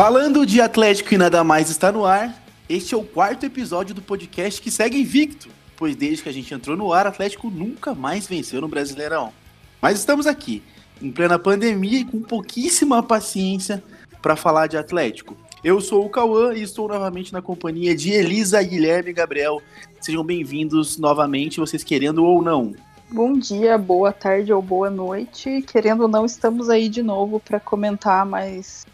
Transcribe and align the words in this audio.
Falando 0.00 0.46
de 0.46 0.62
Atlético 0.62 1.12
e 1.12 1.18
nada 1.18 1.44
mais 1.44 1.68
está 1.68 1.92
no 1.92 2.06
ar, 2.06 2.34
este 2.70 2.94
é 2.94 2.96
o 2.96 3.04
quarto 3.04 3.44
episódio 3.44 3.94
do 3.94 4.00
podcast 4.00 4.58
que 4.58 4.70
segue 4.70 4.98
invicto, 4.98 5.50
pois 5.76 5.94
desde 5.94 6.22
que 6.22 6.28
a 6.30 6.32
gente 6.32 6.54
entrou 6.54 6.74
no 6.74 6.90
ar, 6.90 7.06
Atlético 7.06 7.50
nunca 7.50 7.94
mais 7.94 8.26
venceu 8.26 8.62
no 8.62 8.66
Brasileirão. 8.66 9.30
Mas 9.78 9.98
estamos 9.98 10.26
aqui, 10.26 10.62
em 11.02 11.12
plena 11.12 11.38
pandemia 11.38 11.98
e 11.98 12.04
com 12.06 12.22
pouquíssima 12.22 13.02
paciência 13.02 13.84
para 14.22 14.36
falar 14.36 14.68
de 14.68 14.78
Atlético. 14.78 15.36
Eu 15.62 15.82
sou 15.82 16.06
o 16.06 16.08
Cauã 16.08 16.54
e 16.54 16.62
estou 16.62 16.88
novamente 16.88 17.30
na 17.30 17.42
companhia 17.42 17.94
de 17.94 18.10
Elisa, 18.10 18.62
Guilherme 18.62 19.10
e 19.10 19.12
Gabriel. 19.12 19.60
Sejam 20.00 20.24
bem-vindos 20.24 20.96
novamente, 20.96 21.60
vocês 21.60 21.84
querendo 21.84 22.24
ou 22.24 22.40
não. 22.40 22.74
Bom 23.12 23.34
dia, 23.34 23.76
boa 23.76 24.14
tarde 24.14 24.50
ou 24.50 24.62
boa 24.62 24.88
noite. 24.88 25.60
Querendo 25.70 26.04
ou 26.04 26.08
não, 26.08 26.24
estamos 26.24 26.70
aí 26.70 26.88
de 26.88 27.02
novo 27.02 27.38
para 27.38 27.60
comentar 27.60 28.24
mais 28.24 28.86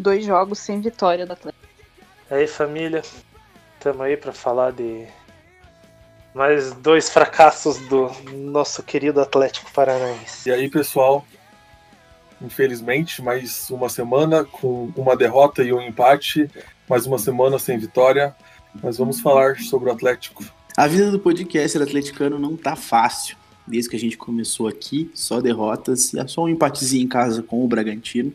dois 0.00 0.24
jogos 0.24 0.58
sem 0.58 0.80
vitória 0.80 1.26
do 1.26 1.32
Atlético. 1.32 1.64
E 2.30 2.34
aí, 2.34 2.46
família, 2.46 3.02
estamos 3.74 4.00
aí 4.00 4.16
para 4.16 4.32
falar 4.32 4.72
de 4.72 5.06
mais 6.34 6.72
dois 6.74 7.10
fracassos 7.10 7.78
do 7.88 8.10
nosso 8.32 8.82
querido 8.82 9.20
Atlético 9.20 9.70
Paranaense. 9.72 10.48
E 10.48 10.52
aí, 10.52 10.70
pessoal, 10.70 11.26
infelizmente, 12.40 13.20
mais 13.20 13.68
uma 13.68 13.88
semana 13.88 14.44
com 14.44 14.90
uma 14.96 15.16
derrota 15.16 15.62
e 15.62 15.72
um 15.72 15.82
empate, 15.82 16.48
mais 16.88 17.04
uma 17.04 17.18
semana 17.18 17.58
sem 17.58 17.78
vitória, 17.78 18.34
mas 18.82 18.96
vamos 18.96 19.20
falar 19.20 19.58
sobre 19.58 19.90
o 19.90 19.92
Atlético. 19.92 20.44
A 20.76 20.86
vida 20.86 21.10
do 21.10 21.18
podcaster 21.18 21.82
atleticano 21.82 22.38
não 22.38 22.56
tá 22.56 22.74
fácil. 22.74 23.36
Desde 23.66 23.90
que 23.90 23.96
a 23.96 24.00
gente 24.00 24.16
começou 24.16 24.66
aqui, 24.66 25.10
só 25.14 25.40
derrotas 25.40 26.12
e 26.14 26.18
é 26.18 26.26
só 26.26 26.44
um 26.44 26.48
empatezinho 26.48 27.04
em 27.04 27.08
casa 27.08 27.42
com 27.42 27.62
o 27.62 27.68
Bragantino. 27.68 28.32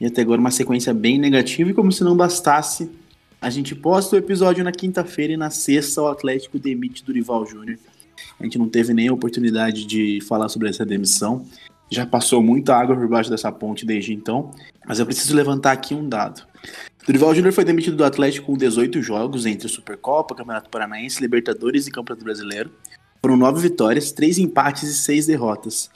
E 0.00 0.06
até 0.06 0.22
agora 0.22 0.40
uma 0.40 0.50
sequência 0.50 0.94
bem 0.94 1.18
negativa, 1.18 1.70
e 1.70 1.74
como 1.74 1.90
se 1.90 2.04
não 2.04 2.16
bastasse, 2.16 2.90
a 3.40 3.50
gente 3.50 3.74
posta 3.74 4.16
o 4.16 4.18
episódio 4.18 4.64
na 4.64 4.72
quinta-feira 4.72 5.32
e 5.32 5.36
na 5.36 5.50
sexta 5.50 6.02
o 6.02 6.08
Atlético 6.08 6.58
demite 6.58 7.04
Durival 7.04 7.46
Júnior. 7.46 7.78
A 8.38 8.44
gente 8.44 8.58
não 8.58 8.68
teve 8.68 8.92
nem 8.92 9.08
a 9.08 9.12
oportunidade 9.12 9.84
de 9.84 10.20
falar 10.22 10.48
sobre 10.48 10.68
essa 10.68 10.84
demissão. 10.84 11.44
Já 11.90 12.04
passou 12.04 12.42
muita 12.42 12.76
água 12.76 12.96
por 12.96 13.08
baixo 13.08 13.30
dessa 13.30 13.50
ponte 13.50 13.86
desde 13.86 14.12
então, 14.12 14.50
mas 14.86 14.98
eu 14.98 15.06
preciso 15.06 15.34
levantar 15.34 15.72
aqui 15.72 15.94
um 15.94 16.08
dado. 16.08 16.42
Durival 17.06 17.34
Júnior 17.34 17.52
foi 17.52 17.64
demitido 17.64 17.96
do 17.96 18.04
Atlético 18.04 18.46
com 18.46 18.56
18 18.56 19.00
jogos 19.02 19.46
entre 19.46 19.68
Supercopa, 19.68 20.34
Campeonato 20.34 20.68
Paranaense, 20.68 21.20
Libertadores 21.20 21.86
e 21.86 21.90
Campeonato 21.90 22.24
Brasileiro. 22.24 22.70
Foram 23.22 23.36
9 23.36 23.60
vitórias, 23.60 24.12
3 24.12 24.38
empates 24.38 24.82
e 24.82 24.94
6 24.94 25.26
derrotas. 25.26 25.90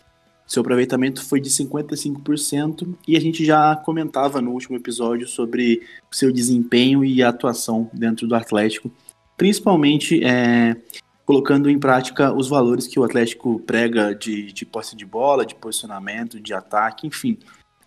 Seu 0.47 0.61
aproveitamento 0.61 1.25
foi 1.25 1.41
de 1.41 1.49
55% 1.49 2.95
e 3.07 3.17
a 3.17 3.21
gente 3.21 3.45
já 3.45 3.75
comentava 3.77 4.41
no 4.41 4.51
último 4.51 4.77
episódio 4.77 5.27
sobre 5.27 5.83
seu 6.11 6.33
desempenho 6.33 7.05
e 7.05 7.23
atuação 7.23 7.89
dentro 7.93 8.27
do 8.27 8.35
Atlético, 8.35 8.91
principalmente 9.37 10.23
é, 10.23 10.77
colocando 11.25 11.71
em 11.71 11.79
prática 11.79 12.33
os 12.33 12.49
valores 12.49 12.87
que 12.87 12.99
o 12.99 13.05
Atlético 13.05 13.61
prega 13.61 14.15
de, 14.15 14.53
de 14.53 14.67
posse 14.67 14.95
de 14.95 15.07
bola, 15.07 15.47
de 15.47 15.55
posicionamento, 15.55 16.41
de 16.41 16.53
ataque, 16.53 17.07
enfim, 17.07 17.39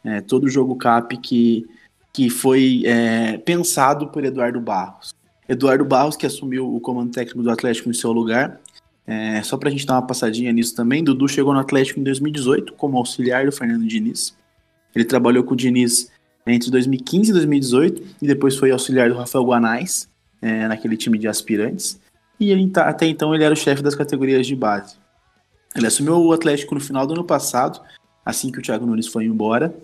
é, 0.03 0.21
todo 0.21 0.45
o 0.45 0.49
jogo 0.49 0.75
cap 0.75 1.15
que, 1.17 1.67
que 2.13 2.29
foi 2.29 2.83
é, 2.85 3.37
pensado 3.37 4.07
por 4.07 4.23
Eduardo 4.23 4.59
Barros. 4.59 5.13
Eduardo 5.47 5.85
Barros, 5.85 6.15
que 6.15 6.25
assumiu 6.25 6.73
o 6.73 6.79
comando 6.79 7.11
técnico 7.11 7.43
do 7.43 7.51
Atlético 7.51 7.89
em 7.89 7.93
seu 7.93 8.11
lugar, 8.11 8.59
é, 9.07 9.41
só 9.43 9.57
para 9.57 9.69
a 9.69 9.71
gente 9.71 9.85
dar 9.85 9.95
uma 9.95 10.07
passadinha 10.07 10.51
nisso 10.51 10.75
também, 10.75 11.03
Dudu 11.03 11.27
chegou 11.27 11.53
no 11.53 11.59
Atlético 11.59 11.99
em 11.99 12.03
2018 12.03 12.73
como 12.73 12.97
auxiliar 12.97 13.45
do 13.45 13.51
Fernando 13.51 13.85
Diniz. 13.85 14.35
Ele 14.95 15.05
trabalhou 15.05 15.43
com 15.43 15.53
o 15.53 15.57
Diniz 15.57 16.11
entre 16.47 16.71
2015 16.71 17.29
e 17.29 17.33
2018 17.33 18.03
e 18.21 18.27
depois 18.27 18.55
foi 18.55 18.71
auxiliar 18.71 19.09
do 19.09 19.15
Rafael 19.15 19.45
Guanais 19.45 20.09
é, 20.41 20.67
naquele 20.67 20.97
time 20.97 21.17
de 21.17 21.27
aspirantes. 21.27 21.99
E 22.39 22.51
ele, 22.51 22.67
tá, 22.69 22.89
até 22.89 23.05
então 23.05 23.33
ele 23.33 23.43
era 23.43 23.53
o 23.53 23.57
chefe 23.57 23.83
das 23.83 23.95
categorias 23.95 24.47
de 24.47 24.55
base. 24.55 24.95
Ele 25.75 25.87
assumiu 25.87 26.17
o 26.17 26.33
Atlético 26.33 26.73
no 26.73 26.81
final 26.81 27.05
do 27.05 27.13
ano 27.13 27.23
passado, 27.23 27.81
assim 28.25 28.51
que 28.51 28.59
o 28.59 28.61
Thiago 28.61 28.85
Nunes 28.85 29.07
foi 29.07 29.25
embora. 29.25 29.75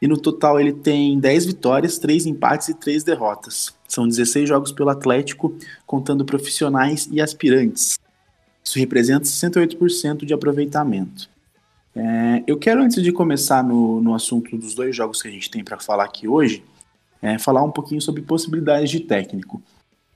E 0.00 0.06
no 0.06 0.16
total 0.16 0.60
ele 0.60 0.72
tem 0.72 1.18
10 1.18 1.46
vitórias, 1.46 1.98
3 1.98 2.26
empates 2.26 2.68
e 2.68 2.74
3 2.74 3.02
derrotas. 3.02 3.74
São 3.88 4.06
16 4.06 4.48
jogos 4.48 4.70
pelo 4.70 4.90
Atlético, 4.90 5.56
contando 5.84 6.24
profissionais 6.24 7.08
e 7.10 7.20
aspirantes. 7.20 7.98
Isso 8.68 8.78
representa 8.78 9.24
68% 9.24 10.26
de 10.26 10.34
aproveitamento. 10.34 11.30
É, 11.96 12.44
eu 12.46 12.58
quero, 12.58 12.82
antes 12.82 13.02
de 13.02 13.10
começar 13.10 13.64
no, 13.64 13.98
no 14.02 14.14
assunto 14.14 14.58
dos 14.58 14.74
dois 14.74 14.94
jogos 14.94 15.22
que 15.22 15.28
a 15.28 15.30
gente 15.30 15.50
tem 15.50 15.64
para 15.64 15.80
falar 15.80 16.04
aqui 16.04 16.28
hoje, 16.28 16.62
é, 17.22 17.38
falar 17.38 17.62
um 17.62 17.70
pouquinho 17.70 18.02
sobre 18.02 18.20
possibilidades 18.20 18.90
de 18.90 19.00
técnico. 19.00 19.62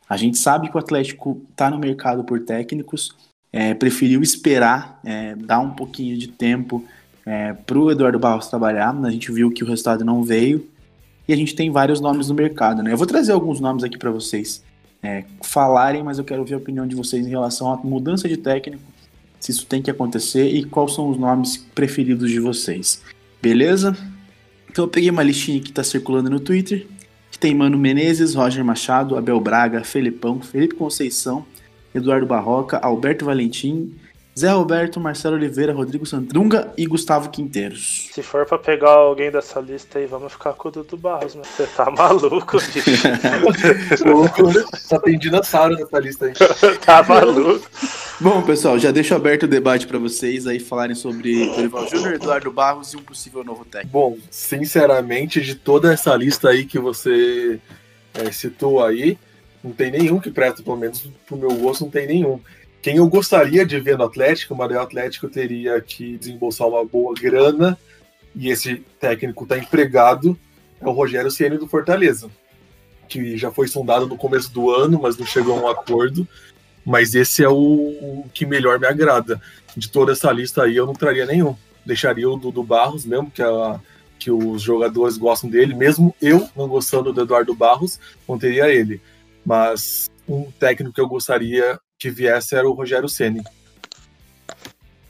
A 0.06 0.18
gente 0.18 0.36
sabe 0.36 0.68
que 0.68 0.76
o 0.76 0.78
Atlético 0.78 1.40
está 1.50 1.70
no 1.70 1.78
mercado 1.78 2.24
por 2.24 2.40
técnicos, 2.40 3.16
é, 3.50 3.72
preferiu 3.72 4.22
esperar, 4.22 5.00
é, 5.02 5.34
dar 5.34 5.60
um 5.60 5.70
pouquinho 5.70 6.18
de 6.18 6.28
tempo 6.28 6.84
é, 7.24 7.54
para 7.54 7.78
o 7.78 7.90
Eduardo 7.90 8.18
Barros 8.18 8.48
trabalhar. 8.48 8.94
A 9.02 9.10
gente 9.10 9.32
viu 9.32 9.50
que 9.50 9.64
o 9.64 9.66
resultado 9.66 10.04
não 10.04 10.22
veio 10.22 10.68
e 11.26 11.32
a 11.32 11.36
gente 11.36 11.54
tem 11.54 11.70
vários 11.70 12.02
nomes 12.02 12.28
no 12.28 12.34
mercado. 12.34 12.82
Né? 12.82 12.92
Eu 12.92 12.98
vou 12.98 13.06
trazer 13.06 13.32
alguns 13.32 13.60
nomes 13.60 13.82
aqui 13.82 13.96
para 13.96 14.10
vocês 14.10 14.62
é, 15.02 15.24
falarem, 15.42 16.02
mas 16.02 16.18
eu 16.18 16.24
quero 16.24 16.40
ouvir 16.40 16.54
a 16.54 16.58
opinião 16.58 16.86
de 16.86 16.94
vocês 16.94 17.26
em 17.26 17.30
relação 17.30 17.72
à 17.72 17.76
mudança 17.76 18.28
de 18.28 18.36
técnico, 18.36 18.82
se 19.40 19.50
isso 19.50 19.66
tem 19.66 19.82
que 19.82 19.90
acontecer 19.90 20.48
e 20.48 20.64
quais 20.64 20.94
são 20.94 21.10
os 21.10 21.18
nomes 21.18 21.56
preferidos 21.56 22.30
de 22.30 22.38
vocês. 22.38 23.02
Beleza? 23.42 23.96
Então 24.70 24.84
eu 24.84 24.88
peguei 24.88 25.10
uma 25.10 25.22
listinha 25.22 25.60
que 25.60 25.70
está 25.70 25.82
circulando 25.82 26.30
no 26.30 26.38
Twitter, 26.38 26.86
que 27.30 27.38
tem 27.38 27.54
Mano 27.54 27.76
Menezes, 27.76 28.34
Roger 28.34 28.64
Machado, 28.64 29.16
Abel 29.16 29.40
Braga, 29.40 29.82
Felipão, 29.82 30.40
Felipe 30.40 30.76
Conceição, 30.76 31.44
Eduardo 31.94 32.26
Barroca, 32.26 32.78
Alberto 32.78 33.24
Valentim, 33.24 33.92
Zé 34.38 34.50
Roberto, 34.50 34.98
Marcelo 34.98 35.36
Oliveira, 35.36 35.74
Rodrigo 35.74 36.06
Sandrunga 36.06 36.72
e 36.76 36.86
Gustavo 36.86 37.28
Quinteiros. 37.28 38.08
Se 38.12 38.22
for 38.22 38.46
pra 38.46 38.58
pegar 38.58 38.90
alguém 38.92 39.30
dessa 39.30 39.60
lista 39.60 39.98
aí, 39.98 40.06
vamos 40.06 40.32
ficar 40.32 40.54
com 40.54 40.68
o 40.68 40.70
Dudu 40.70 40.96
Barros, 40.96 41.34
mas 41.34 41.46
você 41.48 41.66
tá 41.66 41.90
maluco, 41.90 42.56
bicho. 42.56 43.08
louco, 44.08 44.46
né? 44.46 44.64
Só 44.78 44.98
tem 44.98 45.18
dinossauro 45.18 45.74
nessa 45.74 45.98
lista 45.98 46.26
aí. 46.26 46.32
tá 46.84 47.02
maluco. 47.02 47.68
Bom, 48.18 48.40
pessoal, 48.40 48.78
já 48.78 48.90
deixo 48.90 49.14
aberto 49.14 49.42
o 49.42 49.48
debate 49.48 49.86
para 49.86 49.98
vocês 49.98 50.46
aí 50.46 50.58
falarem 50.58 50.94
sobre 50.94 51.46
Dorival 51.54 51.86
Júnior, 51.88 52.14
Eduardo 52.14 52.50
Barros 52.50 52.94
e 52.94 52.96
um 52.96 53.02
possível 53.02 53.44
novo 53.44 53.66
técnico. 53.66 53.92
Bom, 53.92 54.16
sinceramente, 54.30 55.42
de 55.42 55.56
toda 55.56 55.92
essa 55.92 56.16
lista 56.16 56.48
aí 56.48 56.64
que 56.64 56.78
você 56.78 57.60
é, 58.14 58.32
citou 58.32 58.82
aí, 58.82 59.18
não 59.62 59.72
tem 59.72 59.90
nenhum 59.90 60.18
que 60.18 60.30
presta, 60.30 60.62
pelo 60.62 60.76
menos 60.76 61.06
pro 61.26 61.36
meu 61.36 61.52
gosto, 61.54 61.84
não 61.84 61.90
tem 61.90 62.06
nenhum. 62.06 62.40
Quem 62.82 62.96
eu 62.96 63.06
gostaria 63.06 63.64
de 63.64 63.78
ver 63.78 63.96
no 63.96 64.04
Atlético, 64.04 64.56
mas 64.56 64.70
o 64.72 64.80
Atlético 64.80 65.28
teria 65.28 65.80
que 65.80 66.18
desembolsar 66.18 66.66
uma 66.66 66.84
boa 66.84 67.14
grana 67.14 67.78
e 68.34 68.48
esse 68.50 68.76
técnico 68.98 69.44
está 69.44 69.56
empregado, 69.56 70.36
é 70.80 70.86
o 70.86 70.90
Rogério 70.90 71.30
Ceni 71.30 71.56
do 71.58 71.68
Fortaleza, 71.68 72.28
que 73.08 73.36
já 73.36 73.52
foi 73.52 73.68
sondado 73.68 74.08
no 74.08 74.16
começo 74.16 74.52
do 74.52 74.68
ano, 74.68 74.98
mas 75.00 75.16
não 75.16 75.24
chegou 75.24 75.56
a 75.56 75.62
um 75.62 75.68
acordo. 75.68 76.26
Mas 76.84 77.14
esse 77.14 77.44
é 77.44 77.48
o, 77.48 77.54
o 77.54 78.30
que 78.34 78.44
melhor 78.44 78.80
me 78.80 78.88
agrada. 78.88 79.40
De 79.76 79.88
toda 79.88 80.10
essa 80.10 80.32
lista 80.32 80.64
aí, 80.64 80.74
eu 80.74 80.84
não 80.84 80.94
traria 80.94 81.24
nenhum. 81.24 81.54
Deixaria 81.86 82.28
o 82.28 82.36
do, 82.36 82.64
Barros 82.64 83.04
mesmo, 83.04 83.30
que, 83.30 83.40
a, 83.40 83.78
que 84.18 84.32
os 84.32 84.60
jogadores 84.60 85.16
gostam 85.16 85.48
dele. 85.48 85.74
Mesmo 85.74 86.12
eu 86.20 86.48
não 86.56 86.66
gostando 86.66 87.12
do 87.12 87.20
Eduardo 87.20 87.54
Barros, 87.54 88.00
não 88.28 88.36
teria 88.36 88.68
ele. 88.68 89.00
Mas 89.46 90.10
um 90.28 90.50
técnico 90.50 90.92
que 90.92 91.00
eu 91.00 91.08
gostaria 91.08 91.78
que 92.02 92.10
viesse 92.10 92.56
era 92.56 92.68
o 92.68 92.72
Rogério 92.72 93.08
Ceni. 93.08 93.44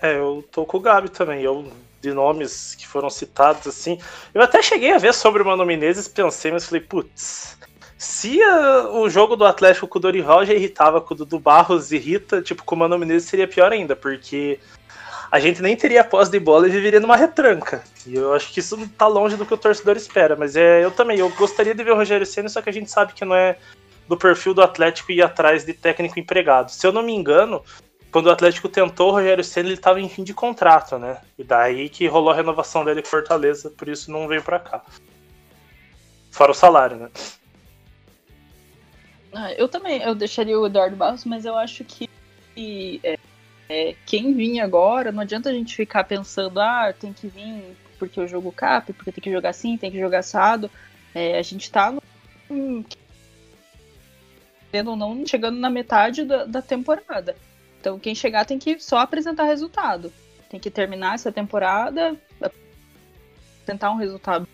É, 0.00 0.19
eu 0.19 0.44
tô 0.52 0.67
com 0.67 0.76
o 0.76 0.81
Gabi 0.81 1.08
também. 1.08 1.43
Eu, 1.43 1.72
de 2.02 2.12
nomes 2.12 2.75
que 2.75 2.87
foram 2.87 3.08
citados, 3.08 3.67
assim. 3.67 3.99
Eu 4.34 4.43
até 4.43 4.61
cheguei 4.61 4.93
a 4.93 4.99
ver 4.99 5.14
sobre 5.14 5.43
o 5.43 5.46
Mano 5.46 5.64
Menezes, 5.64 6.06
pensei, 6.06 6.52
mas 6.52 6.67
falei, 6.67 6.82
putz, 6.82 7.56
se 7.96 8.43
a, 8.43 8.90
o 8.90 9.08
jogo 9.08 9.37
do 9.37 9.46
Atlético 9.46 9.88
com 9.88 9.99
o 9.99 10.02
Dorival 10.02 10.44
já 10.44 10.52
irritava 10.52 11.00
com 11.00 11.14
o 11.14 11.25
do 11.25 11.38
Barros 11.38 11.93
irrita, 11.93 12.43
tipo, 12.43 12.62
com 12.62 12.75
o 12.75 12.78
Mano 12.78 12.99
Menezes 12.99 13.28
seria 13.28 13.49
pior 13.49 13.72
ainda, 13.72 13.96
porque 13.96 14.61
a 15.31 15.40
gente 15.40 15.62
nem 15.62 15.75
teria 15.75 16.05
posse 16.05 16.31
de 16.31 16.38
bola 16.38 16.69
e 16.69 16.70
viveria 16.70 17.00
numa 17.00 17.17
retranca. 17.17 17.82
E 18.06 18.17
eu 18.17 18.34
acho 18.34 18.52
que 18.52 18.61
isso 18.61 18.76
não 18.76 18.87
tá 18.87 19.06
longe 19.06 19.37
do 19.37 19.46
que 19.46 19.55
o 19.55 19.56
torcedor 19.56 19.96
espera. 19.96 20.37
Mas 20.37 20.56
é, 20.56 20.84
eu 20.84 20.90
também, 20.90 21.19
eu 21.19 21.31
gostaria 21.31 21.75
de 21.75 21.82
ver 21.82 21.93
o 21.93 21.96
Rogério 21.96 22.26
Senna, 22.26 22.50
só 22.50 22.61
que 22.61 22.69
a 22.69 22.72
gente 22.72 22.90
sabe 22.90 23.14
que 23.14 23.25
não 23.25 23.34
é 23.34 23.56
do 24.12 24.17
perfil 24.19 24.53
do 24.53 24.61
Atlético 24.61 25.11
ir 25.11 25.23
atrás 25.23 25.64
de 25.64 25.73
técnico 25.73 26.20
empregado. 26.20 26.70
Se 26.70 26.87
eu 26.87 26.93
não 26.93 27.03
me 27.03 27.14
engano, 27.14 27.64
quando 28.11 28.26
o 28.26 28.31
Atlético 28.31 28.69
tentou 28.69 29.09
o 29.09 29.12
Rogério 29.12 29.43
Senna, 29.43 29.69
ele 29.69 29.75
estava 29.75 29.99
em 29.99 30.09
fim 30.09 30.23
de 30.23 30.35
contrato, 30.35 30.99
né? 30.99 31.23
E 31.38 31.43
daí 31.43 31.88
que 31.88 32.06
rolou 32.06 32.31
a 32.31 32.35
renovação 32.35 32.85
dele 32.85 33.00
com 33.00 33.09
Fortaleza, 33.09 33.70
por 33.70 33.88
isso 33.88 34.12
não 34.12 34.29
veio 34.29 34.43
para 34.43 34.59
cá. 34.59 34.85
Fora 36.31 36.50
o 36.50 36.55
salário, 36.55 36.99
né? 36.99 37.11
Ah, 39.32 39.50
eu 39.55 39.67
também, 39.67 40.03
eu 40.03 40.15
deixaria 40.15 40.61
o 40.61 40.67
Eduardo 40.67 40.94
Barros, 40.94 41.25
mas 41.25 41.47
eu 41.47 41.56
acho 41.56 41.82
que 41.82 42.11
é, 43.03 43.19
é, 43.67 43.94
quem 44.05 44.35
vinha 44.35 44.62
agora, 44.62 45.11
não 45.11 45.23
adianta 45.23 45.49
a 45.49 45.55
gente 45.55 45.75
ficar 45.75 46.05
pensando, 46.05 46.61
ah, 46.61 46.93
tem 46.93 47.15
que 47.15 47.29
vir 47.29 47.75
porque 47.99 48.20
eu 48.20 48.29
jogo 48.29 48.53
cap, 48.53 48.93
porque 48.93 49.11
tem 49.11 49.23
que 49.25 49.32
jogar 49.32 49.49
assim, 49.50 49.79
tem 49.79 49.91
que 49.91 49.99
jogar 49.99 50.19
assado 50.19 50.70
É, 51.15 51.38
a 51.38 51.43
gente 51.43 51.70
tá 51.70 51.94
no, 54.80 54.92
ou 54.92 54.96
não 54.96 55.26
chegando 55.26 55.58
na 55.58 55.69
metade 55.69 56.24
da, 56.24 56.44
da 56.44 56.62
temporada. 56.62 57.36
Então 57.80 57.98
quem 57.98 58.14
chegar 58.14 58.46
tem 58.46 58.58
que 58.58 58.78
só 58.78 58.98
apresentar 58.98 59.44
resultado. 59.44 60.12
Tem 60.48 60.60
que 60.60 60.70
terminar 60.70 61.16
essa 61.16 61.32
temporada, 61.32 62.16
tentar 63.66 63.90
um 63.90 63.96
resultado 63.96 64.46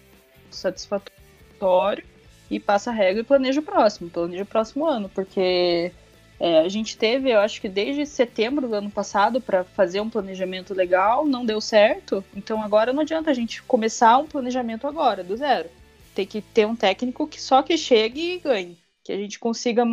satisfatório 0.50 2.04
e 2.50 2.58
passa 2.58 2.90
a 2.90 2.94
regra 2.94 3.20
e 3.20 3.24
planeja 3.24 3.60
o 3.60 3.64
próximo, 3.64 4.08
planeja 4.08 4.44
o 4.44 4.46
próximo 4.46 4.86
ano, 4.86 5.08
porque 5.08 5.92
é, 6.40 6.60
a 6.60 6.68
gente 6.68 6.96
teve, 6.96 7.30
eu 7.30 7.40
acho 7.40 7.60
que 7.60 7.68
desde 7.68 8.06
setembro 8.06 8.68
do 8.68 8.74
ano 8.74 8.90
passado, 8.90 9.40
para 9.40 9.64
fazer 9.64 10.00
um 10.00 10.08
planejamento 10.08 10.72
legal, 10.72 11.26
não 11.26 11.44
deu 11.44 11.60
certo. 11.60 12.24
Então 12.34 12.62
agora 12.62 12.92
não 12.92 13.02
adianta 13.02 13.30
a 13.30 13.34
gente 13.34 13.62
começar 13.64 14.16
um 14.18 14.26
planejamento 14.26 14.86
agora, 14.86 15.24
do 15.24 15.36
zero. 15.36 15.68
Tem 16.14 16.26
que 16.26 16.40
ter 16.40 16.66
um 16.66 16.76
técnico 16.76 17.26
que 17.26 17.40
só 17.40 17.62
que 17.62 17.76
chegue 17.76 18.34
e 18.34 18.38
ganhe. 18.38 18.78
Que 19.08 19.12
a 19.14 19.16
gente 19.16 19.38
consiga 19.38 19.84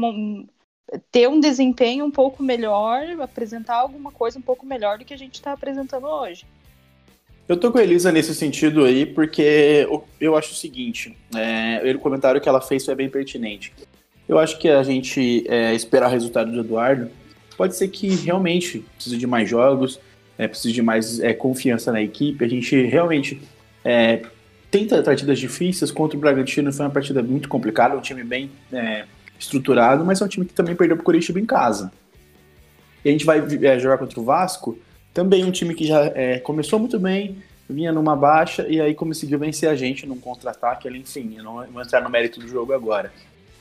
ter 1.10 1.30
um 1.30 1.40
desempenho 1.40 2.04
um 2.04 2.12
pouco 2.12 2.44
melhor, 2.44 3.02
apresentar 3.22 3.76
alguma 3.76 4.12
coisa 4.12 4.38
um 4.38 4.42
pouco 4.42 4.66
melhor 4.66 4.98
do 4.98 5.06
que 5.06 5.14
a 5.14 5.18
gente 5.18 5.36
está 5.36 5.54
apresentando 5.54 6.06
hoje. 6.06 6.46
Eu 7.48 7.56
tô 7.56 7.72
com 7.72 7.78
a 7.78 7.84
Elisa 7.84 8.12
nesse 8.12 8.36
sentido 8.36 8.84
aí, 8.84 9.06
porque 9.06 9.88
eu 10.20 10.36
acho 10.36 10.52
o 10.52 10.56
seguinte, 10.56 11.16
é, 11.34 11.94
o 11.96 12.00
comentário 12.00 12.42
que 12.42 12.50
ela 12.50 12.60
fez 12.60 12.84
foi 12.84 12.94
bem 12.94 13.10
pertinente. 13.10 13.74
Eu 14.28 14.38
acho 14.38 14.60
que 14.60 14.68
a 14.68 14.84
gente 14.84 15.46
é, 15.48 15.74
esperar 15.74 16.10
o 16.10 16.12
resultado 16.12 16.52
do 16.52 16.60
Eduardo 16.60 17.10
pode 17.56 17.74
ser 17.74 17.88
que 17.88 18.10
realmente 18.10 18.80
precise 18.96 19.16
de 19.16 19.26
mais 19.26 19.50
jogos, 19.50 19.98
é, 20.38 20.46
precise 20.46 20.74
de 20.74 20.82
mais 20.82 21.22
é, 21.22 21.34
confiança 21.34 21.90
na 21.90 22.02
equipe. 22.02 22.44
A 22.44 22.50
gente 22.50 22.82
realmente 22.82 23.42
é, 24.68 24.72
tenta 24.72 25.02
partidas 25.02 25.40
difíceis. 25.40 25.92
Contra 25.92 26.18
o 26.18 26.22
Bragantino 26.22 26.72
foi 26.72 26.86
uma 26.86 26.92
partida 26.92 27.22
muito 27.24 27.50
complicada, 27.50 27.96
um 27.96 28.02
time 28.02 28.24
bem 28.24 28.52
é, 28.72 29.06
estruturado, 29.40 30.04
mas 30.06 30.22
é 30.22 30.26
um 30.26 30.28
time 30.28 30.46
que 30.46 30.54
também 30.54 30.76
perdeu 30.76 30.96
para 30.98 31.02
o 31.02 31.06
Curitiba 31.06 31.40
em 31.40 31.46
casa. 31.46 31.92
E 33.04 33.10
a 33.10 33.12
gente 33.12 33.26
vai 33.26 33.40
é, 33.40 33.80
jogar 33.80 33.98
contra 33.98 34.20
o 34.20 34.24
Vasco, 34.24 34.78
também 35.14 35.46
um 35.46 35.52
time 35.52 35.74
que 35.74 35.86
já 35.86 36.12
é, 36.16 36.40
começou 36.40 36.80
muito 36.80 37.00
bem, 37.00 37.38
vinha 37.70 37.92
numa 37.92 38.16
baixa 38.16 38.68
e 38.68 38.80
aí 38.82 38.94
conseguiu 38.94 39.40
vencer 39.40 39.70
a 39.70 39.76
gente 39.76 40.06
num 40.06 40.20
contra-ataque. 40.20 40.88
Enfim, 40.90 41.36
eu 41.38 41.44
não 41.44 41.66
vou 41.72 41.82
entrar 41.82 42.02
no 42.02 42.10
mérito 42.10 42.40
do 42.40 42.48
jogo 42.48 42.74
agora. 42.74 43.12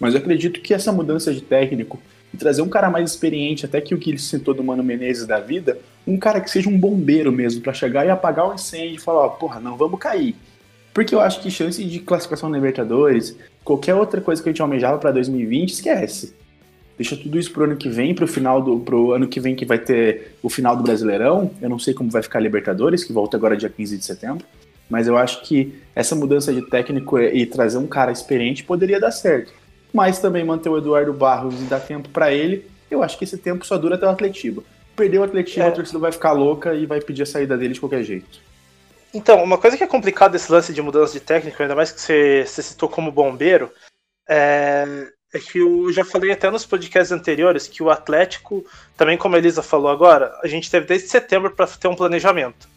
Mas 0.00 0.14
eu 0.14 0.20
acredito 0.20 0.60
que 0.60 0.74
essa 0.74 0.92
mudança 0.92 1.32
de 1.32 1.40
técnico 1.40 2.00
e 2.32 2.36
trazer 2.36 2.62
um 2.62 2.68
cara 2.68 2.90
mais 2.90 3.08
experiente, 3.08 3.64
até 3.64 3.80
que 3.80 3.94
o 3.94 3.98
que 3.98 4.10
ele 4.10 4.18
sentou 4.18 4.52
do 4.52 4.64
Mano 4.64 4.82
Menezes 4.82 5.24
da 5.24 5.38
vida, 5.38 5.78
um 6.04 6.18
cara 6.18 6.40
que 6.40 6.50
seja 6.50 6.68
um 6.68 6.76
bombeiro 6.76 7.30
mesmo, 7.30 7.60
para 7.60 7.72
chegar 7.72 8.04
e 8.04 8.10
apagar 8.10 8.48
o 8.48 8.54
incêndio 8.54 8.96
e 8.96 9.00
falar: 9.00 9.26
ó, 9.26 9.28
porra, 9.28 9.60
não 9.60 9.76
vamos 9.76 10.00
cair. 10.00 10.34
Porque 10.94 11.14
eu 11.14 11.20
acho 11.20 11.42
que 11.42 11.50
chance 11.50 11.84
de 11.84 11.98
classificação 11.98 12.48
na 12.48 12.56
Libertadores, 12.56 13.36
qualquer 13.62 13.94
outra 13.94 14.20
coisa 14.20 14.42
que 14.42 14.48
a 14.48 14.52
gente 14.52 14.62
almejava 14.62 14.96
para 14.96 15.10
2020, 15.10 15.70
esquece. 15.70 16.34
Deixa 16.96 17.16
tudo 17.16 17.38
isso 17.38 17.52
pro 17.52 17.64
ano 17.64 17.76
que 17.76 17.88
vem, 17.88 18.14
pro 18.14 18.26
final 18.26 18.62
do 18.62 18.78
pro 18.78 19.12
ano 19.12 19.26
que 19.26 19.40
vem 19.40 19.56
que 19.56 19.66
vai 19.66 19.78
ter 19.78 20.36
o 20.40 20.48
final 20.48 20.76
do 20.76 20.84
Brasileirão. 20.84 21.50
Eu 21.60 21.68
não 21.68 21.78
sei 21.78 21.92
como 21.92 22.08
vai 22.08 22.22
ficar 22.22 22.38
a 22.38 22.42
Libertadores, 22.42 23.04
que 23.04 23.12
volta 23.12 23.36
agora 23.36 23.56
dia 23.56 23.68
15 23.68 23.98
de 23.98 24.04
setembro, 24.04 24.46
mas 24.88 25.08
eu 25.08 25.18
acho 25.18 25.42
que 25.42 25.74
essa 25.94 26.14
mudança 26.14 26.54
de 26.54 26.62
técnico 26.62 27.18
e 27.18 27.44
trazer 27.44 27.78
um 27.78 27.86
cara 27.88 28.12
experiente 28.12 28.62
poderia 28.62 29.00
dar 29.00 29.10
certo 29.10 29.52
mas 29.94 30.18
também 30.18 30.44
manter 30.44 30.68
o 30.68 30.76
Eduardo 30.76 31.12
Barros 31.12 31.54
e 31.62 31.64
dar 31.66 31.78
tempo 31.78 32.08
para 32.08 32.32
ele, 32.32 32.66
eu 32.90 33.00
acho 33.00 33.16
que 33.16 33.22
esse 33.22 33.38
tempo 33.38 33.64
só 33.64 33.78
dura 33.78 33.94
até 33.94 34.04
o 34.04 34.08
Atletiba. 34.10 34.64
Perdeu 34.96 35.20
o 35.20 35.24
Atletiba, 35.24 35.66
é. 35.66 35.68
a 35.68 35.70
torcida 35.70 36.00
vai 36.00 36.10
ficar 36.10 36.32
louca 36.32 36.74
e 36.74 36.84
vai 36.84 37.00
pedir 37.00 37.22
a 37.22 37.26
saída 37.26 37.56
dele 37.56 37.74
de 37.74 37.80
qualquer 37.80 38.02
jeito. 38.02 38.40
Então, 39.14 39.44
uma 39.44 39.56
coisa 39.56 39.76
que 39.76 39.84
é 39.84 39.86
complicada 39.86 40.32
desse 40.32 40.50
lance 40.50 40.72
de 40.72 40.82
mudança 40.82 41.12
de 41.12 41.20
técnico, 41.20 41.62
ainda 41.62 41.76
mais 41.76 41.92
que 41.92 42.00
você, 42.00 42.44
você 42.44 42.60
citou 42.60 42.88
como 42.88 43.12
bombeiro, 43.12 43.72
é, 44.28 45.06
é, 45.32 45.38
que 45.38 45.58
eu 45.58 45.92
já 45.92 46.04
falei 46.04 46.32
até 46.32 46.50
nos 46.50 46.66
podcasts 46.66 47.12
anteriores 47.12 47.68
que 47.68 47.80
o 47.80 47.90
Atlético, 47.90 48.66
também 48.96 49.16
como 49.16 49.36
a 49.36 49.38
Elisa 49.38 49.62
falou 49.62 49.88
agora, 49.88 50.36
a 50.42 50.48
gente 50.48 50.68
teve 50.68 50.86
desde 50.86 51.08
setembro 51.08 51.52
para 51.52 51.68
ter 51.68 51.86
um 51.86 51.94
planejamento. 51.94 52.68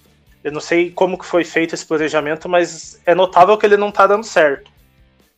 Eu 0.44 0.52
não 0.52 0.62
sei 0.62 0.92
como 0.92 1.18
que 1.18 1.26
foi 1.26 1.44
feito 1.44 1.74
esse 1.74 1.86
planejamento, 1.86 2.48
mas 2.48 3.02
é 3.04 3.16
notável 3.16 3.58
que 3.58 3.66
ele 3.66 3.76
não 3.76 3.90
está 3.90 4.06
dando 4.06 4.24
certo. 4.24 4.72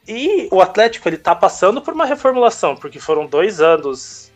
E 0.06 0.50
o 0.52 0.60
Atlético 0.60 1.08
ele 1.08 1.18
tá 1.18 1.34
passando 1.34 1.82
por 1.82 1.94
uma 1.94 2.06
reformulação, 2.06 2.76
porque 2.76 3.00
foram 3.00 3.26
dois 3.26 3.62
anos. 3.62 4.30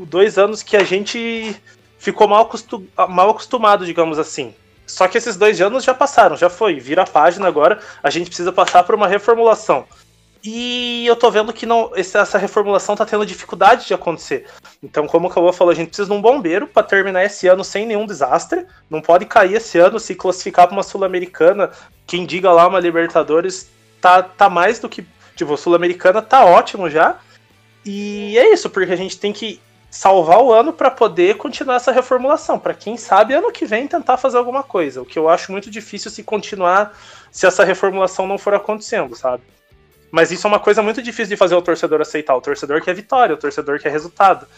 Dois 0.00 0.38
anos 0.38 0.62
que 0.62 0.76
a 0.76 0.84
gente 0.84 1.56
ficou 1.98 2.28
mal, 2.28 2.42
acostum, 2.42 2.86
mal 3.08 3.30
acostumado, 3.30 3.86
digamos 3.86 4.18
assim. 4.18 4.54
Só 4.86 5.08
que 5.08 5.18
esses 5.18 5.36
dois 5.36 5.60
anos 5.60 5.84
já 5.84 5.94
passaram, 5.94 6.36
já 6.36 6.50
foi. 6.50 6.78
Vira 6.78 7.02
a 7.02 7.06
página 7.06 7.46
agora, 7.46 7.80
a 8.02 8.10
gente 8.10 8.26
precisa 8.26 8.52
passar 8.52 8.84
por 8.84 8.94
uma 8.94 9.08
reformulação. 9.08 9.86
E 10.46 11.06
eu 11.06 11.16
tô 11.16 11.30
vendo 11.30 11.54
que 11.54 11.64
não, 11.64 11.90
essa 11.96 12.36
reformulação 12.36 12.94
tá 12.94 13.06
tendo 13.06 13.24
dificuldade 13.24 13.86
de 13.86 13.94
acontecer. 13.94 14.46
Então, 14.82 15.06
como 15.06 15.26
o 15.26 15.30
Cauã 15.30 15.50
falou, 15.52 15.72
a 15.72 15.74
gente 15.74 15.88
precisa 15.88 16.08
de 16.08 16.12
um 16.12 16.20
bombeiro 16.20 16.66
para 16.66 16.82
terminar 16.82 17.24
esse 17.24 17.48
ano 17.48 17.64
sem 17.64 17.86
nenhum 17.86 18.04
desastre. 18.04 18.66
Não 18.90 19.00
pode 19.00 19.24
cair 19.24 19.54
esse 19.54 19.78
ano, 19.78 19.98
se 19.98 20.14
classificar 20.14 20.66
para 20.66 20.76
uma 20.76 20.82
Sul-Americana, 20.82 21.70
quem 22.06 22.26
diga 22.26 22.52
lá 22.52 22.68
uma 22.68 22.78
Libertadores, 22.78 23.70
tá, 24.02 24.22
tá 24.22 24.50
mais 24.50 24.78
do 24.78 24.86
que. 24.86 25.06
Tipo, 25.34 25.56
Sul-Americana 25.56 26.20
tá 26.20 26.44
ótimo 26.44 26.90
já. 26.90 27.18
E 27.82 28.36
é 28.36 28.52
isso, 28.52 28.68
porque 28.68 28.92
a 28.92 28.96
gente 28.96 29.18
tem 29.18 29.32
que 29.32 29.58
salvar 29.94 30.42
o 30.42 30.52
ano 30.52 30.72
para 30.72 30.90
poder 30.90 31.36
continuar 31.36 31.76
essa 31.76 31.92
reformulação. 31.92 32.58
Para 32.58 32.74
quem 32.74 32.96
sabe, 32.96 33.32
ano 33.32 33.52
que 33.52 33.64
vem 33.64 33.86
tentar 33.86 34.16
fazer 34.16 34.36
alguma 34.36 34.64
coisa. 34.64 35.00
O 35.00 35.06
que 35.06 35.16
eu 35.16 35.28
acho 35.28 35.52
muito 35.52 35.70
difícil 35.70 36.10
se 36.10 36.24
continuar 36.24 36.98
se 37.30 37.46
essa 37.46 37.62
reformulação 37.62 38.26
não 38.26 38.36
for 38.36 38.54
acontecendo, 38.54 39.14
sabe? 39.14 39.44
Mas 40.10 40.32
isso 40.32 40.48
é 40.48 40.50
uma 40.50 40.58
coisa 40.58 40.82
muito 40.82 41.00
difícil 41.00 41.28
de 41.28 41.36
fazer 41.36 41.54
o 41.54 41.62
torcedor 41.62 42.00
aceitar. 42.00 42.34
O 42.34 42.40
torcedor 42.40 42.82
quer 42.82 42.92
vitória, 42.92 43.36
o 43.36 43.38
torcedor 43.38 43.78
quer 43.78 43.92
resultado. 43.92 44.48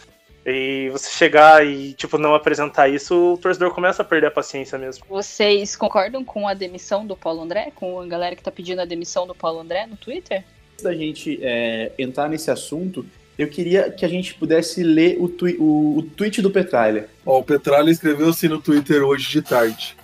E 0.43 0.89
você 0.89 1.11
chegar 1.11 1.63
e, 1.63 1.93
tipo, 1.93 2.17
não 2.17 2.33
apresentar 2.33 2.87
isso, 2.87 3.33
o 3.33 3.37
torcedor 3.37 3.71
começa 3.75 4.01
a 4.01 4.05
perder 4.05 4.27
a 4.27 4.31
paciência 4.31 4.75
mesmo. 4.75 5.05
Vocês 5.07 5.75
concordam 5.75 6.25
com 6.25 6.47
a 6.47 6.55
demissão 6.55 7.05
do 7.05 7.15
Paulo 7.15 7.43
André? 7.43 7.71
Com 7.75 8.01
a 8.01 8.07
galera 8.07 8.35
que 8.35 8.41
tá 8.41 8.51
pedindo 8.51 8.81
a 8.81 8.85
demissão 8.85 9.27
do 9.27 9.35
Paulo 9.35 9.59
André 9.59 9.85
no 9.85 9.97
Twitter? 9.97 10.43
Antes 10.73 10.83
da 10.83 10.95
gente 10.95 11.39
é, 11.43 11.91
entrar 11.99 12.27
nesse 12.27 12.49
assunto, 12.49 13.05
eu 13.37 13.47
queria 13.47 13.91
que 13.91 14.03
a 14.03 14.09
gente 14.09 14.33
pudesse 14.33 14.81
ler 14.81 15.17
o, 15.19 15.29
twi 15.29 15.55
o, 15.59 15.97
o 15.97 16.03
tweet 16.03 16.41
do 16.41 16.49
Petralha. 16.49 17.07
Ó, 17.25 17.39
o 17.39 17.43
Petralha 17.43 17.91
escreveu 17.91 18.29
assim 18.29 18.47
no 18.47 18.59
Twitter 18.59 19.03
hoje 19.03 19.29
de 19.29 19.41
tarde. 19.41 19.95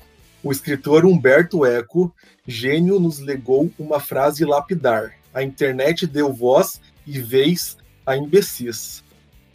O 0.44 0.52
escritor 0.52 1.06
Humberto 1.06 1.66
Eco, 1.66 2.14
gênio, 2.46 3.00
nos 3.00 3.20
legou 3.20 3.72
uma 3.80 4.00
frase 4.00 4.46
lapidar. 4.46 5.14
A 5.34 5.42
internet 5.42 6.06
deu 6.06 6.32
voz 6.32 6.80
e 7.08 7.20
vez 7.20 7.78
a 8.06 8.16
imbecis. 8.16 9.04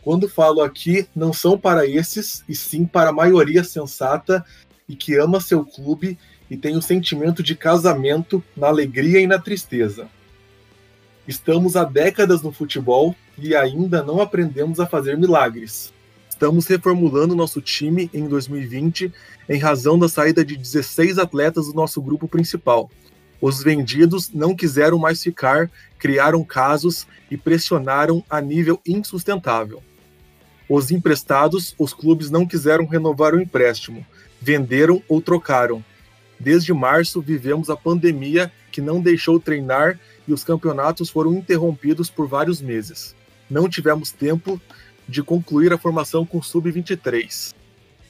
Quando 0.03 0.29
falo 0.29 0.63
aqui, 0.63 1.07
não 1.15 1.33
são 1.33 1.59
para 1.59 1.87
esses, 1.87 2.43
e 2.49 2.55
sim 2.55 2.85
para 2.85 3.11
a 3.11 3.13
maioria 3.13 3.63
sensata 3.63 4.45
e 4.89 4.97
que 4.97 5.17
ama 5.17 5.41
seu 5.41 5.65
clube 5.65 6.19
e 6.51 6.57
tem 6.57 6.75
o 6.75 6.79
um 6.79 6.83
sentimento 6.83 7.43
de 7.43 7.55
casamento 7.55 8.43
na 8.57 8.69
alegria 8.69 9.21
e 9.21 9.27
na 9.27 9.39
tristeza. 9.39 10.09
Estamos 11.27 11.77
há 11.77 11.85
décadas 11.85 12.41
no 12.41 12.51
futebol 12.51 13.15
e 13.41 13.55
ainda 13.55 14.03
não 14.03 14.21
aprendemos 14.21 14.81
a 14.81 14.87
fazer 14.87 15.17
milagres. 15.17 15.93
Estamos 16.29 16.67
reformulando 16.67 17.35
nosso 17.35 17.61
time 17.61 18.11
em 18.13 18.29
2020 18.29 19.13
em 19.49 19.59
razão 19.59 19.99
da 19.99 20.09
saída 20.09 20.45
de 20.45 20.57
16 20.57 21.19
atletas 21.19 21.67
do 21.67 21.75
nosso 21.75 22.01
grupo 22.01 22.29
principal. 22.29 22.91
Os 23.41 23.63
vendidos 23.63 24.33
não 24.33 24.55
quiseram 24.55 24.99
mais 24.99 25.23
ficar, 25.23 25.71
criaram 25.99 26.45
casos 26.45 27.07
e 27.31 27.37
pressionaram 27.37 28.23
a 28.29 28.41
nível 28.41 28.81
insustentável. 28.87 29.83
Os 30.69 30.91
emprestados, 30.91 31.75
os 31.79 31.95
clubes 31.95 32.31
não 32.31 32.47
quiseram 32.47 32.87
renovar 32.87 33.35
o 33.35 33.41
empréstimo, 33.41 34.05
venderam 34.41 35.03
ou 35.09 35.21
trocaram. 35.21 35.85
Desde 36.39 36.73
março 36.73 37.21
vivemos 37.21 37.71
a 37.71 37.77
pandemia 37.77 38.53
que 38.71 38.81
não 38.81 39.01
deixou 39.01 39.41
treinar 39.41 39.99
e 40.27 40.33
os 40.33 40.45
campeonatos 40.45 41.11
foram 41.11 41.35
interrompidos 41.35 42.11
por 42.11 42.29
vários 42.29 42.61
meses. 42.61 43.17
Não 43.51 43.69
tivemos 43.69 44.11
tempo 44.11 44.61
de 45.09 45.23
concluir 45.23 45.73
a 45.73 45.79
formação 45.79 46.27
com 46.27 46.43
sub-23. 46.43 47.55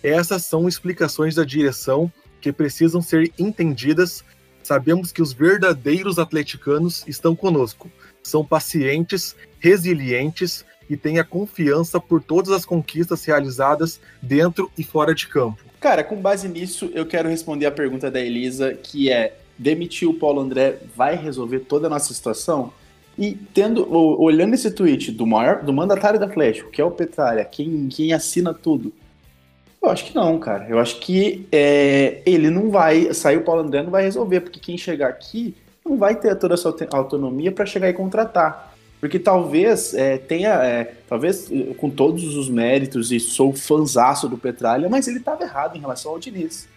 Essas 0.02 0.44
são 0.44 0.68
explicações 0.68 1.34
da 1.34 1.44
direção 1.44 2.12
que 2.40 2.52
precisam 2.52 3.00
ser 3.02 3.32
entendidas. 3.38 4.24
Sabemos 4.62 5.12
que 5.12 5.22
os 5.22 5.32
verdadeiros 5.32 6.18
atleticanos 6.18 7.04
estão 7.06 7.34
conosco. 7.34 7.90
São 8.22 8.44
pacientes, 8.44 9.34
resilientes, 9.58 10.64
e 10.88 10.96
tenha 10.96 11.22
confiança 11.22 12.00
por 12.00 12.22
todas 12.22 12.50
as 12.50 12.64
conquistas 12.64 13.24
realizadas 13.24 14.00
dentro 14.22 14.70
e 14.76 14.82
fora 14.82 15.14
de 15.14 15.28
campo. 15.28 15.62
Cara, 15.80 16.02
com 16.02 16.16
base 16.16 16.48
nisso, 16.48 16.90
eu 16.94 17.06
quero 17.06 17.28
responder 17.28 17.66
a 17.66 17.70
pergunta 17.70 18.10
da 18.10 18.20
Elisa, 18.20 18.74
que 18.74 19.10
é: 19.10 19.36
demitir 19.58 20.08
o 20.08 20.14
Paulo 20.14 20.40
André 20.40 20.78
vai 20.96 21.14
resolver 21.16 21.60
toda 21.60 21.86
a 21.86 21.90
nossa 21.90 22.12
situação? 22.12 22.72
E 23.18 23.34
tendo, 23.52 23.92
olhando 23.92 24.54
esse 24.54 24.70
tweet 24.70 25.10
do 25.10 25.26
maior, 25.26 25.64
do 25.64 25.72
mandatário 25.72 26.20
da 26.20 26.26
Atlético, 26.26 26.70
que 26.70 26.80
é 26.80 26.84
o 26.84 26.90
Petralha, 26.90 27.44
quem, 27.44 27.88
quem 27.88 28.12
assina 28.12 28.54
tudo, 28.54 28.92
eu 29.82 29.90
acho 29.90 30.04
que 30.04 30.14
não, 30.14 30.38
cara. 30.38 30.66
Eu 30.68 30.78
acho 30.78 31.00
que 31.00 31.46
é, 31.50 32.22
ele 32.24 32.48
não 32.48 32.70
vai, 32.70 33.12
sair 33.12 33.38
o 33.38 33.42
Paulo 33.42 33.62
André 33.62 33.82
não 33.82 33.90
vai 33.90 34.04
resolver, 34.04 34.40
porque 34.40 34.60
quem 34.60 34.78
chegar 34.78 35.08
aqui 35.08 35.54
não 35.84 35.96
vai 35.96 36.14
ter 36.14 36.34
toda 36.36 36.54
essa 36.54 36.72
autonomia 36.92 37.50
para 37.50 37.66
chegar 37.66 37.88
e 37.88 37.92
contratar. 37.92 38.76
Porque 39.00 39.18
talvez 39.18 39.94
é, 39.94 40.18
tenha, 40.18 40.50
é, 40.64 40.94
talvez 41.08 41.50
eh, 41.50 41.74
com 41.76 41.88
todos 41.88 42.36
os 42.36 42.48
méritos, 42.48 43.12
e 43.12 43.20
sou 43.20 43.52
fãzaço 43.52 44.28
do 44.28 44.36
Petralha, 44.36 44.88
mas 44.88 45.06
ele 45.06 45.18
estava 45.18 45.44
errado 45.44 45.76
em 45.76 45.80
relação 45.80 46.12
ao 46.12 46.18
Diniz. 46.18 46.68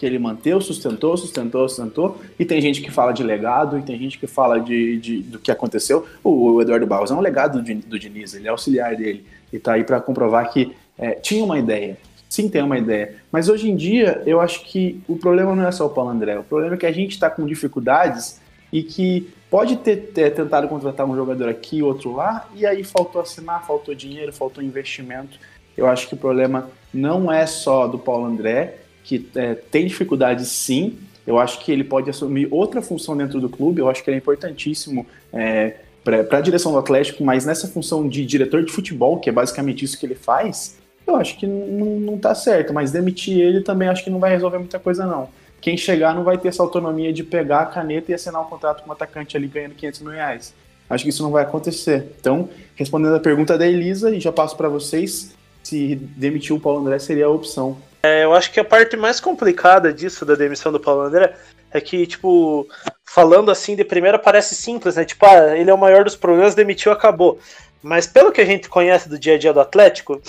Que 0.00 0.06
ele 0.06 0.18
manteve, 0.18 0.62
sustentou, 0.62 1.14
sustentou, 1.14 1.68
sustentou, 1.68 2.18
e 2.38 2.44
tem 2.46 2.58
gente 2.58 2.80
que 2.80 2.90
fala 2.90 3.12
de 3.12 3.22
legado, 3.22 3.78
e 3.78 3.82
tem 3.82 3.98
gente 3.98 4.18
que 4.18 4.26
fala 4.26 4.58
de, 4.58 4.96
de 4.96 5.18
do 5.20 5.38
que 5.38 5.50
aconteceu. 5.50 6.06
O, 6.24 6.52
o, 6.52 6.62
Eduardo 6.62 6.86
Barros 6.86 7.10
é 7.10 7.14
um 7.14 7.20
legado 7.20 7.62
do, 7.62 7.74
do 7.86 7.98
Diniz, 7.98 8.32
ele 8.32 8.48
é 8.48 8.50
auxiliar 8.50 8.96
dele, 8.96 9.26
e 9.52 9.56
está 9.56 9.74
aí 9.74 9.84
para 9.84 10.00
comprovar 10.00 10.50
que 10.50 10.74
é, 10.96 11.10
tinha 11.16 11.44
uma 11.44 11.58
ideia. 11.58 11.98
Sim, 12.30 12.48
tem 12.48 12.62
uma 12.62 12.78
ideia. 12.78 13.16
Mas 13.30 13.50
hoje 13.50 13.68
em 13.68 13.76
dia, 13.76 14.22
eu 14.24 14.40
acho 14.40 14.64
que 14.64 15.02
o 15.06 15.18
problema 15.18 15.54
não 15.54 15.68
é 15.68 15.70
só 15.70 15.84
o 15.84 15.90
Paulo 15.90 16.10
André. 16.12 16.38
O 16.38 16.44
problema 16.44 16.76
é 16.76 16.78
que 16.78 16.86
a 16.86 16.92
gente 16.92 17.10
está 17.10 17.28
com 17.28 17.44
dificuldades 17.44 18.40
e 18.72 18.82
que 18.82 19.28
pode 19.50 19.76
ter, 19.76 19.96
ter, 20.14 20.32
tentado 20.32 20.66
contratar 20.66 21.04
um 21.04 21.14
jogador 21.14 21.50
aqui, 21.50 21.82
outro 21.82 22.14
lá, 22.14 22.48
e 22.54 22.64
aí 22.64 22.82
faltou 22.84 23.20
assinar, 23.20 23.66
faltou 23.66 23.94
dinheiro, 23.94 24.32
faltou 24.32 24.64
investimento. 24.64 25.38
Eu 25.76 25.86
acho 25.86 26.08
que 26.08 26.14
o 26.14 26.16
problema 26.16 26.70
não 26.94 27.30
é 27.30 27.44
só 27.46 27.86
do 27.86 27.98
Paulo 27.98 28.24
André, 28.24 28.78
que 29.10 29.28
é, 29.34 29.54
tem 29.54 29.86
dificuldades 29.86 30.48
sim. 30.48 30.96
Eu 31.26 31.38
acho 31.38 31.60
que 31.60 31.72
ele 31.72 31.82
pode 31.82 32.08
assumir 32.08 32.46
outra 32.50 32.80
função 32.80 33.16
dentro 33.16 33.40
do 33.40 33.48
clube. 33.48 33.80
Eu 33.80 33.88
acho 33.88 34.04
que 34.04 34.10
ele 34.10 34.16
é 34.16 34.18
importantíssimo 34.18 35.04
é, 35.32 35.74
para 36.04 36.38
a 36.38 36.40
direção 36.40 36.72
do 36.72 36.78
Atlético, 36.78 37.24
mas 37.24 37.44
nessa 37.44 37.66
função 37.66 38.08
de 38.08 38.24
diretor 38.24 38.64
de 38.64 38.72
futebol, 38.72 39.18
que 39.18 39.28
é 39.28 39.32
basicamente 39.32 39.84
isso 39.84 39.98
que 39.98 40.06
ele 40.06 40.14
faz, 40.14 40.78
eu 41.06 41.16
acho 41.16 41.36
que 41.36 41.46
não, 41.46 42.00
não 42.00 42.18
tá 42.18 42.34
certo. 42.34 42.72
Mas 42.72 42.92
demitir 42.92 43.38
ele 43.38 43.62
também 43.62 43.88
acho 43.88 44.04
que 44.04 44.10
não 44.10 44.20
vai 44.20 44.30
resolver 44.30 44.58
muita 44.58 44.78
coisa, 44.78 45.04
não 45.04 45.28
quem 45.60 45.76
chegar 45.76 46.14
não 46.14 46.24
vai 46.24 46.38
ter 46.38 46.48
essa 46.48 46.62
autonomia 46.62 47.12
de 47.12 47.22
pegar 47.22 47.60
a 47.60 47.66
caneta 47.66 48.10
e 48.10 48.14
assinar 48.14 48.40
um 48.40 48.46
contrato 48.46 48.82
com 48.82 48.88
um 48.88 48.92
atacante 48.92 49.36
ali 49.36 49.46
ganhando 49.46 49.74
500 49.74 50.00
mil 50.00 50.12
reais. 50.12 50.54
Acho 50.88 51.04
que 51.04 51.10
isso 51.10 51.22
não 51.22 51.30
vai 51.30 51.42
acontecer. 51.42 52.06
Então, 52.18 52.48
respondendo 52.74 53.14
a 53.14 53.20
pergunta 53.20 53.58
da 53.58 53.66
Elisa, 53.66 54.10
e 54.10 54.18
já 54.18 54.32
passo 54.32 54.56
para 54.56 54.68
vocês, 54.68 55.34
se 55.62 55.94
demitir 55.94 56.56
o 56.56 56.58
Paulo 56.58 56.80
André 56.80 56.98
seria 56.98 57.26
a 57.26 57.28
opção. 57.28 57.76
É, 58.02 58.24
eu 58.24 58.34
acho 58.34 58.50
que 58.50 58.60
a 58.60 58.64
parte 58.64 58.96
mais 58.96 59.20
complicada 59.20 59.92
disso, 59.92 60.24
da 60.24 60.34
demissão 60.34 60.72
do 60.72 60.80
Paulo 60.80 61.02
André, 61.02 61.34
é 61.70 61.80
que, 61.80 62.06
tipo, 62.06 62.66
falando 63.04 63.50
assim 63.50 63.76
de 63.76 63.84
primeira 63.84 64.18
parece 64.18 64.54
simples, 64.54 64.96
né? 64.96 65.04
Tipo, 65.04 65.26
ah, 65.26 65.56
ele 65.56 65.70
é 65.70 65.74
o 65.74 65.78
maior 65.78 66.04
dos 66.04 66.16
problemas, 66.16 66.54
demitiu, 66.54 66.92
acabou. 66.92 67.38
Mas 67.82 68.06
pelo 68.06 68.32
que 68.32 68.40
a 68.40 68.44
gente 68.44 68.68
conhece 68.68 69.08
do 69.08 69.18
dia 69.18 69.34
a 69.34 69.38
dia 69.38 69.52
do 69.52 69.60
Atlético, 69.60 70.20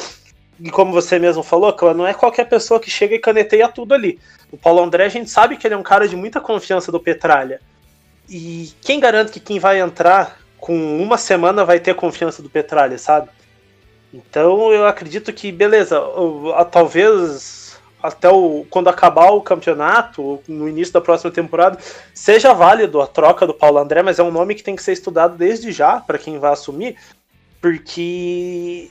e 0.60 0.70
como 0.70 0.92
você 0.92 1.18
mesmo 1.18 1.42
falou, 1.42 1.76
não 1.96 2.06
é 2.06 2.14
qualquer 2.14 2.48
pessoa 2.48 2.80
que 2.80 2.90
chega 2.90 3.16
e 3.16 3.20
caneteia 3.20 3.68
tudo 3.68 3.94
ali. 3.94 4.20
O 4.52 4.58
Paulo 4.58 4.84
André, 4.84 5.06
a 5.06 5.10
gente 5.10 5.30
sabe 5.30 5.58
que 5.58 5.66
ele 5.66 5.74
é 5.74 5.78
um 5.78 5.84
cara 5.84 6.08
de 6.08 6.16
muita 6.16 6.40
confiança 6.40 6.92
do 6.92 7.00
Petralha. 7.00 7.60
E 8.30 8.72
quem 8.82 9.00
garante 9.00 9.32
que 9.32 9.40
quem 9.40 9.60
vai 9.60 9.80
entrar 9.80 10.40
com 10.58 11.02
uma 11.02 11.18
semana 11.18 11.66
vai 11.66 11.80
ter 11.80 11.96
confiança 11.96 12.44
do 12.44 12.50
Petralha, 12.50 12.98
sabe? 12.98 13.30
Então 14.14 14.72
eu 14.72 14.86
acredito 14.86 15.34
que, 15.34 15.52
beleza, 15.52 16.00
talvez 16.70 17.61
até 18.02 18.30
o, 18.30 18.66
quando 18.70 18.90
acabar 18.90 19.32
o 19.32 19.42
campeonato, 19.42 20.42
no 20.48 20.68
início 20.68 20.94
da 20.94 21.02
próxima 21.02 21.32
temporada, 21.32 21.78
seja 22.14 22.54
válido 22.54 23.02
a 23.02 23.08
troca 23.08 23.46
do 23.46 23.54
Paulo 23.54 23.78
André, 23.78 24.02
mas 24.02 24.20
é 24.20 24.24
um 24.24 24.32
nome 24.32 24.56
que 24.56 24.64
tem 24.64 24.76
que 24.76 24.84
ser 24.84 24.94
estudado 24.94 25.38
desde 25.38 25.72
já 25.72 26.00
para 26.00 26.18
quem 26.18 26.40
vai 26.40 26.52
assumir, 26.52 26.98
porque 27.62 28.90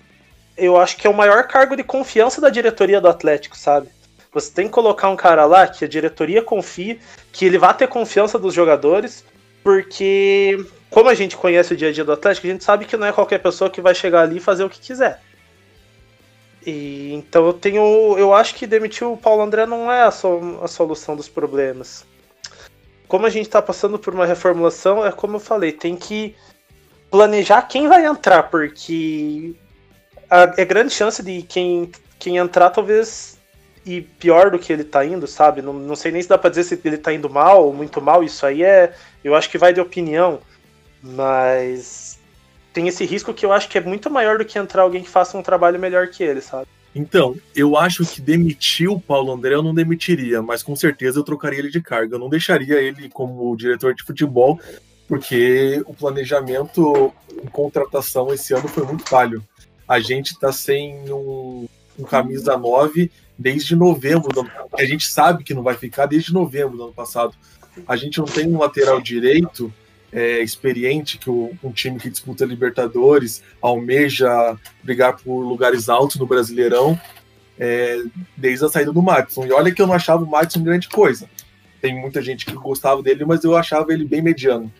eu 0.57 0.77
acho 0.77 0.97
que 0.97 1.07
é 1.07 1.11
o 1.11 1.15
maior 1.15 1.47
cargo 1.47 1.77
de 1.77 1.83
confiança 1.83 2.41
da 2.41 2.51
diretoria 2.51 3.01
do 3.01 3.09
Atlético, 3.09 3.57
sabe? 3.57 3.89
Você 4.33 4.53
tem 4.53 4.67
que 4.67 4.73
colocar 4.73 5.09
um 5.09 5.17
cara 5.17 5.45
lá 5.45 5.67
que 5.67 5.85
a 5.85 5.89
diretoria 5.89 6.43
confie, 6.43 7.01
que 7.33 7.45
ele 7.45 7.59
vai 7.59 7.75
ter 7.75 7.89
confiança 7.89 8.39
dos 8.39 8.55
jogadores, 8.55 9.25
porque 9.65 10.65
como 10.89 11.09
a 11.09 11.15
gente 11.15 11.37
conhece 11.37 11.73
o 11.73 11.77
dia 11.77 11.89
a 11.89 11.93
dia 11.93 12.05
do 12.05 12.13
Atlético, 12.13 12.47
a 12.47 12.51
gente 12.51 12.65
sabe 12.65 12.85
que 12.85 12.97
não 12.97 13.07
é 13.07 13.13
qualquer 13.13 13.39
pessoa 13.39 13.71
que 13.71 13.81
vai 13.81 13.95
chegar 13.95 14.23
ali 14.23 14.37
e 14.37 14.41
fazer 14.41 14.65
o 14.65 14.71
que 14.71 14.79
quiser. 14.79 15.21
E, 16.67 17.13
então 17.15 17.47
eu 17.47 17.53
tenho. 17.53 18.17
Eu 18.19 18.35
acho 18.35 18.55
que 18.55 18.67
demitir 18.67 19.07
o 19.07 19.17
Paulo 19.17 19.43
André 19.43 19.67
não 19.67 19.91
é 19.91 20.03
a, 20.03 20.11
so, 20.11 20.61
a 20.63 20.69
solução 20.69 21.17
dos 21.17 21.29
problemas. 21.29 22.05
Como 23.09 23.27
a 23.27 23.31
gente 23.31 23.47
está 23.47 23.61
passando 23.61 23.99
por 23.99 24.15
uma 24.15 24.27
reformulação, 24.27 25.05
é 25.05 25.11
como 25.11 25.37
eu 25.37 25.41
falei, 25.41 25.73
tem 25.73 25.97
que 25.97 26.37
planejar 27.11 27.63
quem 27.63 27.89
vai 27.89 28.07
entrar, 28.07 28.45
porque 28.45 29.55
é 30.57 30.65
grande 30.65 30.93
chance 30.93 31.21
de 31.23 31.43
quem, 31.43 31.91
quem 32.21 32.37
entrar 32.37 32.71
talvez 32.71 33.37
ir 33.85 34.03
pior 34.19 34.51
do 34.51 34.59
que 34.59 34.73
ele 34.73 34.85
tá 34.85 35.05
indo, 35.05 35.27
sabe? 35.27 35.61
Não, 35.61 35.73
não 35.73 35.97
sei 35.97 36.13
nem 36.13 36.23
se 36.23 36.29
dá 36.29 36.39
pra 36.39 36.51
dizer 36.51 36.65
se 36.65 36.81
ele 36.85 36.99
tá 36.99 37.13
indo 37.13 37.29
mal 37.29 37.67
ou 37.67 37.75
muito 37.75 38.01
mal, 38.01 38.23
isso 38.23 38.47
aí 38.47 38.63
é. 38.63 38.95
Eu 39.25 39.35
acho 39.35 39.51
que 39.51 39.59
vai 39.59 39.73
de 39.73 39.81
opinião. 39.81 40.41
Mas 41.03 42.20
tem 42.73 42.89
esse 42.89 43.05
risco 43.05 43.35
que 43.35 43.45
eu 43.45 43.53
acho 43.53 43.69
que 43.69 43.79
é 43.79 43.81
muito 43.81 44.11
maior 44.11 44.39
do 44.39 44.45
que 44.45 44.59
entrar 44.59 44.83
alguém 44.83 45.03
que 45.03 45.09
faça 45.09 45.37
um 45.37 45.43
trabalho 45.43 45.79
melhor 45.79 46.09
que 46.09 46.23
ele, 46.23 46.41
sabe? 46.41 46.67
Então, 46.95 47.37
eu 47.55 47.77
acho 47.77 48.05
que 48.05 48.21
demitir 48.21 48.91
o 48.91 49.01
Paulo 49.01 49.33
André 49.33 49.55
eu 49.55 49.63
não 49.63 49.75
demitiria, 49.75 50.43
mas 50.43 50.63
com 50.63 50.75
certeza 50.75 51.19
eu 51.19 51.25
trocaria 51.25 51.61
ele 51.61 51.71
de 51.71 51.81
carga. 51.81 52.17
Eu 52.17 52.19
não 52.19 52.29
deixaria 52.29 52.81
ele 52.81 53.09
como 53.09 53.57
diretor 53.57 53.95
de 53.95 54.03
futebol, 54.03 54.59
porque 55.07 55.83
o 55.87 55.95
planejamento 55.95 57.13
em 57.43 57.47
contratação 57.47 58.33
esse 58.35 58.53
ano 58.53 58.67
foi 58.67 58.85
muito 58.85 59.09
falho 59.09 59.45
a 59.91 59.99
gente 59.99 60.35
está 60.35 60.53
sem 60.53 60.95
um, 61.13 61.67
um, 61.99 62.05
camisa 62.05 62.57
9 62.57 63.11
desde 63.37 63.75
novembro. 63.75 64.29
Do, 64.29 64.49
a 64.79 64.85
gente 64.85 65.09
sabe 65.09 65.43
que 65.43 65.53
não 65.53 65.65
vai 65.65 65.75
ficar 65.75 66.07
desde 66.07 66.33
novembro 66.33 66.77
do 66.77 66.85
ano 66.85 66.93
passado. 66.93 67.35
A 67.89 67.97
gente 67.97 68.19
não 68.19 68.25
tem 68.25 68.47
um 68.47 68.61
lateral 68.61 69.01
direito 69.01 69.75
é, 70.13 70.41
experiente, 70.41 71.19
que 71.19 71.31
o, 71.31 71.53
um 71.63 71.73
time 71.73 71.99
que 71.99 72.11
disputa 72.11 72.45
Libertadores 72.45 73.43
almeja 73.61 74.57
brigar 74.83 75.17
por 75.17 75.43
lugares 75.43 75.89
altos 75.89 76.17
no 76.17 76.27
Brasileirão 76.27 77.01
é, 77.59 78.03
desde 78.37 78.65
a 78.65 78.69
saída 78.69 78.93
do 78.93 79.03
Madison. 79.03 79.47
E 79.47 79.53
olha 79.53 79.73
que 79.73 79.81
eu 79.81 79.87
não 79.87 79.95
achava 79.95 80.25
o 80.25 80.31
Madison 80.31 80.63
grande 80.63 80.89
coisa. 80.89 81.29
Tem 81.81 81.99
muita 81.99 82.21
gente 82.23 82.45
que 82.45 82.53
gostava 82.53 83.03
dele, 83.03 83.25
mas 83.25 83.45
eu 83.45 83.57
achava 83.57 83.93
ele 83.93 84.05
bem 84.05 84.23
mediano. 84.23 84.73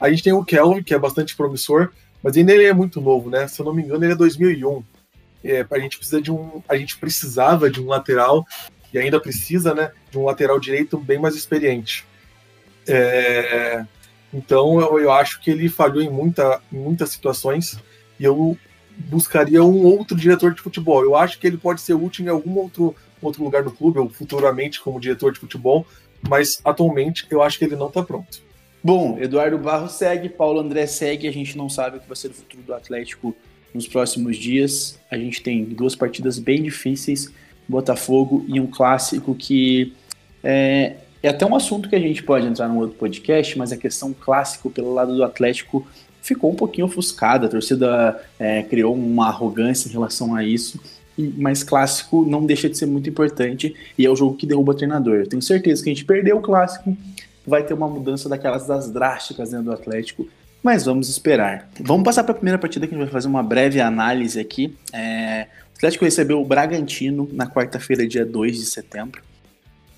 A 0.00 0.10
gente 0.10 0.22
tem 0.22 0.32
o 0.32 0.44
Kelvin, 0.44 0.82
que 0.82 0.94
é 0.94 0.98
bastante 0.98 1.36
promissor, 1.36 1.90
mas 2.22 2.36
ainda 2.36 2.52
ele 2.52 2.64
é 2.64 2.72
muito 2.72 3.00
novo, 3.00 3.30
né? 3.30 3.46
Se 3.46 3.60
eu 3.60 3.66
não 3.66 3.74
me 3.74 3.82
engano, 3.82 4.04
ele 4.04 4.12
é 4.12 4.16
2001. 4.16 4.82
É, 5.44 5.66
a 5.70 5.78
gente 5.78 5.98
precisa 5.98 6.22
de 6.22 6.30
um, 6.30 6.62
a 6.68 6.76
gente 6.76 6.96
precisava 6.96 7.70
de 7.70 7.80
um 7.80 7.86
lateral 7.86 8.46
e 8.92 8.98
ainda 8.98 9.18
precisa, 9.20 9.74
né, 9.74 9.90
de 10.10 10.18
um 10.18 10.24
lateral 10.24 10.60
direito 10.60 10.98
bem 10.98 11.18
mais 11.18 11.34
experiente. 11.34 12.04
É, 12.86 13.84
então 14.32 14.80
eu, 14.80 14.98
eu, 14.98 15.12
acho 15.12 15.40
que 15.40 15.50
ele 15.50 15.68
falhou 15.68 16.02
em, 16.02 16.10
muita, 16.10 16.60
em 16.72 16.78
muitas 16.78 17.10
situações 17.10 17.78
e 18.18 18.24
eu 18.24 18.56
buscaria 18.96 19.62
um 19.62 19.84
outro 19.84 20.16
diretor 20.16 20.54
de 20.54 20.60
futebol. 20.60 21.02
Eu 21.02 21.16
acho 21.16 21.38
que 21.38 21.46
ele 21.46 21.56
pode 21.56 21.80
ser 21.80 21.94
útil 21.94 22.24
em 22.24 22.28
algum 22.28 22.58
outro, 22.58 22.94
outro 23.20 23.44
lugar 23.44 23.62
do 23.62 23.70
clube 23.70 23.98
ou 23.98 24.08
futuramente 24.08 24.80
como 24.80 25.00
diretor 25.00 25.32
de 25.32 25.38
futebol, 25.38 25.86
mas 26.28 26.60
atualmente 26.64 27.26
eu 27.30 27.42
acho 27.42 27.58
que 27.58 27.64
ele 27.64 27.76
não 27.76 27.88
está 27.88 28.02
pronto. 28.02 28.40
Bom, 28.82 29.18
Eduardo 29.20 29.58
Barros 29.58 29.92
segue, 29.92 30.28
Paulo 30.28 30.60
André 30.60 30.86
segue, 30.86 31.28
a 31.28 31.32
gente 31.32 31.56
não 31.56 31.68
sabe 31.68 31.98
o 31.98 32.00
que 32.00 32.08
vai 32.08 32.16
ser 32.16 32.28
o 32.28 32.34
futuro 32.34 32.62
do 32.62 32.74
Atlético 32.74 33.34
nos 33.72 33.86
próximos 33.86 34.36
dias. 34.36 34.98
A 35.10 35.16
gente 35.16 35.40
tem 35.40 35.64
duas 35.64 35.94
partidas 35.94 36.38
bem 36.38 36.62
difíceis, 36.62 37.30
Botafogo 37.68 38.44
e 38.48 38.60
um 38.60 38.66
clássico 38.66 39.34
que 39.36 39.94
é, 40.42 40.96
é 41.22 41.28
até 41.28 41.46
um 41.46 41.54
assunto 41.54 41.88
que 41.88 41.94
a 41.94 42.00
gente 42.00 42.22
pode 42.22 42.46
entrar 42.46 42.68
num 42.68 42.78
outro 42.78 42.96
podcast, 42.96 43.56
mas 43.56 43.70
a 43.70 43.76
questão 43.76 44.12
clássico 44.12 44.70
pelo 44.70 44.92
lado 44.92 45.14
do 45.14 45.22
Atlético 45.22 45.86
ficou 46.20 46.50
um 46.50 46.54
pouquinho 46.54 46.86
ofuscada, 46.86 47.46
a 47.46 47.48
torcida 47.48 48.20
é, 48.38 48.62
criou 48.62 48.94
uma 48.94 49.28
arrogância 49.28 49.88
em 49.88 49.92
relação 49.92 50.34
a 50.34 50.44
isso, 50.44 50.80
mas 51.36 51.62
clássico 51.62 52.24
não 52.24 52.44
deixa 52.44 52.68
de 52.68 52.76
ser 52.76 52.86
muito 52.86 53.08
importante 53.08 53.74
e 53.98 54.06
é 54.06 54.10
o 54.10 54.16
jogo 54.16 54.36
que 54.36 54.46
derruba 54.46 54.72
o 54.72 54.74
treinador. 54.74 55.16
Eu 55.16 55.28
tenho 55.28 55.42
certeza 55.42 55.82
que 55.82 55.90
a 55.90 55.92
gente 55.92 56.04
perdeu 56.04 56.38
o 56.38 56.40
clássico, 56.40 56.96
vai 57.46 57.62
ter 57.62 57.74
uma 57.74 57.88
mudança 57.88 58.28
daquelas 58.28 58.66
das 58.66 58.90
drásticas 58.90 59.50
dentro 59.50 59.66
do 59.66 59.72
Atlético, 59.72 60.26
mas 60.62 60.84
vamos 60.84 61.08
esperar. 61.08 61.68
Vamos 61.80 62.04
passar 62.04 62.22
para 62.22 62.32
a 62.32 62.36
primeira 62.36 62.58
partida 62.58 62.86
que 62.86 62.94
a 62.94 62.96
gente 62.96 63.04
vai 63.04 63.12
fazer 63.12 63.28
uma 63.28 63.42
breve 63.42 63.80
análise 63.80 64.38
aqui. 64.38 64.76
É... 64.92 65.46
O 65.74 65.76
Atlético 65.76 66.04
recebeu 66.04 66.40
o 66.40 66.44
Bragantino 66.44 67.28
na 67.32 67.48
quarta-feira, 67.48 68.06
dia 68.06 68.24
2 68.24 68.56
de 68.56 68.66
setembro. 68.66 69.20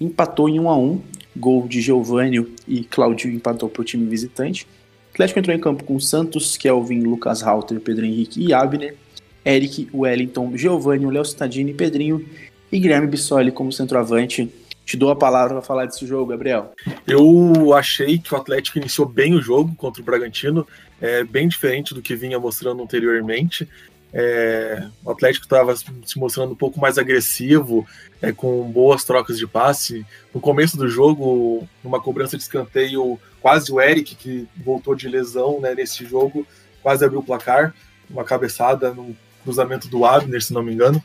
Empatou 0.00 0.48
em 0.48 0.60
1 0.60 0.68
a 0.68 0.76
1 0.76 1.00
gol 1.36 1.66
de 1.66 1.80
Giovanni 1.80 2.46
e 2.66 2.84
Claudio 2.84 3.30
empatou 3.30 3.68
para 3.68 3.82
o 3.82 3.84
time 3.84 4.06
visitante. 4.08 4.64
O 4.64 5.14
Atlético 5.14 5.38
entrou 5.40 5.56
em 5.56 5.60
campo 5.60 5.84
com 5.84 5.98
Santos, 5.98 6.56
Kelvin, 6.56 7.00
Lucas 7.00 7.42
Halter, 7.42 7.80
Pedro 7.80 8.04
Henrique 8.04 8.40
e 8.40 8.52
Abner. 8.52 8.96
Eric, 9.44 9.88
Wellington, 9.92 10.56
Giovanni, 10.56 11.06
Léo 11.06 11.24
Cittadini, 11.24 11.74
Pedrinho 11.74 12.24
e 12.72 12.78
Guilherme 12.78 13.06
Bissoli 13.06 13.52
como 13.52 13.70
centroavante. 13.70 14.50
Te 14.86 14.96
dou 14.96 15.10
a 15.10 15.16
palavra 15.16 15.54
para 15.54 15.62
falar 15.62 15.86
desse 15.86 16.06
jogo, 16.06 16.26
Gabriel. 16.26 16.72
Eu 17.06 17.72
achei 17.74 18.18
que 18.18 18.34
o 18.34 18.36
Atlético 18.36 18.78
iniciou 18.78 19.08
bem 19.08 19.34
o 19.34 19.40
jogo 19.40 19.74
contra 19.76 20.02
o 20.02 20.04
Bragantino, 20.04 20.66
é 21.00 21.24
bem 21.24 21.48
diferente 21.48 21.94
do 21.94 22.02
que 22.02 22.14
vinha 22.14 22.38
mostrando 22.38 22.82
anteriormente. 22.82 23.68
É, 24.16 24.86
o 25.04 25.10
Atlético 25.10 25.44
estava 25.44 25.74
se 25.74 26.18
mostrando 26.18 26.52
um 26.52 26.56
pouco 26.56 26.78
mais 26.78 26.98
agressivo, 26.98 27.84
é, 28.22 28.30
com 28.30 28.62
boas 28.70 29.02
trocas 29.02 29.36
de 29.36 29.46
passe. 29.46 30.06
No 30.32 30.40
começo 30.40 30.76
do 30.76 30.88
jogo, 30.88 31.68
numa 31.82 32.00
cobrança 32.00 32.36
de 32.36 32.44
escanteio, 32.44 33.18
quase 33.42 33.72
o 33.72 33.80
Eric, 33.80 34.14
que 34.14 34.48
voltou 34.56 34.94
de 34.94 35.08
lesão 35.08 35.60
né, 35.60 35.74
nesse 35.74 36.04
jogo, 36.06 36.46
quase 36.80 37.04
abriu 37.04 37.18
o 37.18 37.24
placar. 37.24 37.74
Uma 38.08 38.22
cabeçada 38.22 38.94
no 38.94 39.16
cruzamento 39.42 39.88
do 39.88 40.04
Abner, 40.04 40.40
se 40.40 40.54
não 40.54 40.62
me 40.62 40.72
engano. 40.72 41.02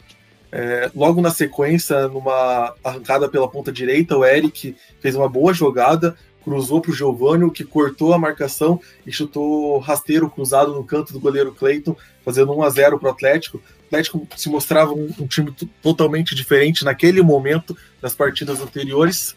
É, 0.52 0.92
logo 0.96 1.20
na 1.20 1.32
sequência, 1.32 2.08
numa 2.08 2.76
arrancada 2.84 3.28
pela 3.28 3.50
ponta 3.50 3.72
direita, 3.72 4.18
o 4.18 4.26
Eric 4.26 4.76
fez 5.00 5.16
uma 5.16 5.30
boa 5.30 5.54
jogada, 5.54 6.16
cruzou 6.50 6.82
para 6.82 6.90
o 6.90 6.96
Giovanni, 6.96 7.52
que 7.52 7.64
cortou 7.64 8.12
a 8.12 8.18
marcação 8.18 8.82
e 9.06 9.12
chutou 9.12 9.78
rasteiro 9.78 10.28
cruzado 10.28 10.74
no 10.74 10.84
canto 10.84 11.14
do 11.14 11.20
goleiro 11.20 11.54
Cleiton, 11.54 11.96
fazendo 12.26 12.52
1 12.54 12.64
a 12.64 12.70
0 12.72 12.98
para 12.98 13.10
o 13.10 13.12
Atlético. 13.12 13.58
O 13.58 13.86
Atlético 13.86 14.28
se 14.36 14.50
mostrava 14.50 14.92
um, 14.92 15.14
um, 15.20 15.28
time 15.28 15.54
totalmente 15.80 16.34
diferente 16.34 16.84
naquele 16.84 17.22
momento 17.22 17.78
das 18.02 18.16
partidas 18.16 18.60
anteriores. 18.62 19.36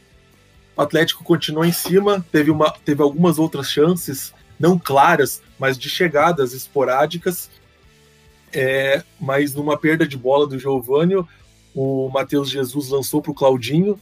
O 0.74 0.80
Atlético 0.80 1.22
continuou 1.22 1.66
em 1.66 1.72
cima, 1.72 2.24
teve, 2.32 2.50
uma, 2.50 2.70
teve 2.82 3.02
algumas 3.02 3.38
outras 3.38 3.70
chances, 3.70 4.32
não 4.58 4.78
claras, 4.78 5.42
mas 5.58 5.76
de 5.76 5.90
chegadas 5.90 6.54
esporádicas. 6.54 7.50
É, 8.54 9.02
mas 9.20 9.54
numa 9.54 9.76
perda 9.76 10.08
de 10.08 10.16
bola 10.16 10.46
do 10.46 10.58
Giovanni, 10.58 11.22
o 11.74 12.08
Matheus 12.08 12.48
Jesus 12.48 12.88
lançou 12.88 13.20
para 13.20 13.32
o 13.32 13.34
Claudinho, 13.34 14.00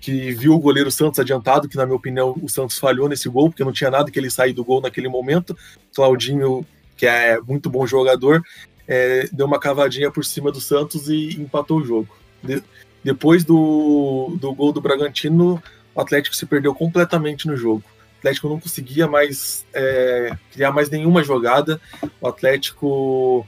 que 0.00 0.32
viu 0.32 0.54
o 0.54 0.58
goleiro 0.58 0.90
Santos 0.90 1.18
adiantado, 1.18 1.68
que 1.68 1.76
na 1.76 1.84
minha 1.84 1.96
opinião 1.96 2.34
o 2.40 2.48
Santos 2.48 2.78
falhou 2.78 3.08
nesse 3.08 3.28
gol, 3.28 3.50
porque 3.50 3.64
não 3.64 3.72
tinha 3.72 3.90
nada 3.90 4.10
que 4.10 4.18
ele 4.18 4.30
sair 4.30 4.52
do 4.52 4.64
gol 4.64 4.80
naquele 4.80 5.08
momento. 5.08 5.56
Claudinho, 5.94 6.64
que 6.96 7.06
é 7.06 7.40
muito 7.40 7.68
bom 7.68 7.86
jogador, 7.86 8.42
é, 8.86 9.28
deu 9.32 9.46
uma 9.46 9.58
cavadinha 9.58 10.10
por 10.10 10.24
cima 10.24 10.52
do 10.52 10.60
Santos 10.60 11.08
e 11.08 11.40
empatou 11.40 11.78
o 11.78 11.84
jogo. 11.84 12.08
De, 12.42 12.62
depois 13.02 13.44
do, 13.44 14.36
do 14.40 14.54
gol 14.54 14.72
do 14.72 14.80
Bragantino, 14.80 15.62
o 15.94 16.00
Atlético 16.00 16.36
se 16.36 16.46
perdeu 16.46 16.74
completamente 16.74 17.46
no 17.46 17.56
jogo. 17.56 17.82
O 18.16 18.18
Atlético 18.18 18.48
não 18.48 18.58
conseguia 18.58 19.06
mais 19.06 19.64
é, 19.72 20.36
criar 20.52 20.72
mais 20.72 20.90
nenhuma 20.90 21.22
jogada. 21.22 21.80
O 22.20 22.28
Atlético 22.28 23.46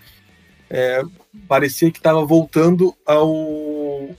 é, 0.69 1.03
parecia 1.49 1.91
que 1.91 1.99
estava 1.99 2.25
voltando 2.25 2.95
ao, 3.05 3.31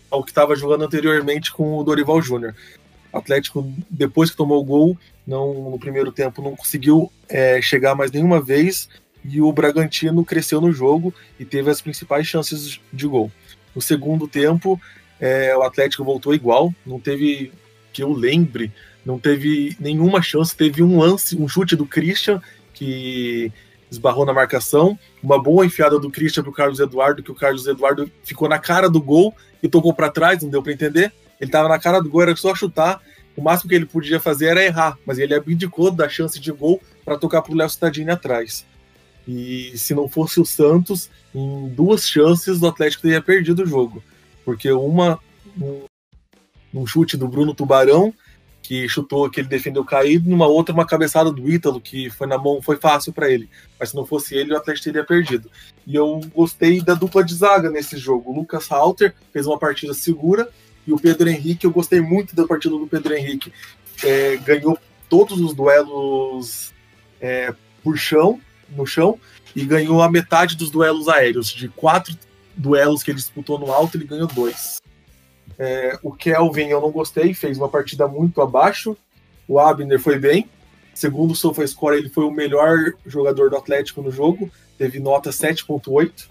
ao 0.09 0.23
que 0.23 0.31
estava 0.31 0.55
jogando 0.55 0.83
anteriormente 0.83 1.51
com 1.51 1.77
o 1.77 1.83
Dorival 1.83 2.21
Júnior. 2.21 2.55
Atlético, 3.11 3.71
depois 3.89 4.31
que 4.31 4.37
tomou 4.37 4.61
o 4.61 4.63
gol, 4.63 4.97
não, 5.27 5.71
no 5.71 5.79
primeiro 5.79 6.11
tempo 6.11 6.41
não 6.41 6.55
conseguiu 6.55 7.11
é, 7.27 7.61
chegar 7.61 7.95
mais 7.95 8.11
nenhuma 8.11 8.41
vez 8.41 8.87
e 9.23 9.41
o 9.41 9.51
Bragantino 9.51 10.25
cresceu 10.25 10.61
no 10.61 10.71
jogo 10.71 11.13
e 11.39 11.45
teve 11.45 11.69
as 11.69 11.81
principais 11.81 12.25
chances 12.25 12.79
de 12.91 13.07
gol. 13.07 13.31
No 13.75 13.81
segundo 13.81 14.27
tempo, 14.27 14.79
é, 15.19 15.55
o 15.55 15.61
Atlético 15.61 16.03
voltou 16.03 16.33
igual, 16.33 16.73
não 16.85 16.99
teve, 16.99 17.51
que 17.93 18.01
eu 18.01 18.11
lembre, 18.11 18.71
não 19.05 19.19
teve 19.19 19.75
nenhuma 19.79 20.21
chance, 20.21 20.55
teve 20.55 20.81
um 20.81 20.99
lance, 20.99 21.35
um 21.35 21.47
chute 21.47 21.75
do 21.75 21.85
Christian 21.85 22.41
que 22.73 23.51
esbarrou 23.91 24.25
na 24.25 24.33
marcação. 24.33 24.97
Uma 25.21 25.41
boa 25.41 25.65
enfiada 25.65 25.99
do 25.99 26.09
Christian 26.09 26.43
para 26.43 26.49
o 26.49 26.53
Carlos 26.53 26.79
Eduardo, 26.79 27.21
que 27.21 27.31
o 27.31 27.35
Carlos 27.35 27.67
Eduardo 27.67 28.09
ficou 28.23 28.47
na 28.47 28.57
cara 28.57 28.89
do 28.89 29.01
gol 29.01 29.35
e 29.61 29.67
tocou 29.67 29.93
para 29.93 30.09
trás, 30.09 30.41
não 30.41 30.49
deu 30.49 30.63
para 30.63 30.71
entender. 30.71 31.11
Ele 31.39 31.49
estava 31.49 31.67
na 31.67 31.77
cara 31.77 31.99
do 31.99 32.09
gol, 32.09 32.21
era 32.21 32.35
só 32.35 32.55
chutar. 32.55 33.01
O 33.35 33.41
máximo 33.41 33.69
que 33.69 33.75
ele 33.75 33.85
podia 33.85 34.19
fazer 34.19 34.47
era 34.47 34.63
errar, 34.63 34.97
mas 35.05 35.19
ele 35.19 35.33
abdicou 35.33 35.91
da 35.91 36.07
chance 36.07 36.39
de 36.39 36.51
gol 36.51 36.81
para 37.03 37.17
tocar 37.17 37.41
para 37.41 37.51
o 37.51 37.55
Léo 37.55 37.69
Cittadini 37.69 38.11
atrás. 38.11 38.65
E 39.27 39.73
se 39.77 39.93
não 39.93 40.07
fosse 40.07 40.39
o 40.39 40.45
Santos, 40.45 41.09
em 41.33 41.69
duas 41.69 42.07
chances 42.07 42.61
o 42.61 42.67
Atlético 42.67 43.03
teria 43.03 43.21
perdido 43.21 43.63
o 43.63 43.65
jogo. 43.65 44.03
Porque 44.43 44.71
uma, 44.71 45.19
um, 45.59 45.83
um 46.73 46.85
chute 46.85 47.15
do 47.15 47.27
Bruno 47.27 47.53
Tubarão 47.53 48.13
que 48.71 48.87
chutou, 48.87 49.29
que 49.29 49.41
ele 49.41 49.49
defendeu 49.49 49.83
caído, 49.83 50.29
numa 50.29 50.47
outra 50.47 50.73
uma 50.73 50.85
cabeçada 50.85 51.29
do 51.29 51.51
Ítalo, 51.51 51.81
que 51.81 52.09
foi 52.09 52.25
na 52.25 52.37
mão, 52.37 52.61
foi 52.61 52.77
fácil 52.77 53.11
para 53.11 53.29
ele. 53.29 53.49
Mas 53.77 53.89
se 53.89 53.95
não 53.97 54.05
fosse 54.05 54.33
ele, 54.33 54.53
o 54.53 54.55
Atlético 54.55 54.85
teria 54.85 55.03
perdido. 55.03 55.51
E 55.85 55.93
eu 55.93 56.21
gostei 56.33 56.79
da 56.79 56.93
dupla 56.93 57.21
de 57.21 57.35
zaga 57.35 57.69
nesse 57.69 57.97
jogo. 57.97 58.31
O 58.31 58.33
Lucas 58.33 58.69
Halter 58.71 59.13
fez 59.33 59.45
uma 59.45 59.59
partida 59.59 59.93
segura, 59.93 60.47
e 60.87 60.93
o 60.93 60.97
Pedro 60.97 61.27
Henrique, 61.27 61.65
eu 61.65 61.71
gostei 61.71 61.99
muito 61.99 62.33
da 62.33 62.47
partida 62.47 62.73
do 62.77 62.87
Pedro 62.87 63.13
Henrique. 63.13 63.51
É, 64.05 64.37
ganhou 64.37 64.79
todos 65.09 65.41
os 65.41 65.53
duelos 65.53 66.71
é, 67.19 67.53
por 67.83 67.97
chão, 67.97 68.39
no 68.69 68.85
chão, 68.85 69.19
e 69.53 69.65
ganhou 69.65 70.01
a 70.01 70.09
metade 70.09 70.55
dos 70.55 70.71
duelos 70.71 71.09
aéreos. 71.09 71.49
De 71.49 71.67
quatro 71.67 72.17
duelos 72.55 73.03
que 73.03 73.11
ele 73.11 73.17
disputou 73.17 73.59
no 73.59 73.69
alto, 73.69 73.97
ele 73.97 74.05
ganhou 74.05 74.27
dois. 74.27 74.81
É, 75.63 75.95
o 76.01 76.11
Kelvin 76.11 76.69
eu 76.69 76.81
não 76.81 76.89
gostei, 76.89 77.35
fez 77.35 77.55
uma 77.55 77.69
partida 77.69 78.07
muito 78.07 78.41
abaixo. 78.41 78.97
O 79.47 79.59
Abner 79.59 79.99
foi 79.99 80.17
bem. 80.17 80.49
Segundo 80.91 81.31
o 81.31 81.35
SofaScore, 81.35 81.97
ele 81.97 82.09
foi 82.09 82.23
o 82.23 82.31
melhor 82.31 82.93
jogador 83.05 83.51
do 83.51 83.57
Atlético 83.57 84.01
no 84.01 84.11
jogo. 84.11 84.49
Teve 84.75 84.99
nota 84.99 85.29
7.8. 85.29 86.27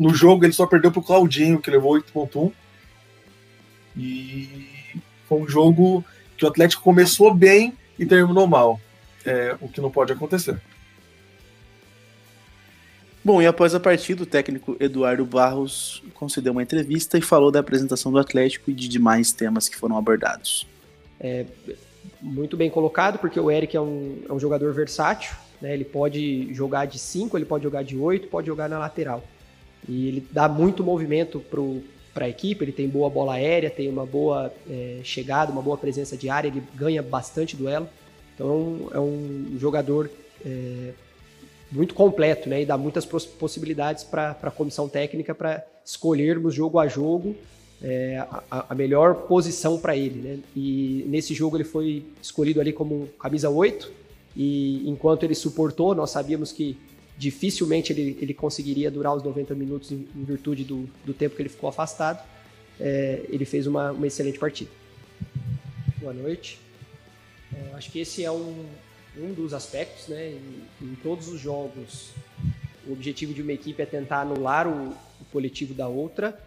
No 0.00 0.14
jogo 0.14 0.46
ele 0.46 0.54
só 0.54 0.64
perdeu 0.64 0.90
para 0.90 1.00
o 1.00 1.04
Claudinho, 1.04 1.60
que 1.60 1.70
levou 1.70 1.92
8.1. 1.92 2.50
E 3.98 4.48
foi 5.28 5.40
um 5.42 5.46
jogo 5.46 6.02
que 6.38 6.46
o 6.46 6.48
Atlético 6.48 6.82
começou 6.82 7.34
bem 7.34 7.76
e 7.98 8.06
terminou 8.06 8.46
mal. 8.46 8.80
É, 9.26 9.58
o 9.60 9.68
que 9.68 9.82
não 9.82 9.90
pode 9.90 10.10
acontecer. 10.10 10.58
Bom, 13.22 13.42
e 13.42 13.46
após 13.46 13.74
a 13.74 13.80
partida, 13.80 14.22
o 14.22 14.26
técnico 14.26 14.76
Eduardo 14.80 15.26
Barros 15.26 16.02
concedeu 16.14 16.52
uma 16.52 16.62
entrevista 16.62 17.18
e 17.18 17.20
falou 17.20 17.50
da 17.50 17.60
apresentação 17.60 18.10
do 18.10 18.18
Atlético 18.18 18.70
e 18.70 18.74
de 18.74 18.88
demais 18.88 19.30
temas 19.30 19.68
que 19.68 19.76
foram 19.76 19.98
abordados. 19.98 20.66
É, 21.20 21.44
muito 22.20 22.56
bem 22.56 22.70
colocado, 22.70 23.18
porque 23.18 23.38
o 23.38 23.50
Eric 23.50 23.76
é 23.76 23.80
um, 23.80 24.16
é 24.26 24.32
um 24.32 24.40
jogador 24.40 24.72
versátil, 24.72 25.34
né? 25.60 25.74
ele 25.74 25.84
pode 25.84 26.52
jogar 26.54 26.86
de 26.86 26.98
5, 26.98 27.36
ele 27.36 27.44
pode 27.44 27.62
jogar 27.64 27.82
de 27.82 27.94
8, 27.94 28.28
pode 28.28 28.46
jogar 28.46 28.70
na 28.70 28.78
lateral. 28.78 29.22
E 29.86 30.08
ele 30.08 30.26
dá 30.30 30.48
muito 30.48 30.82
movimento 30.82 31.42
para 32.14 32.24
a 32.24 32.28
equipe, 32.28 32.64
ele 32.64 32.72
tem 32.72 32.88
boa 32.88 33.10
bola 33.10 33.34
aérea, 33.34 33.68
tem 33.68 33.88
uma 33.88 34.06
boa 34.06 34.50
é, 34.68 35.00
chegada, 35.04 35.52
uma 35.52 35.62
boa 35.62 35.76
presença 35.76 36.16
de 36.16 36.30
área, 36.30 36.48
ele 36.48 36.62
ganha 36.74 37.02
bastante 37.02 37.54
duelo. 37.54 37.86
Então 38.34 38.88
é 38.92 38.98
um 38.98 39.56
jogador 39.58 40.10
é, 40.44 40.92
muito 41.70 41.94
completo, 41.94 42.48
né? 42.48 42.62
E 42.62 42.66
dá 42.66 42.76
muitas 42.76 43.04
possibilidades 43.04 44.04
para 44.04 44.36
a 44.42 44.50
comissão 44.50 44.88
técnica 44.88 45.34
para 45.34 45.64
escolhermos 45.84 46.54
jogo 46.54 46.78
a 46.78 46.86
jogo 46.88 47.36
é, 47.82 48.18
a, 48.50 48.66
a, 48.68 48.74
melhor 48.74 49.26
posição 49.26 49.78
para 49.78 49.96
ele, 49.96 50.20
né? 50.20 50.38
E 50.54 51.04
nesse 51.08 51.34
jogo 51.34 51.56
ele 51.56 51.64
foi 51.64 52.04
escolhido 52.20 52.60
ali 52.60 52.72
como 52.72 53.08
camisa 53.18 53.48
8 53.48 53.90
e 54.36 54.88
enquanto 54.88 55.22
ele 55.24 55.34
suportou, 55.34 55.94
nós 55.94 56.10
sabíamos 56.10 56.52
que 56.52 56.76
dificilmente 57.16 57.92
ele, 57.92 58.18
ele 58.20 58.34
conseguiria 58.34 58.90
durar 58.90 59.14
os 59.14 59.22
90 59.22 59.54
minutos 59.54 59.92
em, 59.92 60.06
em 60.14 60.24
virtude 60.24 60.64
do, 60.64 60.88
do 61.04 61.14
tempo 61.14 61.36
que 61.36 61.42
ele 61.42 61.48
ficou 61.48 61.68
afastado. 61.68 62.22
É, 62.78 63.22
ele 63.28 63.44
fez 63.44 63.66
uma, 63.66 63.92
uma 63.92 64.06
excelente 64.06 64.38
partida. 64.38 64.70
Boa 65.98 66.12
noite. 66.12 66.58
É, 67.54 67.74
acho 67.74 67.90
que 67.90 67.98
esse 67.98 68.24
é 68.24 68.30
um, 68.30 68.64
um 69.20 69.32
dos 69.32 69.52
aspectos, 69.52 70.08
né? 70.08 70.30
Em, 70.30 70.86
em, 70.86 70.94
todos 71.02 71.28
os 71.28 71.40
jogos, 71.40 72.10
o 72.86 72.92
objetivo 72.92 73.34
de 73.34 73.42
uma 73.42 73.52
equipe 73.52 73.80
é 73.82 73.86
tentar 73.86 74.22
anular 74.22 74.66
o, 74.66 74.88
o 74.88 75.24
coletivo 75.30 75.74
da 75.74 75.88
outra. 75.88 76.38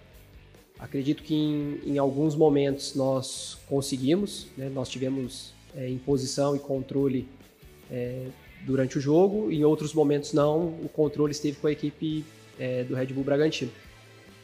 Acredito 0.80 1.24
que 1.24 1.36
em, 1.36 1.80
em 1.86 1.98
alguns 1.98 2.36
momentos 2.36 2.96
nós 2.96 3.58
conseguimos, 3.68 4.48
né? 4.58 4.70
nós 4.70 4.90
tivemos 4.90 5.54
é, 5.76 5.88
imposição 5.90 6.56
e 6.56 6.60
controle 6.60 7.28
é, 7.92 8.26
durante 8.66 8.98
o 8.98 9.02
jogo, 9.02 9.52
em 9.52 9.64
outros 9.64 9.94
momentos 9.94 10.34
não, 10.34 10.68
o 10.68 10.90
controle 10.92 11.32
esteve 11.32 11.58
com 11.58 11.68
a 11.68 11.72
equipe 11.72 12.26
é, 12.60 12.84
do 12.84 12.96
Red 12.96 13.08
Bull 13.08 13.24
Bragantino. 13.24 13.72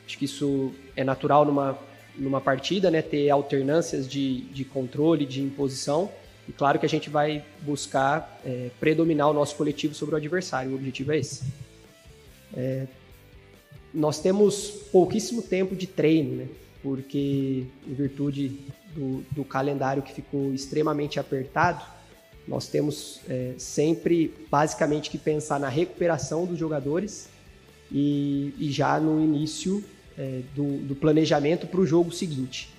Acho 0.05 0.17
que 0.17 0.25
isso 0.25 0.71
é 0.95 1.03
natural 1.03 1.45
numa, 1.45 1.77
numa 2.17 2.41
partida, 2.41 2.89
né? 2.91 3.01
ter 3.01 3.29
alternâncias 3.29 4.07
de, 4.07 4.41
de 4.41 4.65
controle, 4.65 5.25
de 5.25 5.41
imposição, 5.41 6.11
e 6.49 6.51
claro 6.51 6.79
que 6.79 6.85
a 6.85 6.89
gente 6.89 7.11
vai 7.11 7.45
buscar 7.61 8.41
é, 8.43 8.71
predominar 8.79 9.29
o 9.29 9.33
nosso 9.33 9.55
coletivo 9.55 9.93
sobre 9.93 10.15
o 10.15 10.17
adversário, 10.17 10.71
o 10.71 10.75
objetivo 10.75 11.11
é 11.11 11.19
esse. 11.19 11.43
É, 12.55 12.87
nós 13.93 14.19
temos 14.19 14.71
pouquíssimo 14.91 15.43
tempo 15.43 15.75
de 15.75 15.85
treino, 15.85 16.37
né? 16.37 16.47
porque 16.81 17.67
em 17.87 17.93
virtude 17.93 18.59
do, 18.95 19.23
do 19.29 19.45
calendário 19.45 20.01
que 20.01 20.11
ficou 20.11 20.51
extremamente 20.51 21.19
apertado, 21.19 21.85
nós 22.47 22.67
temos 22.67 23.21
é, 23.29 23.53
sempre 23.59 24.33
basicamente 24.49 25.11
que 25.11 25.19
pensar 25.19 25.59
na 25.59 25.69
recuperação 25.69 26.47
dos 26.47 26.57
jogadores 26.57 27.29
e, 27.91 28.55
e 28.57 28.71
já 28.71 28.99
no 28.99 29.23
início 29.23 29.83
é, 30.17 30.41
do, 30.55 30.79
do, 30.79 30.95
planejamento 30.95 31.67
para 31.67 31.79
o 31.79 31.85
jogo 31.85 32.11
seguinte. 32.11 32.73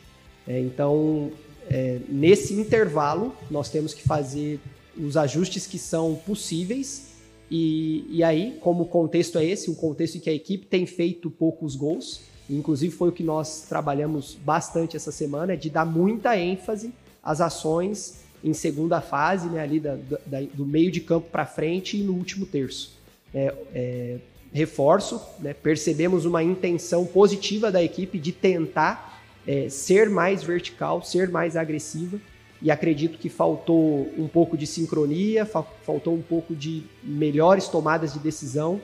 É, 0.48 0.58
então, 0.58 1.30
é, 1.70 2.00
nesse 2.08 2.52
intervalo, 2.52 3.34
nós 3.50 3.70
temos 3.70 3.94
que 3.94 4.02
fazer 4.02 4.58
os 4.98 5.16
ajustes 5.16 5.66
que 5.66 5.78
são 5.78 6.16
possíveis 6.26 7.08
E, 7.50 8.06
e 8.08 8.22
aí, 8.22 8.56
como 8.60 8.84
o 8.84 8.86
contexto 8.86 9.36
é 9.36 9.44
esse, 9.44 9.70
um 9.70 9.74
contexto 9.74 10.16
em 10.16 10.20
que 10.20 10.30
a 10.30 10.32
equipe 10.32 10.66
tem 10.66 10.86
feito 10.86 11.28
poucos 11.28 11.74
gols, 11.74 12.20
inclusive 12.48 12.94
foi 12.94 13.08
o 13.08 13.12
que 13.12 13.24
nós 13.24 13.62
trabalhamos 13.68 14.36
bastante 14.44 14.96
essa 14.96 15.10
semana, 15.10 15.54
é 15.54 15.56
de 15.56 15.68
dar 15.68 15.84
muita 15.84 16.38
ênfase 16.38 16.92
às 17.20 17.40
ações 17.40 18.20
em 18.44 18.54
segunda 18.54 19.00
fase, 19.00 19.48
né, 19.48 19.60
ali 19.60 19.80
da, 19.80 19.98
da, 20.26 20.40
do 20.54 20.64
meio 20.64 20.90
de 20.90 21.00
campo 21.00 21.28
para 21.30 21.44
frente 21.44 21.96
e 21.98 22.02
no 22.02 22.12
último 22.12 22.46
terço. 22.46 22.92
É, 23.34 23.54
é, 23.74 24.18
reforço, 24.52 25.20
né, 25.40 25.52
percebemos 25.52 26.24
uma 26.24 26.42
intenção 26.42 27.04
positiva 27.04 27.70
da 27.70 27.82
equipe 27.82 28.18
de 28.18 28.32
tentar 28.32 29.19
é, 29.50 29.68
ser 29.68 30.08
mais 30.08 30.44
vertical, 30.44 31.02
ser 31.02 31.28
mais 31.28 31.56
agressiva, 31.56 32.20
e 32.62 32.70
acredito 32.70 33.18
que 33.18 33.28
faltou 33.28 34.08
um 34.16 34.28
pouco 34.28 34.56
de 34.56 34.64
sincronia, 34.64 35.44
fa 35.44 35.64
faltou 35.84 36.14
um 36.14 36.22
pouco 36.22 36.54
de 36.54 36.84
melhores 37.02 37.66
tomadas 37.66 38.12
de 38.12 38.20
decisão 38.20 38.80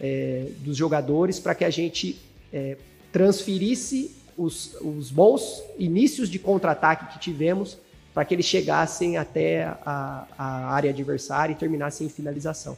é, 0.00 0.46
dos 0.60 0.74
jogadores 0.74 1.38
para 1.38 1.54
que 1.54 1.66
a 1.66 1.70
gente 1.70 2.18
é, 2.50 2.78
transferisse 3.12 4.16
os, 4.38 4.74
os 4.80 5.10
bons 5.10 5.62
inícios 5.78 6.30
de 6.30 6.38
contra-ataque 6.38 7.12
que 7.12 7.18
tivemos 7.18 7.76
para 8.14 8.24
que 8.24 8.32
eles 8.32 8.46
chegassem 8.46 9.18
até 9.18 9.64
a, 9.64 10.26
a, 10.38 10.74
área 10.74 10.90
adversária 10.90 11.52
e 11.52 11.56
terminassem 11.56 12.06
em 12.06 12.10
finalização. 12.10 12.74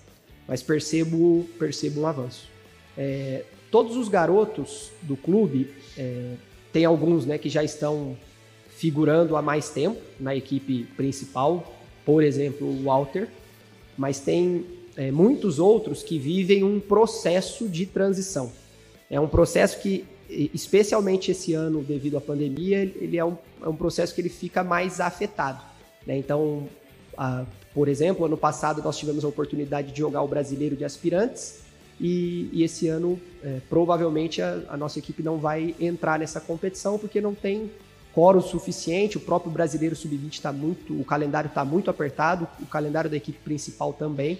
Mas 0.48 0.60
percebo, 0.60 1.46
percebo 1.56 2.00
um 2.00 2.06
avanço. 2.08 2.48
É, 2.96 3.44
todos 3.70 3.96
os 3.96 4.08
garotos 4.08 4.90
do 5.02 5.16
clube, 5.16 5.70
é, 5.96 6.34
tem 6.72 6.84
alguns 6.84 7.26
né, 7.26 7.38
que 7.38 7.48
já 7.48 7.62
estão 7.62 8.16
figurando 8.68 9.36
há 9.36 9.42
mais 9.42 9.70
tempo 9.70 10.00
na 10.20 10.36
equipe 10.36 10.84
principal, 10.96 11.74
por 12.04 12.22
exemplo, 12.22 12.66
o 12.66 12.84
Walter, 12.84 13.28
mas 13.96 14.20
tem 14.20 14.64
é, 14.96 15.10
muitos 15.10 15.58
outros 15.58 16.02
que 16.02 16.18
vivem 16.18 16.62
um 16.62 16.78
processo 16.78 17.68
de 17.68 17.86
transição. 17.86 18.52
É 19.10 19.18
um 19.18 19.28
processo 19.28 19.80
que, 19.80 20.04
especialmente 20.28 21.30
esse 21.30 21.54
ano, 21.54 21.82
devido 21.82 22.16
à 22.16 22.20
pandemia, 22.20 22.82
ele 22.82 23.16
é 23.16 23.24
um, 23.24 23.36
é 23.62 23.68
um 23.68 23.76
processo 23.76 24.14
que 24.14 24.20
ele 24.20 24.28
fica 24.28 24.62
mais 24.62 25.00
afetado. 25.00 25.62
Né? 26.06 26.16
Então, 26.18 26.68
a, 27.16 27.44
por 27.74 27.88
exemplo, 27.88 28.24
ano 28.24 28.36
passado 28.36 28.82
nós 28.82 28.96
tivemos 28.96 29.24
a 29.24 29.28
oportunidade 29.28 29.92
de 29.92 29.98
jogar 29.98 30.22
o 30.22 30.28
Brasileiro 30.28 30.76
de 30.76 30.84
Aspirantes, 30.84 31.60
e, 32.00 32.48
e, 32.52 32.62
esse 32.62 32.88
ano, 32.88 33.18
é, 33.42 33.60
provavelmente, 33.68 34.40
a, 34.40 34.60
a, 34.68 34.76
nossa 34.76 34.98
equipe 34.98 35.22
não 35.22 35.38
vai 35.38 35.74
entrar 35.80 36.18
nessa 36.18 36.40
competição 36.40 36.98
porque 36.98 37.20
não 37.20 37.34
tem 37.34 37.70
quórum 38.12 38.40
suficiente, 38.40 39.16
o 39.16 39.20
próprio 39.20 39.50
brasileiro 39.50 39.94
sub-20 39.96 40.32
está 40.32 40.52
muito, 40.52 40.98
o 40.98 41.04
calendário 41.04 41.48
está 41.48 41.64
muito 41.64 41.90
apertado, 41.90 42.48
o 42.60 42.66
calendário 42.66 43.10
da 43.10 43.16
equipe 43.16 43.38
principal 43.38 43.92
também. 43.92 44.38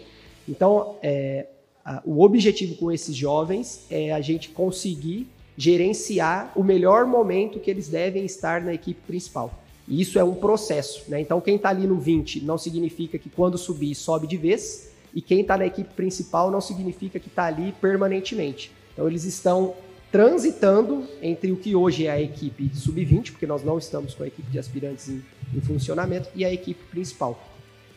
Então, 0.48 0.96
é, 1.02 1.46
a, 1.84 2.02
o 2.04 2.22
objetivo 2.22 2.76
com 2.76 2.92
esses 2.92 3.14
jovens 3.14 3.86
é 3.90 4.12
a 4.12 4.20
gente 4.20 4.50
conseguir 4.50 5.28
gerenciar 5.56 6.52
o 6.54 6.62
melhor 6.62 7.06
momento 7.06 7.58
que 7.58 7.70
eles 7.70 7.88
devem 7.88 8.24
estar 8.24 8.60
na 8.60 8.72
equipe 8.72 9.00
principal. 9.06 9.52
E 9.88 10.00
isso 10.00 10.18
é 10.18 10.22
um 10.22 10.34
processo, 10.34 11.04
né? 11.08 11.20
Então, 11.20 11.40
quem 11.40 11.56
está 11.56 11.70
ali 11.70 11.86
no 11.86 11.98
20 11.98 12.44
não 12.44 12.58
significa 12.58 13.18
que 13.18 13.28
quando 13.30 13.58
subir, 13.58 13.94
sobe 13.94 14.26
de 14.26 14.36
vez, 14.36 14.90
e 15.14 15.20
quem 15.20 15.40
está 15.40 15.56
na 15.56 15.66
equipe 15.66 15.92
principal 15.94 16.50
não 16.50 16.60
significa 16.60 17.18
que 17.18 17.28
está 17.28 17.44
ali 17.44 17.74
permanentemente. 17.80 18.70
Então, 18.92 19.06
eles 19.06 19.24
estão 19.24 19.74
transitando 20.10 21.06
entre 21.20 21.52
o 21.52 21.56
que 21.56 21.74
hoje 21.74 22.06
é 22.06 22.10
a 22.10 22.20
equipe 22.20 22.70
sub-20, 22.74 23.32
porque 23.32 23.46
nós 23.46 23.62
não 23.62 23.78
estamos 23.78 24.14
com 24.14 24.22
a 24.22 24.26
equipe 24.26 24.50
de 24.50 24.58
aspirantes 24.58 25.08
em, 25.08 25.22
em 25.54 25.60
funcionamento, 25.60 26.28
e 26.34 26.44
a 26.44 26.52
equipe 26.52 26.82
principal. 26.90 27.42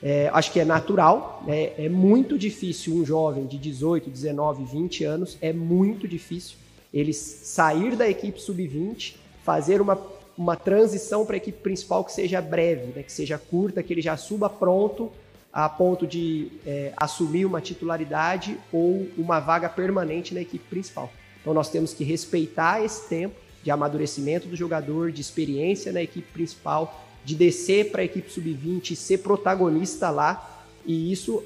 É, 0.03 0.29
acho 0.33 0.51
que 0.51 0.59
é 0.59 0.65
natural, 0.65 1.43
né? 1.45 1.73
é 1.77 1.87
muito 1.87 2.37
difícil 2.37 2.95
um 2.95 3.05
jovem 3.05 3.45
de 3.45 3.57
18, 3.57 4.09
19, 4.09 4.65
20 4.65 5.03
anos, 5.03 5.37
é 5.41 5.53
muito 5.53 6.07
difícil 6.07 6.57
ele 6.93 7.13
sair 7.13 7.95
da 7.95 8.09
equipe 8.09 8.41
sub-20, 8.41 9.15
fazer 9.43 9.79
uma, 9.79 9.97
uma 10.37 10.55
transição 10.55 11.25
para 11.25 11.35
a 11.35 11.37
equipe 11.37 11.59
principal 11.61 12.03
que 12.03 12.11
seja 12.11 12.41
breve, 12.41 12.87
né? 12.95 13.03
que 13.03 13.11
seja 13.11 13.37
curta, 13.37 13.81
que 13.81 13.93
ele 13.93 14.01
já 14.01 14.17
suba 14.17 14.49
pronto 14.49 15.11
a 15.53 15.67
ponto 15.67 16.07
de 16.07 16.49
é, 16.65 16.93
assumir 16.95 17.45
uma 17.45 17.59
titularidade 17.59 18.57
ou 18.71 19.09
uma 19.17 19.39
vaga 19.39 19.67
permanente 19.67 20.33
na 20.33 20.41
equipe 20.41 20.63
principal. 20.69 21.11
Então 21.41 21.53
nós 21.53 21.69
temos 21.69 21.93
que 21.93 22.03
respeitar 22.03 22.83
esse 22.83 23.09
tempo 23.09 23.35
de 23.63 23.69
amadurecimento 23.69 24.47
do 24.47 24.55
jogador, 24.55 25.11
de 25.11 25.21
experiência 25.21 25.91
na 25.91 26.01
equipe 26.01 26.27
principal, 26.31 27.05
de 27.23 27.35
descer 27.35 27.91
para 27.91 28.01
a 28.01 28.05
equipe 28.05 28.31
sub-20 28.31 28.91
e 28.91 28.95
ser 28.95 29.19
protagonista 29.19 30.09
lá. 30.09 30.47
E 30.85 31.11
isso 31.11 31.43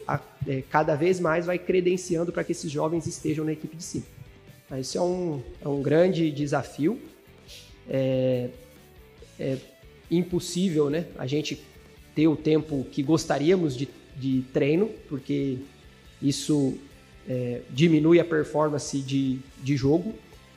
é, 0.48 0.62
cada 0.70 0.96
vez 0.96 1.20
mais 1.20 1.46
vai 1.46 1.58
credenciando 1.58 2.32
para 2.32 2.44
que 2.44 2.52
esses 2.52 2.72
jovens 2.72 3.08
estejam 3.08 3.44
na 3.44 3.52
equipe 3.52 3.76
de 3.76 3.84
cima. 3.84 4.06
Esse 4.80 4.98
é 4.98 5.02
um, 5.02 5.42
é 5.62 5.68
um 5.68 5.82
grande 5.82 6.32
desafio. 6.32 7.00
É, 7.90 8.50
é 9.40 9.58
impossível 10.10 10.90
né, 10.90 11.08
a 11.18 11.28
gente 11.28 11.62
ter 12.16 12.28
o 12.28 12.36
tempo 12.36 12.86
que 12.92 13.04
gostaríamos 13.04 13.76
de, 13.76 13.88
de 14.16 14.44
treino, 14.54 14.90
porque 15.10 15.58
isso 16.22 16.76
é, 17.28 17.62
diminui 17.70 18.20
a 18.20 18.26
performance 18.26 18.98
de, 19.00 19.40
de 19.62 19.76
jogo. 19.76 20.14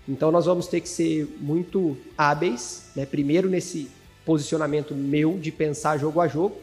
Então 0.09 0.31
nós 0.31 0.47
vamos 0.47 0.69
ter 0.69 0.81
que 0.81 0.89
ser 0.89 1.29
muito 1.41 1.97
hábeis, 2.17 2.91
né? 2.95 3.05
primeiro 3.05 3.51
nesse 3.51 3.91
posicionamento 4.25 4.95
meu 4.95 5.39
de 5.39 5.51
pensar 5.51 5.99
jogo 5.99 6.21
a 6.21 6.29
jogo 6.29 6.57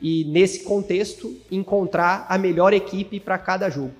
e 0.00 0.24
nesse 0.24 0.60
contexto 0.60 1.34
encontrar 1.50 2.26
a 2.28 2.36
melhor 2.36 2.72
equipe 2.72 3.18
para 3.18 3.38
cada 3.38 3.70
jogo. 3.70 3.92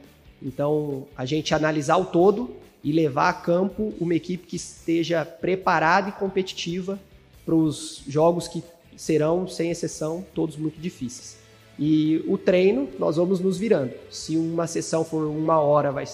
Então 0.42 1.06
a 1.16 1.24
gente 1.24 1.54
analisar 1.54 1.96
o 1.96 2.04
todo 2.04 2.54
e 2.84 2.92
levar 2.92 3.30
a 3.30 3.32
campo 3.32 3.94
uma 3.98 4.14
equipe 4.14 4.46
que 4.46 4.56
esteja 4.56 5.24
preparada 5.24 6.10
e 6.10 6.12
competitiva 6.12 7.00
para 7.44 7.54
os 7.54 8.02
jogos 8.06 8.46
que 8.46 8.62
serão, 8.96 9.46
sem 9.46 9.70
exceção, 9.70 10.24
todos 10.34 10.56
muito 10.56 10.80
difíceis. 10.80 11.36
E 11.78 12.24
o 12.26 12.38
treino, 12.38 12.88
nós 12.98 13.16
vamos 13.16 13.38
nos 13.38 13.58
virando. 13.58 13.92
Se 14.10 14.36
uma 14.36 14.66
sessão 14.66 15.04
for 15.04 15.26
uma 15.26 15.60
hora, 15.60 15.92
vai, 15.92 16.04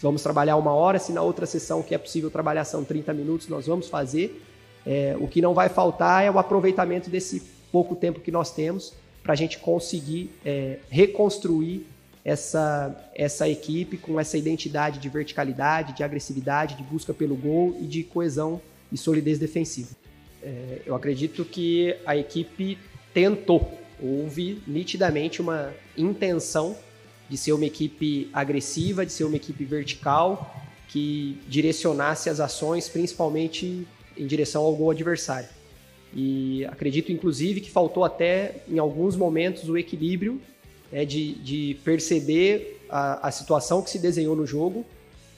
vamos 0.00 0.22
trabalhar 0.22 0.56
uma 0.56 0.72
hora. 0.72 0.98
Se 0.98 1.12
na 1.12 1.22
outra 1.22 1.44
sessão 1.44 1.82
que 1.82 1.94
é 1.94 1.98
possível 1.98 2.30
trabalhar 2.30 2.64
são 2.64 2.84
30 2.84 3.12
minutos, 3.12 3.48
nós 3.48 3.66
vamos 3.66 3.88
fazer. 3.88 4.40
É, 4.86 5.16
o 5.20 5.26
que 5.26 5.42
não 5.42 5.52
vai 5.52 5.68
faltar 5.68 6.24
é 6.24 6.30
o 6.30 6.38
aproveitamento 6.38 7.10
desse 7.10 7.42
pouco 7.72 7.96
tempo 7.96 8.20
que 8.20 8.30
nós 8.30 8.52
temos 8.52 8.94
para 9.22 9.32
a 9.32 9.36
gente 9.36 9.58
conseguir 9.58 10.30
é, 10.44 10.78
reconstruir 10.88 11.86
essa, 12.24 13.10
essa 13.14 13.48
equipe 13.48 13.96
com 13.96 14.18
essa 14.20 14.38
identidade 14.38 14.98
de 14.98 15.08
verticalidade, 15.08 15.94
de 15.94 16.02
agressividade, 16.02 16.76
de 16.76 16.82
busca 16.82 17.12
pelo 17.12 17.34
gol 17.34 17.76
e 17.80 17.84
de 17.84 18.04
coesão 18.04 18.60
e 18.92 18.96
solidez 18.96 19.38
defensiva. 19.38 19.99
É, 20.42 20.82
eu 20.86 20.94
acredito 20.94 21.44
que 21.44 21.96
a 22.06 22.16
equipe 22.16 22.78
tentou 23.12 23.80
houve 24.02 24.62
nitidamente 24.66 25.40
uma 25.40 25.72
intenção 25.96 26.76
de 27.28 27.36
ser 27.36 27.52
uma 27.52 27.66
equipe 27.66 28.28
agressiva, 28.32 29.04
de 29.04 29.12
ser 29.12 29.24
uma 29.24 29.36
equipe 29.36 29.64
vertical, 29.64 30.54
que 30.88 31.38
direcionasse 31.46 32.28
as 32.28 32.40
ações 32.40 32.88
principalmente 32.88 33.86
em 34.16 34.26
direção 34.26 34.62
ao 34.62 34.74
gol 34.74 34.90
adversário. 34.90 35.48
E 36.12 36.64
acredito, 36.64 37.12
inclusive, 37.12 37.60
que 37.60 37.70
faltou 37.70 38.04
até, 38.04 38.56
em 38.68 38.78
alguns 38.78 39.14
momentos, 39.14 39.68
o 39.68 39.76
equilíbrio 39.76 40.40
né, 40.90 41.04
de, 41.04 41.34
de 41.34 41.78
perceber 41.84 42.80
a, 42.88 43.28
a 43.28 43.30
situação 43.30 43.80
que 43.80 43.90
se 43.90 43.98
desenhou 43.98 44.34
no 44.34 44.44
jogo 44.44 44.84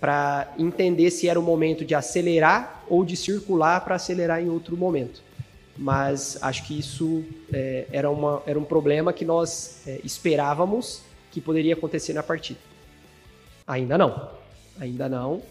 para 0.03 0.53
entender 0.59 1.11
se 1.13 1.29
era 1.29 1.39
o 1.39 1.43
momento 1.43 1.85
de 1.85 1.95
acelerar 1.95 2.85
ou 2.91 3.05
de 3.05 3.17
circular 3.17 3.81
para 3.85 3.95
acelerar 3.95 4.43
em 4.43 4.51
outro 4.51 4.77
momento 4.77 5.23
mas 5.77 6.39
acho 6.43 6.65
que 6.67 6.79
isso 6.79 7.25
é, 7.53 7.87
era, 7.91 8.11
uma, 8.11 8.43
era 8.47 8.59
um 8.59 8.65
problema 8.65 9.13
que 9.13 9.25
nós 9.25 9.83
é, 9.87 10.01
esperávamos 10.05 11.03
que 11.31 11.41
poderia 11.41 11.75
acontecer 11.75 12.13
na 12.13 12.23
partida. 12.23 12.61
Ainda 13.67 13.97
não, 13.97 14.29
ainda 14.79 15.09
não. 15.09 15.43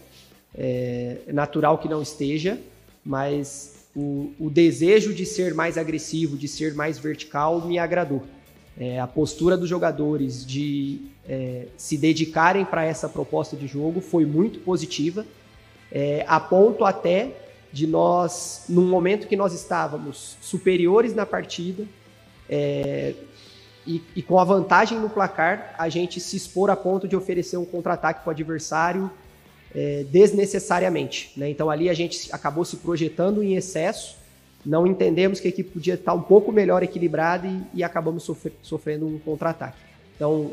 É, 0.54 1.18
natural 1.28 1.78
que 1.78 1.88
não 1.88 2.00
esteja, 2.00 2.58
mas 3.04 3.86
o, 3.96 4.32
o, 4.38 4.50
desejo 4.50 5.12
de 5.12 5.26
ser 5.26 5.54
mais 5.54 5.76
agressivo, 5.76 6.36
de 6.36 6.46
ser 6.46 6.74
mais 6.74 6.98
vertical, 6.98 7.66
me 7.66 7.78
agradou. 7.78 8.22
É, 8.78 8.98
a 8.98 9.06
postura 9.06 9.56
dos 9.56 9.68
jogadores 9.68 10.46
de 10.46 11.00
é, 11.28 11.66
se 11.76 11.96
dedicarem 11.96 12.64
para 12.64 12.84
essa 12.84 13.08
proposta 13.08 13.56
de 13.56 13.66
jogo 13.66 14.00
foi 14.00 14.24
muito 14.24 14.60
positiva, 14.60 15.26
é, 15.90 16.24
a 16.26 16.40
ponto 16.40 16.84
até 16.84 17.36
de 17.72 17.86
nós, 17.86 18.64
num 18.68 18.86
momento 18.86 19.26
que 19.26 19.36
nós 19.36 19.52
estávamos 19.52 20.36
superiores 20.40 21.14
na 21.14 21.24
partida 21.24 21.84
é, 22.48 23.14
e, 23.86 24.02
e, 24.14 24.22
com 24.22 24.38
a 24.38 24.44
vantagem 24.44 24.98
no 24.98 25.08
placar, 25.08 25.74
a 25.78 25.88
gente 25.88 26.20
se 26.20 26.36
expor 26.36 26.70
a 26.70 26.76
ponto 26.76 27.08
de 27.08 27.16
oferecer 27.16 27.56
um 27.56 27.64
contra-ataque 27.64 28.22
para 28.22 28.28
o 28.28 28.30
adversário 28.30 29.10
é, 29.74 30.04
desnecessariamente. 30.10 31.32
Né? 31.36 31.50
Então 31.50 31.70
ali 31.70 31.88
a 31.88 31.94
gente 31.94 32.28
acabou 32.32 32.64
se 32.64 32.76
projetando 32.76 33.42
em 33.42 33.56
excesso, 33.56 34.16
não 34.64 34.86
entendemos 34.86 35.40
que 35.40 35.48
a 35.48 35.50
equipe 35.50 35.70
podia 35.70 35.94
estar 35.94 36.14
um 36.14 36.22
pouco 36.22 36.52
melhor 36.52 36.82
equilibrada 36.82 37.46
e, 37.46 37.62
e 37.74 37.84
acabamos 37.84 38.28
sofrendo 38.62 39.06
um 39.06 39.18
contra-ataque. 39.18 39.78
Então 40.16 40.52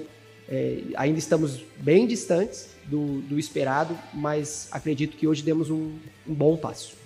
É, 0.52 0.82
ainda 0.96 1.20
estamos 1.20 1.64
bem 1.78 2.08
distantes 2.08 2.76
do, 2.86 3.22
do, 3.22 3.38
esperado, 3.38 3.96
mas 4.12 4.68
acredito 4.72 5.16
que 5.16 5.28
hoje 5.28 5.44
demos 5.44 5.70
um, 5.70 5.96
um 6.28 6.34
bom 6.34 6.58
passo. 6.58 6.98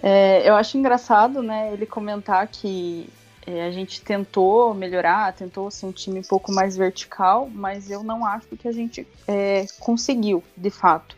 É, 0.00 0.48
eu 0.48 0.54
acho 0.54 0.78
engraçado, 0.78 1.42
né, 1.42 1.72
ele 1.72 1.84
comentar 1.84 2.46
que 2.46 3.08
é, 3.44 3.66
a 3.66 3.72
gente 3.72 4.00
tentou 4.00 4.72
melhorar, 4.72 5.32
tentou 5.32 5.68
ser 5.68 5.86
um 5.86 5.90
time 5.90 6.20
um 6.20 6.22
pouco 6.22 6.52
mais 6.52 6.76
vertical, 6.76 7.50
mas 7.52 7.90
eu 7.90 8.04
não 8.04 8.24
acho 8.24 8.46
que 8.46 8.68
a 8.68 8.72
gente 8.72 9.04
é, 9.26 9.66
conseguiu, 9.80 10.44
de 10.56 10.70
fato. 10.70 11.16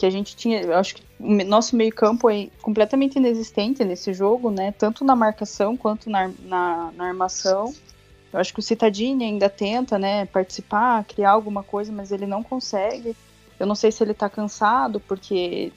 Que 0.00 0.06
a 0.06 0.10
gente 0.10 0.34
tinha, 0.34 0.62
eu 0.62 0.78
acho 0.78 0.94
que 0.94 1.02
o 1.20 1.44
nosso 1.44 1.76
meio 1.76 1.94
campo 1.94 2.30
é 2.30 2.48
completamente 2.62 3.16
inexistente 3.16 3.84
nesse 3.84 4.14
jogo, 4.14 4.50
né? 4.50 4.72
Tanto 4.72 5.04
na 5.04 5.14
marcação 5.14 5.76
quanto 5.76 6.08
na, 6.08 6.30
na, 6.38 6.90
na 6.96 7.08
armação. 7.08 7.74
Eu 8.32 8.40
acho 8.40 8.54
que 8.54 8.60
o 8.60 8.62
Citadini 8.62 9.26
ainda 9.26 9.50
tenta, 9.50 9.98
né, 9.98 10.24
participar, 10.24 11.04
criar 11.04 11.32
alguma 11.32 11.62
coisa, 11.62 11.92
mas 11.92 12.12
ele 12.12 12.24
não 12.24 12.42
consegue. 12.42 13.14
Eu 13.58 13.66
não 13.66 13.74
sei 13.74 13.92
se 13.92 14.02
ele 14.02 14.14
tá 14.14 14.30
cansado, 14.30 15.00
porque 15.00 15.70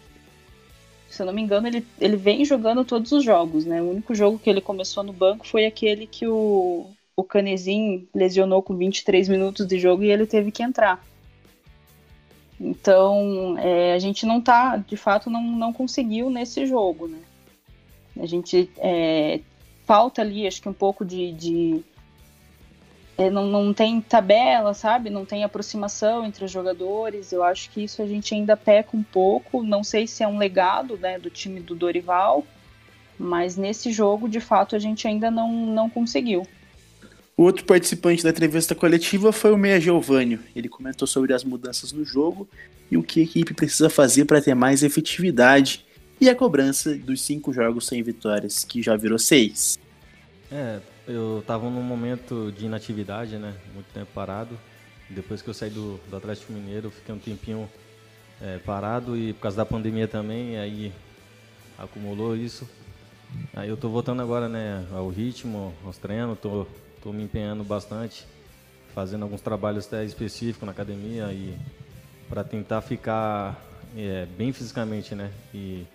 se 1.10 1.22
eu 1.22 1.26
não 1.26 1.34
me 1.34 1.42
engano, 1.42 1.68
ele, 1.68 1.86
ele 2.00 2.16
vem 2.16 2.46
jogando 2.46 2.86
todos 2.86 3.12
os 3.12 3.26
jogos, 3.26 3.66
né? 3.66 3.82
O 3.82 3.92
único 3.92 4.16
jogo 4.16 4.40
que 4.40 4.50
ele 4.50 4.62
começou 4.62 5.04
no 5.04 5.12
banco 5.12 5.46
foi 5.46 5.66
aquele 5.66 6.08
que 6.08 6.26
o, 6.26 6.88
o 7.14 7.24
Canezinho 7.26 8.08
lesionou 8.16 8.64
com 8.64 8.74
23 8.74 9.28
minutos 9.28 9.68
de 9.68 9.78
jogo 9.78 10.02
e 10.02 10.12
ele 10.12 10.26
teve 10.26 10.50
que 10.50 10.64
entrar. 10.64 11.04
Então, 12.60 13.58
é, 13.58 13.94
a 13.94 14.00
gente 14.00 14.26
não 14.26 14.40
tá, 14.40 14.78
de 14.78 14.96
fato, 14.96 15.30
não, 15.30 15.42
não 15.42 15.74
conseguiu 15.74 16.30
nesse 16.30 16.66
jogo, 16.66 17.08
né? 17.08 17.20
A 18.20 18.26
gente 18.26 18.70
é, 18.78 19.40
falta 19.86 20.22
ali, 20.22 20.48
acho 20.48 20.62
que 20.62 20.70
um 20.70 20.74
pouco 20.74 21.04
de, 21.04 21.32
de 21.34 21.84
é, 23.18 23.30
não, 23.30 23.46
não 23.48 23.74
tem 23.74 24.00
tabela, 24.02 24.74
sabe? 24.74 25.10
Não 25.10 25.26
tem 25.26 25.44
aproximação 25.44 26.26
entre 26.26 26.46
os 26.46 26.52
jogadores. 26.52 27.32
Eu 27.32 27.44
acho 27.44 27.70
que 27.70 27.84
isso 27.84 28.02
a 28.02 28.08
gente 28.08 28.34
ainda 28.34 28.56
peca 28.58 28.96
um 28.96 29.04
pouco. 29.04 29.64
Não 29.64 29.84
sei 29.84 30.08
se 30.08 30.24
é 30.24 30.28
um 30.28 30.38
legado 30.38 30.98
né, 30.98 31.20
do 31.20 31.30
time 31.30 31.60
do 31.60 31.76
Dorival, 31.76 32.44
mas 33.18 33.56
nesse 33.56 33.92
jogo, 33.92 34.28
de 34.28 34.40
fato, 34.40 34.76
a 34.76 34.80
gente 34.80 35.08
ainda 35.08 35.30
não, 35.30 35.52
não 35.52 35.90
conseguiu. 35.90 36.48
O 37.36 37.44
outro 37.44 37.66
participante 37.66 38.24
da 38.24 38.30
entrevista 38.30 38.76
coletiva 38.76 39.32
foi 39.32 39.52
o 39.52 39.58
Meia 39.58 39.80
Giovanni. 39.80 40.40
Ele 40.56 40.70
comentou 40.70 41.08
sobre 41.08 41.34
as 41.34 41.44
mudanças 41.44 41.92
no 41.92 42.06
jogo 42.06 42.48
e 42.92 42.98
o 42.98 43.02
que 43.02 43.22
a 43.22 43.24
equipe 43.24 43.56
precisa 43.56 43.90
fazer 43.90 44.26
para 44.26 44.40
ter 44.40 44.54
mais 44.54 44.84
efetividade 44.84 45.84
e 46.22 46.30
a 46.30 46.36
cobrança 46.36 46.96
dos 46.96 47.22
cinco 47.22 47.52
jogos 47.52 47.88
sem 47.88 48.04
vitórias, 48.04 48.64
que 48.64 48.84
já 48.84 48.96
virou 48.96 49.18
seis. 49.18 49.80
É, 50.52 50.80
eu 51.08 51.40
estava 51.40 51.68
num 51.68 51.82
momento 51.82 52.54
de 52.56 52.68
inatividade, 52.68 53.38
né? 53.38 53.56
Muito 53.74 53.88
tempo 53.92 54.12
parado. 54.14 54.58
Depois 55.10 55.42
que 55.42 55.50
eu 55.50 55.54
saí 55.56 55.72
do, 55.72 56.00
do 56.10 56.16
Atlético 56.16 56.54
Mineiro, 56.54 56.92
fiquei 56.92 57.16
um 57.16 57.20
tempinho 57.20 57.68
é, 58.40 58.60
parado 58.60 59.18
e 59.18 59.34
por 59.34 59.42
causa 59.42 59.58
da 59.58 59.66
pandemia 59.66 60.08
também, 60.08 60.58
aí 60.60 60.94
acumulou 61.80 62.38
isso. 62.38 62.70
Aí 63.56 63.70
eu 63.70 63.76
tô 63.76 63.90
voltando 63.90 64.22
agora, 64.22 64.48
né, 64.48 64.86
ao 64.92 65.10
ritmo, 65.10 65.74
aos 65.84 65.98
treinos, 65.98 66.38
tô, 66.40 66.68
tô 67.04 67.12
me 67.12 67.24
empenhando 67.24 67.66
bastante, 67.66 68.26
fazendo 68.96 69.24
alguns 69.24 69.42
trabalhos 69.42 69.86
até 69.86 70.06
específicos 70.06 70.66
na 70.66 70.72
academia 70.72 71.26
e 71.34 71.58
para 72.30 72.46
tentar 72.46 72.82
ficar 72.82 73.62
é, 73.98 74.26
bem 74.38 74.54
fisicamente, 74.54 75.14
né? 75.14 75.30
E 75.54 75.86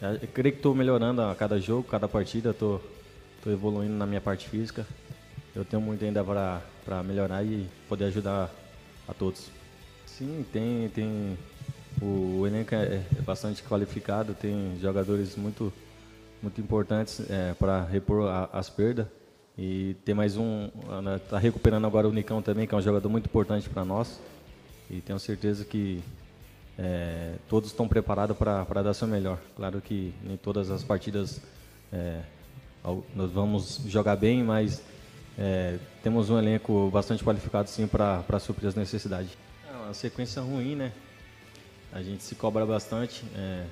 eu 0.00 0.28
creio 0.32 0.52
que 0.52 0.60
estou 0.60 0.76
melhorando 0.76 1.22
a 1.22 1.34
cada 1.34 1.58
jogo, 1.60 1.82
cada 1.88 2.06
partida, 2.06 2.50
Estou 2.50 2.80
evoluindo 3.52 3.94
na 3.94 4.06
minha 4.06 4.20
parte 4.20 4.48
física. 4.48 4.86
Eu 5.54 5.64
tenho 5.64 5.80
muito 5.82 6.04
ainda 6.04 6.24
para 6.24 7.02
melhorar 7.02 7.44
e 7.44 7.68
poder 7.88 8.06
ajudar 8.06 8.50
a 9.06 9.14
todos. 9.14 9.50
Sim, 10.06 10.44
tem, 10.52 10.88
tem 10.88 11.38
o 12.00 12.46
elenco 12.46 12.74
é, 12.74 13.04
é 13.16 13.22
bastante 13.22 13.62
qualificado, 13.62 14.34
tem 14.34 14.76
jogadores 14.80 15.36
muito, 15.36 15.72
muito 16.42 16.60
importantes 16.60 17.20
é, 17.30 17.54
para 17.54 17.82
repor 17.82 18.28
a, 18.28 18.48
as 18.52 18.68
perdas. 18.68 19.06
E 19.58 19.96
tem 20.04 20.14
mais 20.14 20.36
um, 20.36 20.70
está 21.16 21.36
recuperando 21.36 21.84
agora 21.84 22.08
o 22.08 22.12
Nicão 22.12 22.40
também, 22.40 22.64
que 22.64 22.72
é 22.72 22.78
um 22.78 22.80
jogador 22.80 23.08
muito 23.08 23.26
importante 23.26 23.68
para 23.68 23.84
nós. 23.84 24.20
E 24.88 25.00
tenho 25.00 25.18
certeza 25.18 25.64
que 25.64 26.00
é, 26.78 27.34
todos 27.48 27.70
estão 27.70 27.88
preparados 27.88 28.36
para 28.36 28.82
dar 28.82 28.94
seu 28.94 29.08
melhor. 29.08 29.36
Claro 29.56 29.80
que 29.80 30.14
nem 30.22 30.36
todas 30.36 30.70
as 30.70 30.84
partidas 30.84 31.40
é, 31.92 32.20
nós 33.16 33.32
vamos 33.32 33.80
jogar 33.86 34.14
bem, 34.14 34.44
mas 34.44 34.80
é, 35.36 35.76
temos 36.04 36.30
um 36.30 36.38
elenco 36.38 36.88
bastante 36.92 37.24
qualificado 37.24 37.68
sim 37.68 37.88
para 37.88 38.38
suprir 38.38 38.68
as 38.68 38.76
necessidades. 38.76 39.36
É 39.68 39.76
uma 39.76 39.92
sequência 39.92 40.40
ruim, 40.40 40.76
né? 40.76 40.92
A 41.92 42.00
gente 42.00 42.22
se 42.22 42.36
cobra 42.36 42.64
bastante. 42.64 43.24
É, 43.34 43.66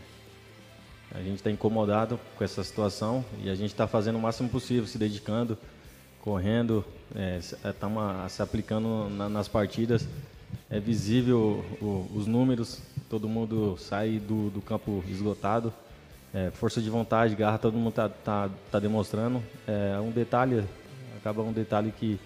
a 1.13 1.23
gente 1.23 1.37
está 1.37 1.51
incomodado 1.51 2.19
com 2.37 2.43
essa 2.43 2.65
situação 2.65 3.25
e 3.41 3.49
a 3.49 3.55
gente 3.55 3.71
está 3.71 3.87
fazendo 3.87 4.17
o 4.17 4.21
máximo 4.21 4.49
possível, 4.49 4.87
se 4.87 4.99
dedicando, 4.99 5.57
correndo, 6.27 6.85
está 7.65 7.89
é, 8.25 8.29
se 8.29 8.43
aplicando 8.43 9.09
na, 9.11 9.29
nas 9.29 9.47
partidas. 9.47 10.09
É 10.69 10.81
visível 10.81 11.65
o, 11.81 12.05
os 12.17 12.27
números, 12.27 12.83
todo 13.09 13.29
mundo 13.29 13.77
sai 13.79 14.19
do, 14.19 14.51
do 14.51 14.61
campo 14.61 15.05
esgotado. 15.07 15.73
É, 16.35 16.51
força 16.51 16.83
de 16.83 16.91
vontade, 16.91 17.37
garra, 17.37 17.59
todo 17.59 17.79
mundo 17.79 17.93
tá, 17.93 18.09
tá, 18.09 18.51
tá 18.73 18.81
demonstrando. 18.81 19.41
É 19.69 20.01
um 20.01 20.11
detalhe, 20.11 20.65
acaba 21.17 21.43
um 21.43 21.53
detalhe 21.53 21.93
que 21.97 22.19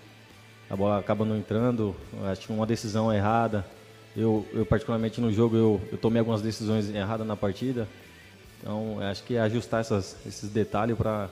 a 0.71 0.75
bola 0.75 0.99
acaba 0.99 1.27
não 1.27 1.37
entrando, 1.37 1.95
acho 2.25 2.47
que 2.47 2.53
uma 2.55 2.67
decisão 2.67 3.13
errada. 3.13 3.67
Eu, 4.17 4.47
eu 4.55 4.65
particularmente 4.65 5.21
no 5.21 5.31
jogo, 5.31 5.57
eu, 5.57 5.81
eu 5.93 5.99
tomei 5.99 6.21
algumas 6.21 6.41
decisões 6.41 6.89
erradas 6.89 7.27
na 7.27 7.37
partida. 7.37 7.87
Então, 8.63 8.99
acho 9.01 9.23
que 9.25 9.35
é 9.35 9.41
ajustar 9.41 9.81
essas, 9.81 10.17
esses 10.27 10.49
detalhes 10.49 10.97
para 10.97 11.29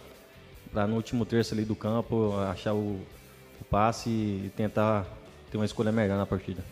no 0.72 0.94
último 0.94 1.24
terço 1.24 1.54
ali 1.54 1.64
do 1.64 1.74
campo 1.74 2.36
achar 2.50 2.74
o, 2.74 3.00
o 3.60 3.64
passe 3.70 4.10
e 4.10 4.52
tentar 4.56 5.06
ter 5.50 5.56
uma 5.56 5.66
escolha 5.66 5.90
melhor 5.90 6.18
na 6.18 6.26
partida. 6.26 6.64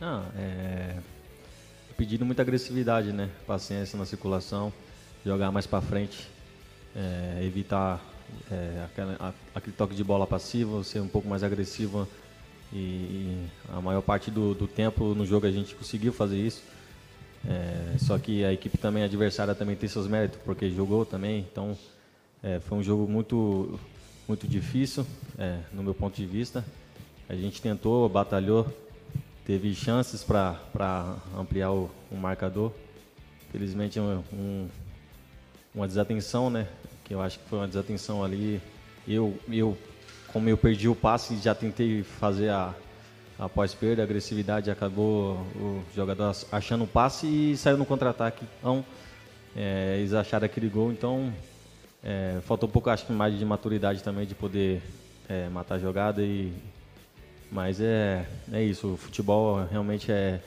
Ah, 0.00 0.24
é, 0.36 0.96
pedindo 1.96 2.24
muita 2.24 2.42
agressividade, 2.42 3.12
né? 3.12 3.30
Paciência 3.46 3.98
na 3.98 4.04
circulação 4.04 4.72
jogar 5.24 5.50
mais 5.50 5.66
para 5.66 5.80
frente, 5.80 6.28
é, 6.94 7.42
evitar 7.42 8.00
é, 8.50 8.84
aquele, 8.84 9.34
aquele 9.54 9.76
toque 9.76 9.94
de 9.94 10.04
bola 10.04 10.26
passivo, 10.26 10.84
ser 10.84 11.00
um 11.00 11.08
pouco 11.08 11.26
mais 11.26 11.42
agressivo. 11.42 12.06
E, 12.72 12.76
e 12.76 13.46
a 13.72 13.80
maior 13.80 14.02
parte 14.02 14.30
do, 14.30 14.54
do, 14.54 14.66
tempo 14.66 15.14
no 15.14 15.24
jogo 15.24 15.46
a 15.46 15.50
gente 15.50 15.74
conseguiu 15.74 16.12
fazer 16.12 16.36
isso. 16.36 16.62
É, 17.46 17.96
só 17.98 18.18
que 18.18 18.44
a 18.44 18.52
equipe 18.52 18.76
também 18.76 19.02
adversária 19.02 19.54
também 19.54 19.76
tem 19.76 19.88
seus 19.88 20.06
méritos, 20.06 20.40
porque 20.44 20.70
jogou 20.70 21.06
também. 21.06 21.46
Então 21.50 21.76
é, 22.44 22.60
foi 22.60 22.76
um 22.76 22.82
jogo 22.82 23.10
muito, 23.10 23.80
muito 24.28 24.46
difícil, 24.46 25.06
é, 25.38 25.60
no 25.72 25.82
meu 25.82 25.94
ponto 25.94 26.14
de 26.14 26.26
vista. 26.26 26.62
A 27.26 27.34
gente 27.34 27.62
tentou, 27.62 28.06
batalhou, 28.06 28.66
teve 29.46 29.74
chances 29.74 30.22
para 30.22 31.16
ampliar 31.38 31.72
o, 31.72 31.90
o 32.12 32.16
marcador. 32.16 32.70
Felizmente 33.50 33.98
um, 33.98 34.22
um 34.30 34.68
uma 35.74 35.88
desatenção, 35.88 36.50
né? 36.50 36.68
Que 37.02 37.14
eu 37.14 37.22
acho 37.22 37.38
que 37.38 37.48
foi 37.48 37.60
uma 37.60 37.66
desatenção 37.66 38.22
ali. 38.22 38.60
Eu, 39.08 39.38
eu 39.50 39.76
como 40.28 40.46
eu 40.46 40.58
perdi 40.58 40.86
o 40.86 40.94
passe, 40.94 41.38
já 41.38 41.54
tentei 41.54 42.02
fazer 42.02 42.50
a, 42.50 42.74
a 43.38 43.48
pós-perda, 43.48 44.02
a 44.02 44.04
agressividade, 44.04 44.70
acabou 44.70 45.36
o 45.56 45.82
jogador 45.94 46.36
achando 46.52 46.84
o 46.84 46.86
passe 46.86 47.26
e 47.26 47.56
saiu 47.56 47.78
no 47.78 47.86
contra-ataque. 47.86 48.44
Então, 48.58 48.84
é, 49.56 49.96
eles 49.98 50.12
acharam 50.12 50.44
aquele 50.44 50.68
gol, 50.68 50.92
então 50.92 51.32
é, 52.04 52.38
faltou 52.42 52.68
um 52.68 52.72
pouco, 52.72 52.90
acho 52.90 53.06
que 53.06 53.12
mais 53.12 53.36
de 53.36 53.44
maturidade 53.44 54.02
também 54.02 54.26
de 54.26 54.34
poder 54.34 54.82
é, 55.28 55.48
matar 55.48 55.76
a 55.76 55.78
jogada 55.78 56.22
e 56.22 56.52
mas 57.50 57.80
é, 57.80 58.26
é 58.52 58.62
isso, 58.62 58.94
o 58.94 58.96
futebol 58.96 59.64
realmente 59.64 60.10
é, 60.10 60.40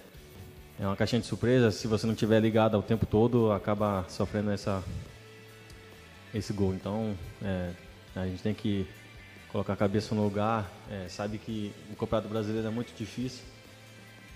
é 0.78 0.86
uma 0.86 0.96
caixinha 0.96 1.22
de 1.22 1.28
surpresa, 1.28 1.72
se 1.72 1.88
você 1.88 2.06
não 2.06 2.14
tiver 2.14 2.40
ligado 2.40 2.78
o 2.78 2.84
tempo 2.84 3.06
todo, 3.06 3.52
acaba 3.52 4.06
sofrendo 4.10 4.52
essa, 4.52 4.84
esse 6.34 6.52
gol. 6.52 6.74
Então, 6.74 7.16
é, 7.42 7.72
a 8.14 8.26
gente 8.26 8.44
tem 8.44 8.54
que 8.54 8.86
colocar 9.50 9.74
a 9.74 9.78
cabeça 9.78 10.14
no 10.14 10.24
lugar. 10.24 10.70
É, 10.92 11.08
sabe 11.08 11.38
que 11.38 11.72
o 11.92 11.96
Campeonato 11.96 12.28
Brasileiro 12.28 12.68
é 12.68 12.72
muito 12.72 12.94
difícil 12.94 13.44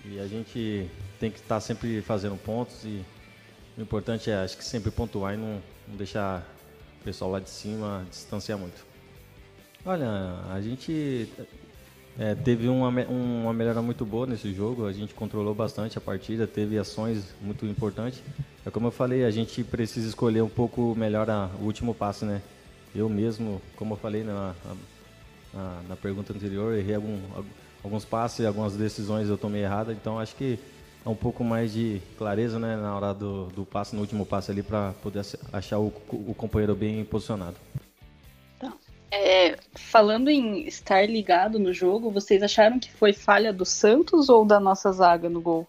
e 0.04 0.18
a 0.18 0.26
gente 0.26 0.88
tem 1.20 1.30
que 1.30 1.38
estar 1.38 1.60
sempre 1.60 2.00
fazendo 2.00 2.36
pontos 2.36 2.84
e 2.84 3.04
o 3.76 3.82
importante 3.82 4.30
é, 4.30 4.36
acho 4.36 4.56
que 4.56 4.64
sempre 4.64 4.90
pontuar 4.90 5.34
e 5.34 5.36
não, 5.36 5.62
não 5.86 5.96
deixar 5.96 6.42
pessoal 7.02 7.30
lá 7.30 7.40
de 7.40 7.50
cima 7.50 8.06
distanciar 8.08 8.58
muito. 8.58 8.84
Olha, 9.84 10.08
a 10.50 10.60
gente 10.60 11.28
é, 12.18 12.34
teve 12.34 12.68
uma, 12.68 12.88
uma 12.88 13.52
melhora 13.52 13.82
muito 13.82 14.04
boa 14.04 14.26
nesse 14.26 14.52
jogo, 14.52 14.86
a 14.86 14.92
gente 14.92 15.14
controlou 15.14 15.54
bastante 15.54 15.98
a 15.98 16.00
partida, 16.00 16.46
teve 16.46 16.78
ações 16.78 17.34
muito 17.40 17.66
importantes. 17.66 18.22
É 18.64 18.70
como 18.70 18.86
eu 18.88 18.90
falei, 18.92 19.24
a 19.24 19.30
gente 19.30 19.64
precisa 19.64 20.08
escolher 20.08 20.42
um 20.42 20.48
pouco 20.48 20.94
melhor 20.94 21.28
a, 21.28 21.50
o 21.60 21.64
último 21.64 21.94
passe, 21.94 22.24
né? 22.24 22.40
Eu 22.94 23.08
mesmo, 23.08 23.60
como 23.74 23.94
eu 23.94 23.98
falei, 23.98 24.22
né, 24.22 24.54
na, 25.52 25.82
na 25.88 25.96
pergunta 25.96 26.32
anterior, 26.32 26.74
errei 26.74 26.94
algum, 26.94 27.18
alguns 27.82 28.04
passes, 28.04 28.44
algumas 28.44 28.76
decisões 28.76 29.28
eu 29.28 29.38
tomei 29.38 29.62
errada, 29.62 29.92
então 29.92 30.18
acho 30.18 30.36
que 30.36 30.58
um 31.10 31.14
pouco 31.14 31.42
mais 31.42 31.72
de 31.72 32.00
clareza 32.16 32.58
né, 32.58 32.76
na 32.76 32.94
hora 32.94 33.12
do, 33.12 33.46
do 33.46 33.64
passe, 33.64 33.94
no 33.94 34.00
último 34.00 34.24
passe 34.24 34.50
ali, 34.50 34.62
para 34.62 34.92
poder 35.02 35.24
achar 35.52 35.78
o, 35.78 35.92
o 36.10 36.34
companheiro 36.34 36.74
bem 36.74 37.04
posicionado. 37.04 37.56
Tá. 38.58 38.72
É, 39.10 39.58
falando 39.74 40.30
em 40.30 40.66
estar 40.66 41.08
ligado 41.08 41.58
no 41.58 41.72
jogo, 41.72 42.10
vocês 42.10 42.42
acharam 42.42 42.78
que 42.78 42.90
foi 42.92 43.12
falha 43.12 43.52
do 43.52 43.64
Santos 43.64 44.28
ou 44.28 44.44
da 44.44 44.60
nossa 44.60 44.92
zaga 44.92 45.28
no 45.28 45.40
gol? 45.40 45.66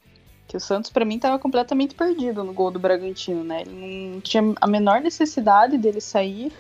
Que 0.48 0.58
o 0.58 0.60
Santos, 0.60 0.92
para 0.92 1.06
mim, 1.06 1.16
estava 1.16 1.40
completamente 1.40 1.96
perdido 1.96 2.44
no 2.44 2.54
gol 2.54 2.70
do 2.70 2.80
Bragantino, 2.80 3.44
né? 3.44 3.62
Ele 3.62 4.12
não 4.14 4.22
tinha 4.22 4.44
a 4.62 4.68
menor 4.68 5.02
necessidade 5.02 5.78
dele 5.78 6.00
sair 6.00 6.52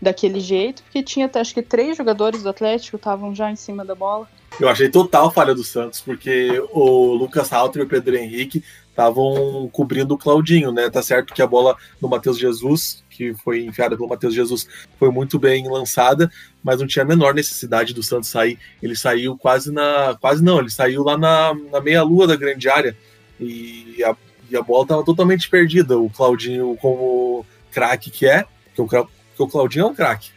daquele 0.00 0.40
jeito, 0.40 0.82
porque 0.82 1.02
tinha 1.02 1.30
acho 1.34 1.54
que 1.54 1.62
três 1.62 1.96
jogadores 1.96 2.42
do 2.42 2.48
Atlético 2.48 2.96
estavam 2.96 3.34
já 3.34 3.50
em 3.50 3.56
cima 3.56 3.84
da 3.84 3.94
bola. 3.94 4.28
Eu 4.58 4.68
achei 4.68 4.88
total 4.88 5.30
falha 5.30 5.54
do 5.54 5.62
Santos, 5.62 6.00
porque 6.00 6.50
o 6.72 7.12
Lucas 7.12 7.50
Halter 7.50 7.82
e 7.82 7.84
o 7.84 7.88
Pedro 7.88 8.16
Henrique 8.16 8.64
estavam 8.88 9.68
cobrindo 9.70 10.14
o 10.14 10.18
Claudinho, 10.18 10.72
né? 10.72 10.88
Tá 10.88 11.02
certo 11.02 11.34
que 11.34 11.42
a 11.42 11.46
bola 11.46 11.76
do 12.00 12.08
Matheus 12.08 12.38
Jesus, 12.38 13.04
que 13.10 13.34
foi 13.34 13.62
enfiada 13.62 13.94
pelo 13.94 14.08
Matheus 14.08 14.32
Jesus, 14.32 14.66
foi 14.98 15.10
muito 15.10 15.38
bem 15.38 15.68
lançada, 15.68 16.30
mas 16.64 16.80
não 16.80 16.86
tinha 16.86 17.04
a 17.04 17.06
menor 17.06 17.34
necessidade 17.34 17.92
do 17.92 18.02
Santos 18.02 18.30
sair. 18.30 18.58
Ele 18.82 18.96
saiu 18.96 19.36
quase 19.36 19.70
na. 19.70 20.16
Quase 20.18 20.42
não, 20.42 20.60
ele 20.60 20.70
saiu 20.70 21.04
lá 21.04 21.18
na, 21.18 21.54
na 21.70 21.80
meia-lua 21.82 22.26
da 22.26 22.36
grande 22.36 22.70
área. 22.70 22.96
E 23.38 24.02
a, 24.02 24.16
e 24.50 24.56
a 24.56 24.62
bola 24.62 24.84
estava 24.84 25.04
totalmente 25.04 25.50
perdida. 25.50 25.98
O 25.98 26.08
Claudinho, 26.08 26.74
como 26.80 27.44
craque 27.70 28.10
que 28.10 28.26
é, 28.26 28.46
que 28.74 28.80
o, 28.80 28.86
que 28.88 28.96
o 29.38 29.46
Claudinho 29.46 29.84
é 29.84 29.88
um 29.88 29.94
craque. 29.94 30.30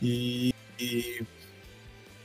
E, 0.00 0.54
e 0.80 1.22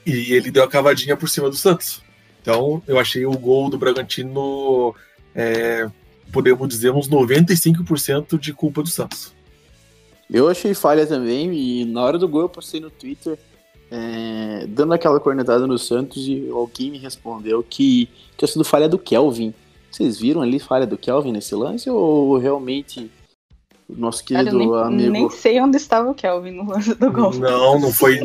e 0.05 0.33
ele 0.33 0.51
deu 0.51 0.63
a 0.63 0.67
cavadinha 0.67 1.15
por 1.15 1.29
cima 1.29 1.49
do 1.49 1.55
Santos. 1.55 2.01
Então, 2.41 2.81
eu 2.87 2.99
achei 2.99 3.25
o 3.25 3.37
gol 3.37 3.69
do 3.69 3.77
Bragantino, 3.77 4.93
é, 5.33 5.89
podemos 6.31 6.67
dizer, 6.67 6.91
uns 6.91 7.07
95% 7.07 8.37
de 8.37 8.53
culpa 8.53 8.83
do 8.83 8.89
Santos. 8.89 9.33
Eu 10.29 10.49
achei 10.49 10.73
falha 10.73 11.07
também, 11.07 11.53
e 11.53 11.85
na 11.85 12.01
hora 12.01 12.17
do 12.17 12.27
gol 12.27 12.41
eu 12.41 12.49
postei 12.49 12.81
no 12.81 12.89
Twitter, 12.89 13.37
é, 13.89 14.65
dando 14.67 14.93
aquela 14.93 15.19
cornetada 15.19 15.65
no 15.65 15.77
Santos, 15.77 16.27
e 16.27 16.49
alguém 16.51 16.91
me 16.91 16.97
respondeu 16.97 17.63
que 17.63 18.09
tinha 18.37 18.47
sido 18.47 18.65
falha 18.65 18.89
do 18.89 18.99
Kelvin. 18.99 19.53
Vocês 19.89 20.19
viram 20.19 20.41
ali 20.41 20.59
falha 20.59 20.87
do 20.87 20.97
Kelvin 20.97 21.31
nesse 21.31 21.55
lance, 21.55 21.89
ou 21.89 22.37
realmente 22.37 23.09
nosso 23.97 24.23
querido 24.23 24.45
Cara, 24.45 24.57
nem, 24.57 24.75
amigo. 24.75 25.11
Nem 25.11 25.29
sei 25.29 25.59
onde 25.61 25.77
estava 25.77 26.09
o 26.09 26.13
Kelvin 26.13 26.51
no 26.51 26.69
lance 26.69 26.93
do 26.93 27.11
gol. 27.11 27.33
Não, 27.33 27.79
não 27.79 27.91
foi 27.91 28.19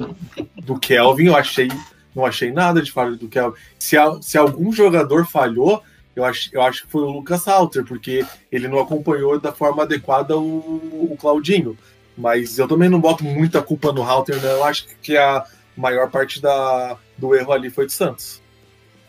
do 0.56 0.78
Kelvin, 0.78 1.26
eu 1.26 1.36
achei. 1.36 1.68
Não 2.14 2.24
achei 2.24 2.50
nada 2.50 2.82
de 2.82 2.90
falha 2.90 3.16
do 3.16 3.28
Kelvin. 3.28 3.56
Se, 3.78 3.96
se 4.22 4.36
algum 4.36 4.72
jogador 4.72 5.26
falhou, 5.26 5.82
eu 6.16 6.24
acho, 6.24 6.50
eu 6.52 6.62
acho 6.62 6.84
que 6.84 6.90
foi 6.90 7.02
o 7.02 7.10
Lucas 7.10 7.46
Halter, 7.46 7.84
porque 7.84 8.26
ele 8.50 8.66
não 8.66 8.80
acompanhou 8.80 9.38
da 9.38 9.52
forma 9.52 9.84
adequada 9.84 10.36
o, 10.36 11.10
o 11.10 11.16
Claudinho. 11.18 11.78
Mas 12.16 12.58
eu 12.58 12.66
também 12.66 12.88
não 12.88 13.00
boto 13.00 13.22
muita 13.22 13.62
culpa 13.62 13.92
no 13.92 14.02
Halter, 14.02 14.40
né? 14.42 14.52
Eu 14.52 14.64
acho 14.64 14.86
que 15.00 15.16
a 15.16 15.44
maior 15.76 16.10
parte 16.10 16.42
da, 16.42 16.96
do 17.16 17.34
erro 17.34 17.52
ali 17.52 17.70
foi 17.70 17.86
de 17.86 17.92
Santos. 17.92 18.42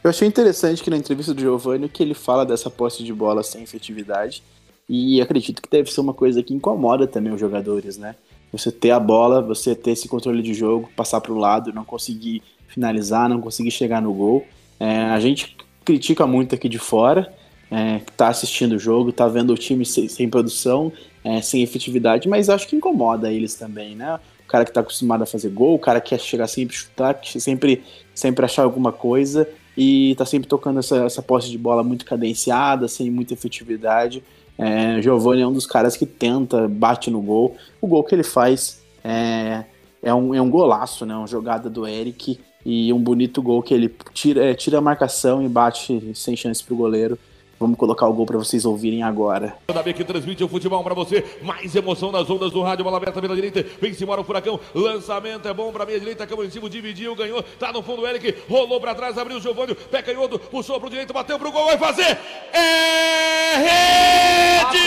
Eu 0.04 0.10
achei 0.12 0.28
interessante 0.28 0.84
que 0.84 0.90
na 0.90 0.98
entrevista 0.98 1.34
do 1.34 1.42
Giovanni 1.42 1.90
que 1.90 2.04
ele 2.04 2.14
fala 2.14 2.46
dessa 2.46 2.70
posse 2.70 3.04
de 3.04 3.14
bola 3.14 3.44
sem 3.44 3.64
efetividade 3.64 4.44
e 4.90 5.22
acredito 5.22 5.62
que 5.62 5.70
deve 5.70 5.92
ser 5.92 6.02
uma 6.02 6.16
coisa 6.16 6.42
que 6.42 6.54
incomoda 6.54 7.06
também 7.06 7.32
os 7.32 7.40
jogadores, 7.40 7.98
né? 7.98 8.16
Você 8.52 8.72
ter 8.72 8.90
a 8.90 9.00
bola, 9.00 9.40
você 9.40 9.76
ter 9.76 9.92
esse 9.92 10.08
controle 10.08 10.42
de 10.42 10.56
jogo, 10.56 10.90
passar 10.96 11.22
para 11.22 11.32
o 11.32 11.38
lado, 11.38 11.72
não 11.72 11.86
conseguir 11.86 12.42
finalizar, 12.68 13.30
não 13.30 13.40
conseguir 13.40 13.70
chegar 13.70 14.02
no 14.02 14.12
gol. 14.12 14.44
É, 14.80 15.02
a 15.02 15.20
gente 15.20 15.56
critica 15.86 16.26
muito 16.26 16.56
aqui 16.56 16.68
de 16.68 16.80
fora, 16.80 17.32
é, 17.70 18.00
que 18.00 18.12
tá 18.14 18.30
assistindo 18.30 18.74
o 18.74 18.80
jogo, 18.80 19.12
tá 19.12 19.28
vendo 19.28 19.54
o 19.54 19.58
time 19.58 19.86
sem, 19.86 20.08
sem 20.08 20.28
produção, 20.28 20.92
é, 21.24 21.40
sem 21.42 21.62
efetividade, 21.62 22.28
mas 22.28 22.50
acho 22.50 22.68
que 22.68 22.76
incomoda 22.76 23.32
eles 23.32 23.54
também, 23.54 23.96
né? 23.96 24.20
O 24.44 24.48
cara 24.50 24.66
que 24.66 24.72
tá 24.72 24.80
acostumado 24.80 25.22
a 25.22 25.28
fazer 25.28 25.50
gol, 25.50 25.76
o 25.76 25.80
cara 25.80 26.02
que 26.02 26.10
quer 26.10 26.20
chegar 26.20 26.48
sempre 26.48 26.76
chutar, 26.76 27.20
sempre, 27.24 27.84
sempre 28.16 28.44
achar 28.44 28.64
alguma 28.64 28.92
coisa 28.92 29.48
e 29.78 30.16
tá 30.16 30.26
sempre 30.26 30.50
tocando 30.50 30.80
essa, 30.80 31.06
essa 31.06 31.22
posse 31.22 31.52
de 31.52 31.58
bola 31.58 31.84
muito 31.84 32.04
cadenciada, 32.04 32.88
sem 32.88 33.12
muita 33.12 33.34
efetividade. 33.34 34.24
É, 34.60 35.02
Giovanni 35.02 35.42
é 35.42 35.48
um 35.48 35.54
dos 35.54 35.66
caras 35.66 35.96
que 35.96 36.06
tenta, 36.06 36.68
bate 36.68 37.10
no 37.10 37.22
gol. 37.22 37.56
O 37.80 37.88
gol 37.88 38.04
que 38.04 38.14
ele 38.14 38.24
faz 38.24 38.82
é, 39.02 39.64
é, 40.04 40.14
um, 40.14 40.36
é 40.36 40.42
um 40.42 40.50
golaço, 40.50 41.06
né? 41.06 41.16
Uma 41.16 41.28
jogada 41.28 41.70
do 41.70 41.88
Eric 41.88 42.38
e 42.66 42.92
um 42.92 43.02
bonito 43.02 43.42
gol 43.42 43.64
que 43.64 43.74
ele 43.74 43.96
tira, 44.14 44.44
é, 44.44 44.54
tira 44.54 44.80
a 44.80 44.82
marcação 44.82 45.42
e 45.42 45.48
bate 45.48 46.12
sem 46.14 46.36
chance 46.36 46.62
pro 46.62 46.76
goleiro. 46.76 47.18
Vamos 47.60 47.78
colocar 47.78 48.08
o 48.08 48.14
gol 48.14 48.26
para 48.26 48.38
vocês 48.38 48.64
ouvirem 48.64 49.04
agora. 49.04 49.58
Da 49.68 49.84
que 49.84 50.06
transmite 50.06 50.42
o 50.42 50.48
futebol 50.48 50.82
para 50.82 50.96
você. 50.96 51.26
Mais 51.42 51.76
emoção 51.76 52.10
nas 52.10 52.30
ondas 52.30 52.52
do 52.52 52.62
rádio. 52.62 52.86
Bola 52.86 52.96
aberta 52.96 53.20
pela 53.20 53.36
direita. 53.36 53.66
Vem 53.82 53.94
se 53.94 54.02
embora 54.02 54.22
o 54.22 54.24
furacão. 54.24 54.58
Lançamento 54.74 55.46
é 55.46 55.54
bom 55.54 55.70
para 55.70 55.86
meia 55.86 56.00
direita. 56.00 56.26
Câmara 56.26 56.48
em 56.48 56.52
cima, 56.52 56.70
dividiu, 56.70 57.14
ganhou. 57.16 57.44
Tá 57.60 57.74
no 57.74 57.84
fundo 57.84 58.04
o 58.04 58.08
Eric. 58.08 58.34
Rolou 58.50 58.80
para 58.80 58.96
trás, 58.96 59.18
abriu 59.18 59.38
o 59.38 59.42
Giovanni. 59.42 59.76
Pé 59.76 60.02
canhoto. 60.02 60.40
Puxou 60.40 60.80
pro 60.80 60.90
direito, 60.90 61.12
bateu 61.12 61.38
pro 61.38 61.52
gol. 61.52 61.66
Vai 61.66 61.78
fazer. 61.78 62.18
É 62.54 63.58
rede! 63.58 64.80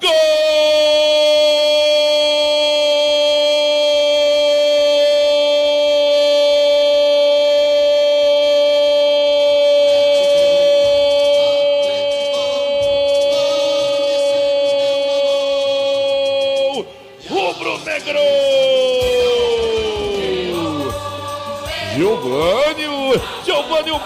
Gol! 0.00 0.56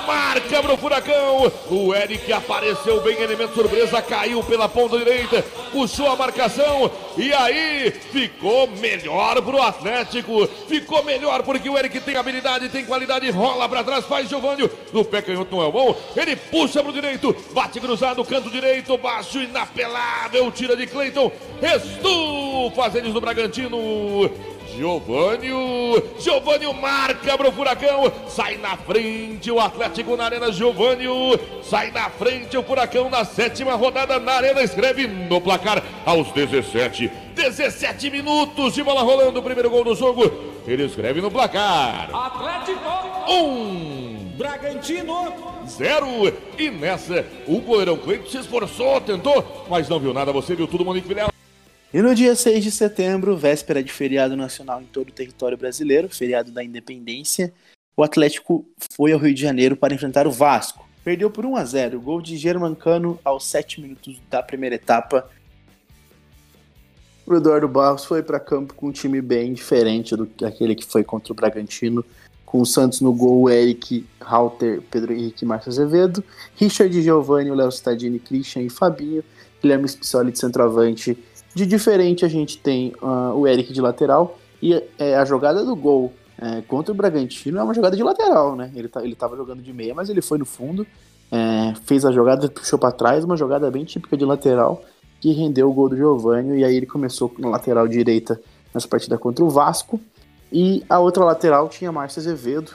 Marca 0.06 0.62
para 0.62 0.74
o 0.74 0.76
Furacão. 0.76 1.52
O 1.70 1.94
Eric 1.94 2.32
apareceu 2.32 3.00
bem, 3.00 3.20
elemento 3.20 3.54
surpresa, 3.54 4.02
caiu 4.02 4.42
pela 4.42 4.68
ponta 4.68 4.98
direita, 4.98 5.42
puxou 5.72 6.08
a 6.08 6.16
marcação 6.16 6.90
e 7.16 7.32
aí 7.32 7.90
ficou 7.90 8.68
melhor 8.68 9.40
para 9.42 9.56
o 9.56 9.62
Atlético. 9.62 10.46
Ficou 10.68 11.02
melhor 11.04 11.42
porque 11.42 11.68
o 11.68 11.78
Eric 11.78 12.00
tem 12.00 12.16
habilidade, 12.16 12.68
tem 12.68 12.84
qualidade, 12.84 13.30
rola 13.30 13.68
para 13.68 13.84
trás, 13.84 14.04
faz 14.04 14.28
Giovanni. 14.28 14.68
No 14.92 15.04
pé 15.04 15.22
canhoto 15.22 15.54
não 15.54 15.66
é 15.66 15.70
bom, 15.70 15.96
ele 16.16 16.36
puxa 16.36 16.82
para 16.82 16.90
o 16.90 16.94
direito, 16.94 17.34
bate 17.52 17.80
cruzado, 17.80 18.24
canto 18.24 18.50
direito, 18.50 18.96
baixo, 18.98 19.38
inapelável, 19.38 20.50
tira 20.50 20.76
de 20.76 20.86
Cleiton. 20.86 21.30
Estufa 21.62 22.98
eles 22.98 23.12
do 23.12 23.20
Bragantino. 23.20 24.30
Giovanni, 24.76 25.48
Giovanni 26.18 26.72
marca 26.74 27.36
para 27.36 27.48
o 27.48 27.52
Furacão, 27.52 28.12
sai 28.28 28.56
na 28.56 28.76
frente 28.76 29.50
o 29.50 29.60
Atlético 29.60 30.16
na 30.16 30.24
Arena, 30.24 30.52
Giovanni, 30.52 31.06
sai 31.62 31.90
na 31.90 32.08
frente 32.10 32.56
o 32.56 32.62
Furacão 32.62 33.10
na 33.10 33.24
sétima 33.24 33.74
rodada 33.74 34.18
na 34.18 34.32
Arena, 34.32 34.62
escreve 34.62 35.06
no 35.06 35.40
placar 35.40 35.82
aos 36.04 36.30
17, 36.32 37.10
17 37.34 38.10
minutos 38.10 38.74
de 38.74 38.82
bola 38.82 39.02
rolando, 39.02 39.40
o 39.40 39.42
primeiro 39.42 39.70
gol 39.70 39.84
do 39.84 39.94
jogo, 39.94 40.30
ele 40.66 40.84
escreve 40.84 41.20
no 41.20 41.30
placar. 41.30 42.10
Atlético 42.14 42.80
1. 43.28 43.34
Um. 43.34 44.10
Bragantino 44.40 45.34
zero. 45.68 46.32
E 46.58 46.70
nessa, 46.70 47.26
o 47.46 47.60
goleirão 47.60 47.96
Cleiton 47.96 48.26
se 48.26 48.38
esforçou, 48.38 49.00
tentou, 49.00 49.66
mas 49.68 49.88
não 49.88 50.00
viu 50.00 50.14
nada. 50.14 50.32
Você 50.32 50.54
viu 50.54 50.66
tudo, 50.66 50.84
Monique 50.84 51.06
Vilela. 51.08 51.29
E 51.92 52.00
no 52.00 52.14
dia 52.14 52.36
6 52.36 52.62
de 52.62 52.70
setembro, 52.70 53.36
véspera 53.36 53.82
de 53.82 53.92
feriado 53.92 54.36
nacional 54.36 54.80
em 54.80 54.84
todo 54.84 55.08
o 55.08 55.12
território 55.12 55.58
brasileiro, 55.58 56.08
feriado 56.08 56.52
da 56.52 56.62
independência, 56.62 57.52
o 57.96 58.04
Atlético 58.04 58.64
foi 58.94 59.12
ao 59.12 59.18
Rio 59.18 59.34
de 59.34 59.40
Janeiro 59.40 59.76
para 59.76 59.92
enfrentar 59.92 60.24
o 60.24 60.30
Vasco. 60.30 60.88
Perdeu 61.02 61.28
por 61.32 61.44
1 61.44 61.56
a 61.56 61.64
0 61.64 62.00
gol 62.00 62.22
de 62.22 62.36
Germancano 62.36 63.18
aos 63.24 63.44
7 63.46 63.80
minutos 63.80 64.20
da 64.30 64.40
primeira 64.40 64.76
etapa. 64.76 65.28
O 67.26 67.34
Eduardo 67.34 67.66
Barros 67.66 68.04
foi 68.04 68.22
para 68.22 68.38
campo 68.38 68.72
com 68.74 68.86
um 68.86 68.92
time 68.92 69.20
bem 69.20 69.52
diferente 69.52 70.14
do 70.14 70.26
que 70.26 70.44
aquele 70.44 70.76
que 70.76 70.86
foi 70.86 71.02
contra 71.02 71.32
o 71.32 71.36
Bragantino, 71.36 72.04
com 72.46 72.60
o 72.60 72.66
Santos 72.66 73.00
no 73.00 73.12
gol, 73.12 73.50
Eric, 73.50 74.06
Halter, 74.20 74.80
Pedro 74.82 75.12
Henrique 75.12 75.44
e 75.44 75.46
Márcio 75.46 75.70
Azevedo, 75.70 76.22
Richard 76.54 77.02
Giovanni, 77.02 77.50
Léo 77.50 77.68
Stadini, 77.68 78.20
Christian 78.20 78.62
e 78.62 78.70
Fabinho, 78.70 79.24
Guilherme 79.60 79.88
Spissoli 79.88 80.30
de 80.30 80.38
centroavante, 80.38 81.18
de 81.54 81.66
diferente, 81.66 82.24
a 82.24 82.28
gente 82.28 82.58
tem 82.58 82.92
uh, 83.02 83.34
o 83.34 83.46
Eric 83.46 83.72
de 83.72 83.80
lateral 83.80 84.38
e 84.62 84.74
é, 84.98 85.16
a 85.16 85.24
jogada 85.24 85.64
do 85.64 85.74
gol 85.74 86.12
é, 86.38 86.62
contra 86.62 86.92
o 86.92 86.94
Bragantino 86.94 87.58
é 87.58 87.62
uma 87.62 87.74
jogada 87.74 87.96
de 87.96 88.02
lateral, 88.02 88.56
né? 88.56 88.70
Ele, 88.74 88.88
tá, 88.88 89.02
ele 89.02 89.14
tava 89.14 89.36
jogando 89.36 89.62
de 89.62 89.72
meia, 89.72 89.94
mas 89.94 90.08
ele 90.08 90.22
foi 90.22 90.38
no 90.38 90.46
fundo, 90.46 90.86
é, 91.30 91.74
fez 91.84 92.04
a 92.04 92.12
jogada, 92.12 92.48
puxou 92.48 92.78
para 92.78 92.92
trás, 92.92 93.24
uma 93.24 93.36
jogada 93.36 93.70
bem 93.70 93.84
típica 93.84 94.16
de 94.16 94.24
lateral 94.24 94.82
que 95.20 95.32
rendeu 95.32 95.68
o 95.68 95.72
gol 95.72 95.88
do 95.88 95.96
Giovanni 95.96 96.60
e 96.60 96.64
aí 96.64 96.74
ele 96.74 96.86
começou 96.86 97.32
na 97.38 97.48
lateral 97.50 97.86
direita 97.86 98.40
nessa 98.72 98.88
partida 98.88 99.18
contra 99.18 99.44
o 99.44 99.50
Vasco. 99.50 100.00
E 100.50 100.82
a 100.88 100.98
outra 100.98 101.24
lateral 101.24 101.68
tinha 101.68 101.92
Márcio 101.92 102.20
Azevedo, 102.20 102.72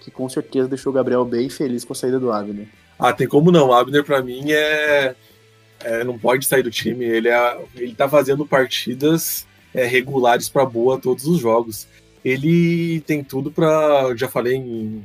que 0.00 0.10
com 0.10 0.28
certeza 0.28 0.68
deixou 0.68 0.92
o 0.92 0.94
Gabriel 0.94 1.24
bem 1.24 1.48
feliz 1.48 1.84
com 1.84 1.92
a 1.92 1.96
saída 1.96 2.20
do 2.20 2.30
Abner. 2.30 2.68
Ah, 2.98 3.12
tem 3.12 3.26
como 3.26 3.50
não. 3.50 3.68
O 3.68 3.72
Abner, 3.72 4.04
para 4.04 4.22
mim, 4.22 4.52
é... 4.52 5.14
é... 5.80 6.04
não 6.04 6.18
pode 6.18 6.46
sair 6.46 6.62
do 6.62 6.70
time. 6.70 7.04
Ele, 7.04 7.28
é... 7.28 7.58
ele 7.74 7.94
tá 7.94 8.08
fazendo 8.08 8.46
partidas 8.46 9.46
é, 9.74 9.84
regulares 9.84 10.48
para 10.48 10.64
boa 10.64 10.98
todos 10.98 11.26
os 11.26 11.38
jogos. 11.38 11.86
Ele 12.24 13.00
tem 13.02 13.22
tudo 13.22 13.52
para. 13.52 14.14
Já 14.16 14.28
falei 14.28 14.54
em, 14.54 15.04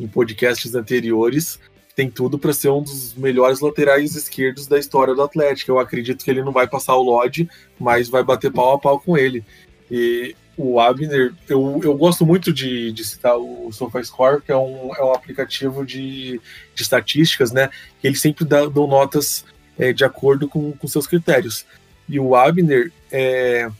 em 0.00 0.06
podcasts 0.06 0.74
anteriores, 0.74 1.58
tem 1.94 2.08
tudo 2.08 2.38
para 2.38 2.52
ser 2.52 2.70
um 2.70 2.82
dos 2.82 3.14
melhores 3.14 3.60
laterais 3.60 4.14
esquerdos 4.14 4.66
da 4.66 4.78
história 4.78 5.14
do 5.14 5.22
Atlético. 5.22 5.72
Eu 5.72 5.78
acredito 5.78 6.24
que 6.24 6.30
ele 6.30 6.42
não 6.42 6.52
vai 6.52 6.66
passar 6.66 6.94
o 6.94 7.02
Lodge, 7.02 7.48
mas 7.78 8.08
vai 8.08 8.22
bater 8.22 8.50
pau 8.50 8.72
a 8.72 8.78
pau 8.78 8.98
com 8.98 9.18
ele. 9.18 9.44
E 9.90 10.34
o 10.56 10.80
Abner, 10.80 11.34
eu, 11.48 11.80
eu 11.82 11.94
gosto 11.94 12.24
muito 12.24 12.52
de, 12.52 12.92
de 12.92 13.04
citar 13.04 13.36
o 13.36 13.70
SofaScore, 13.72 14.42
que 14.42 14.52
é 14.52 14.56
um, 14.56 14.94
é 14.94 15.04
um 15.04 15.12
aplicativo 15.12 15.84
de, 15.84 16.40
de 16.74 16.82
estatísticas, 16.82 17.52
né? 17.52 17.68
Que 18.00 18.06
ele 18.06 18.16
sempre 18.16 18.44
dá, 18.44 18.64
dão 18.66 18.86
notas 18.86 19.44
é, 19.78 19.92
de 19.92 20.04
acordo 20.04 20.48
com, 20.48 20.72
com 20.72 20.88
seus 20.88 21.06
critérios. 21.06 21.64
E 22.08 22.18
o 22.18 22.34
Abner, 22.34 22.92
é, 23.10 23.70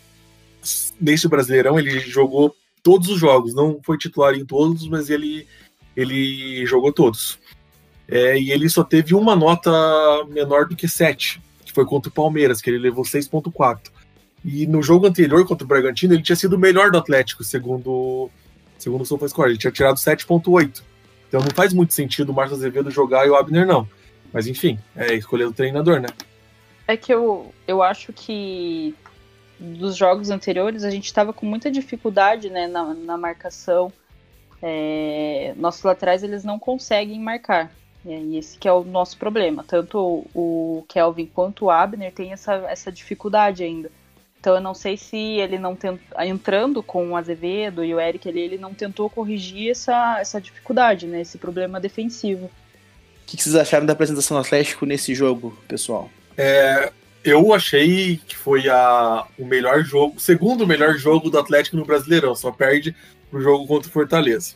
nesse 1.01 1.29
Brasileirão, 1.29 1.79
ele 1.79 2.01
jogou 2.01 2.55
todos 2.83 3.09
os 3.09 3.19
jogos, 3.19 3.55
não 3.55 3.81
foi 3.83 3.97
titular 3.99 4.35
em 4.35 4.45
todos, 4.45 4.89
mas 4.89 5.11
ele, 5.11 5.47
ele 5.97 6.65
jogou 6.67 6.93
todos. 6.93 7.39
É, 8.09 8.39
e 8.39 8.51
ele 8.51 8.69
só 8.69 8.83
teve 8.83 9.15
uma 9.15 9.37
nota 9.37 9.71
menor 10.29 10.67
do 10.67 10.77
que 10.77 10.89
7, 10.89 11.41
que 11.65 11.73
foi 11.73 11.85
contra 11.85 12.11
o 12.11 12.13
Palmeiras, 12.13 12.61
que 12.61 12.69
ele 12.69 12.79
levou 12.79 13.05
6.4. 13.05 13.91
E 14.45 14.67
no 14.67 14.83
jogo 14.83 15.07
anterior 15.07 15.47
contra 15.47 15.65
o 15.65 15.69
Bragantino, 15.69 16.15
ele 16.15 16.23
tinha 16.23 16.37
sido 16.37 16.55
o 16.55 16.59
melhor 16.59 16.91
do 16.91 16.99
Atlético, 16.99 17.45
segundo, 17.45 18.29
segundo 18.77 19.03
o 19.03 19.07
SofaScore. 19.07 19.51
Ele 19.51 19.59
tinha 19.59 19.71
tirado 19.71 19.97
7.8. 19.97 20.83
Então 21.29 21.41
não 21.41 21.51
faz 21.55 21.73
muito 21.73 21.95
sentido 21.95 22.31
o 22.31 22.35
Marcos 22.35 22.59
Azevedo 22.59 22.91
jogar 22.91 23.27
e 23.27 23.31
o 23.31 23.37
Abner 23.37 23.67
não. 23.67 23.89
Mas 24.33 24.47
enfim, 24.47 24.79
é 24.97 25.15
escolher 25.15 25.45
o 25.45 25.53
treinador, 25.53 26.01
né? 26.01 26.09
É 26.87 26.97
que 26.97 27.13
eu, 27.13 27.53
eu 27.67 27.83
acho 27.83 28.13
que 28.13 28.95
dos 29.59 29.97
jogos 29.97 30.31
anteriores 30.31 30.85
a 30.85 30.91
gente 30.91 31.07
estava 31.07 31.33
com 31.33 31.47
muita 31.47 31.71
dificuldade 31.71 32.51
né, 32.51 32.67
na, 32.67 32.95
na 32.95 33.17
marcação. 33.17 33.93
É, 34.61 35.55
nossos 35.57 35.83
laterais 35.83 36.23
eles 36.23 36.45
não 36.45 36.59
conseguem 36.59 37.21
marcar. 37.21 37.71
E 38.05 38.37
esse 38.37 38.59
que 38.59 38.67
é 38.67 38.73
o 38.73 38.83
nosso 38.83 39.17
problema. 39.17 39.65
Tanto 39.67 40.27
o 40.35 40.85
Kelvin 40.89 41.27
quanto 41.27 41.67
o 41.67 41.71
Abner 41.71 42.13
têm 42.13 42.33
essa, 42.33 42.55
essa 42.69 42.91
dificuldade 42.91 43.63
ainda. 43.63 43.91
Então 44.41 44.57
eu 44.57 44.61
não 44.61 44.75
sei 44.75 44.97
se 44.97 45.17
ele 45.17 45.57
não 45.57 45.77
tent... 45.77 46.01
entrando 46.19 46.83
com 46.83 47.11
o 47.11 47.17
Azevedo 47.17 47.85
e 47.85 47.95
o 47.95 48.01
Eric 48.01 48.29
ali, 48.29 48.41
ele 48.41 48.59
não 48.59 48.75
tentou 48.75 49.09
corrigir 49.09 49.71
essa, 49.71 50.19
essa 50.19 50.41
dificuldade, 50.41 51.07
né? 51.07 51.21
Esse 51.21 51.39
problema 51.39 51.79
defensivo. 51.79 52.51
O 53.33 53.37
que, 53.37 53.43
vocês 53.43 53.57
acharam 53.57 53.87
da 53.87 53.95
apresentação 53.95 54.37
do 54.37 54.43
Atlético 54.43 54.85
nesse 54.85 55.15
jogo, 55.15 55.57
pessoal? 55.67 56.11
É, 56.37 56.93
eu 57.25 57.55
achei 57.55 58.21
que 58.27 58.37
foi 58.37 58.69
a, 58.69 59.25
o 59.39 59.47
melhor 59.47 59.83
jogo, 59.83 60.17
o 60.19 60.21
segundo 60.21 60.67
melhor 60.67 60.99
jogo 60.99 61.31
do 61.31 61.39
Atlético 61.39 61.79
no 61.79 61.85
Brasileirão, 61.87 62.35
só 62.35 62.53
perde 62.53 62.95
pro 63.31 63.41
jogo 63.41 63.67
contra 63.67 63.89
o 63.89 63.93
Fortaleza. 63.93 64.55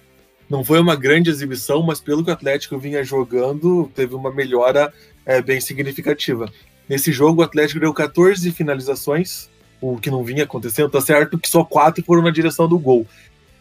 Não 0.48 0.62
foi 0.62 0.78
uma 0.78 0.94
grande 0.94 1.30
exibição, 1.30 1.82
mas 1.82 2.00
pelo 2.00 2.22
que 2.22 2.28
o 2.28 2.34
Atlético 2.34 2.78
vinha 2.78 3.02
jogando, 3.02 3.90
teve 3.94 4.14
uma 4.14 4.30
melhora 4.30 4.92
é, 5.24 5.40
bem 5.40 5.58
significativa. 5.58 6.52
Nesse 6.86 7.12
jogo, 7.12 7.40
o 7.40 7.44
Atlético 7.44 7.80
deu 7.80 7.94
14 7.94 8.52
finalizações, 8.52 9.48
o 9.80 9.96
que 9.96 10.10
não 10.10 10.22
vinha 10.22 10.44
acontecendo. 10.44 10.90
Tá 10.90 11.00
certo 11.00 11.38
que 11.38 11.48
só 11.48 11.64
quatro 11.64 12.04
foram 12.04 12.22
na 12.22 12.30
direção 12.30 12.68
do 12.68 12.78
gol. 12.78 13.06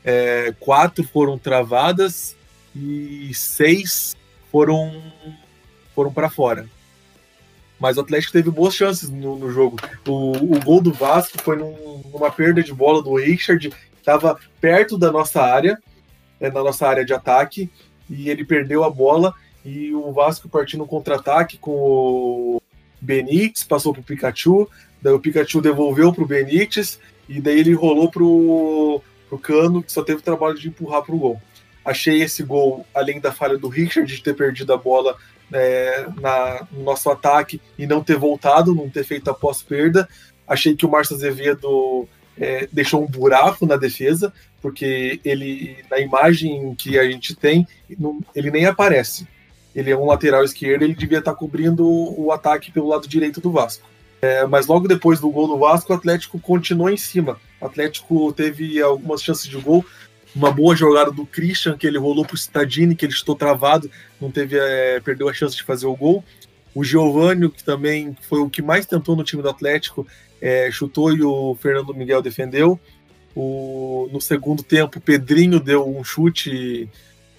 É, 0.03 0.53
quatro 0.59 1.05
foram 1.05 1.37
travadas 1.37 2.35
e 2.75 3.31
seis 3.33 4.13
foram, 4.55 4.89
foram 5.93 6.13
para 6.13 6.29
fora. 6.29 6.65
Mas 7.77 7.97
o 7.97 7.99
Atlético 7.99 8.31
teve 8.31 8.49
boas 8.49 8.73
chances 8.73 9.09
no, 9.09 9.37
no 9.37 9.51
jogo. 9.51 9.77
O, 10.07 10.31
o, 10.31 10.59
gol 10.63 10.79
do 10.79 10.93
Vasco 10.93 11.37
foi 11.41 11.57
num, 11.57 12.01
numa 12.09 12.31
perda 12.31 12.63
de 12.63 12.73
bola 12.73 13.03
do 13.03 13.15
Richard, 13.15 13.73
estava 13.97 14.39
perto 14.61 14.97
da 14.97 15.11
nossa 15.11 15.41
área 15.41 15.77
na 16.39 16.63
nossa 16.63 16.87
área 16.87 17.03
de 17.03 17.13
ataque 17.13 17.69
e 18.09 18.29
ele 18.29 18.45
perdeu 18.45 18.85
a 18.85 18.89
bola 18.89 19.33
e 19.65 19.93
o 19.93 20.13
Vasco 20.13 20.47
partiu 20.47 20.79
no 20.79 20.87
contra-ataque 20.87 21.57
com 21.57 21.71
o 21.71 22.61
Benítez, 23.01 23.65
passou 23.65 23.91
para 23.91 24.01
o 24.01 24.05
Pikachu, 24.05 24.69
daí 25.01 25.11
o 25.11 25.19
Pikachu 25.19 25.59
devolveu 25.59 26.13
para 26.13 26.23
o 26.23 26.27
Benítez 26.27 26.97
e 27.27 27.41
daí 27.41 27.59
ele 27.59 27.73
rolou 27.73 28.09
para 28.09 28.23
o 28.23 29.01
Cano, 29.41 29.83
que 29.83 29.91
só 29.91 30.01
teve 30.01 30.19
o 30.19 30.23
trabalho 30.23 30.57
de 30.57 30.69
empurrar 30.69 31.01
para 31.01 31.15
o 31.15 31.17
gol. 31.19 31.41
Achei 31.85 32.23
esse 32.23 32.41
gol, 32.41 32.85
além 32.93 33.19
da 33.19 33.31
falha 33.31 33.57
do 33.57 33.69
Richard 33.69 34.11
de 34.11 34.21
ter 34.21 34.33
perdido 34.33 34.73
a 34.73 34.77
bola 34.77 35.15
é, 35.53 36.07
na, 36.19 36.67
no 36.71 36.83
nosso 36.83 37.09
ataque 37.11 37.61
e 37.77 37.85
não 37.85 38.03
ter 38.03 38.17
voltado, 38.17 38.73
não 38.73 38.89
ter 38.89 39.03
feito 39.03 39.29
a 39.29 39.33
pós-perda. 39.33 40.09
Achei 40.47 40.75
que 40.75 40.85
o 40.85 40.89
Márcio 40.89 41.15
Azevedo 41.15 42.07
é, 42.37 42.67
deixou 42.71 43.03
um 43.03 43.07
buraco 43.07 43.65
na 43.65 43.77
defesa, 43.77 44.33
porque 44.61 45.19
ele, 45.23 45.77
na 45.89 45.99
imagem 45.99 46.73
que 46.75 46.97
a 46.97 47.09
gente 47.09 47.35
tem, 47.35 47.67
não, 47.99 48.19
ele 48.35 48.49
nem 48.49 48.65
aparece. 48.65 49.27
Ele 49.75 49.91
é 49.91 49.97
um 49.97 50.05
lateral 50.05 50.43
esquerdo, 50.43 50.83
ele 50.83 50.95
devia 50.95 51.19
estar 51.19 51.35
cobrindo 51.35 51.85
o 51.85 52.31
ataque 52.31 52.71
pelo 52.71 52.87
lado 52.87 53.07
direito 53.07 53.41
do 53.41 53.51
Vasco. 53.51 53.85
É, 54.21 54.45
mas 54.47 54.65
logo 54.65 54.87
depois 54.87 55.19
do 55.19 55.29
gol 55.29 55.47
do 55.47 55.59
Vasco, 55.59 55.91
o 55.91 55.95
Atlético 55.95 56.39
continuou 56.39 56.89
em 56.89 56.97
cima. 56.97 57.39
O 57.61 57.65
Atlético 57.65 58.33
teve 58.33 58.81
algumas 58.81 59.21
chances 59.21 59.47
de 59.47 59.57
gol, 59.57 59.85
uma 60.35 60.51
boa 60.51 60.75
jogada 60.75 61.11
do 61.11 61.25
Christian, 61.25 61.77
que 61.77 61.87
ele 61.87 61.97
rolou 61.97 62.25
para 62.25 62.33
o 62.33 62.37
Stadini, 62.37 62.95
que 62.95 63.05
ele 63.05 63.13
estou 63.13 63.35
travado, 63.35 63.89
não 64.19 64.29
teve, 64.29 64.57
é, 64.59 64.99
perdeu 64.99 65.29
a 65.29 65.33
chance 65.33 65.55
de 65.55 65.63
fazer 65.63 65.85
o 65.85 65.95
gol. 65.95 66.23
O 66.73 66.83
Giovanni, 66.83 67.49
que 67.49 67.63
também 67.63 68.15
foi 68.27 68.39
o 68.39 68.49
que 68.49 68.61
mais 68.61 68.85
tentou 68.85 69.15
no 69.15 69.23
time 69.23 69.41
do 69.41 69.49
Atlético, 69.49 70.05
é, 70.41 70.69
chutou 70.69 71.13
e 71.15 71.23
o 71.23 71.55
Fernando 71.61 71.93
Miguel 71.93 72.21
defendeu. 72.21 72.77
O, 73.33 74.09
no 74.11 74.19
segundo 74.19 74.61
tempo, 74.61 74.99
o 74.99 75.01
Pedrinho 75.01 75.59
deu 75.59 75.87
um 75.87 76.03
chute 76.03 76.89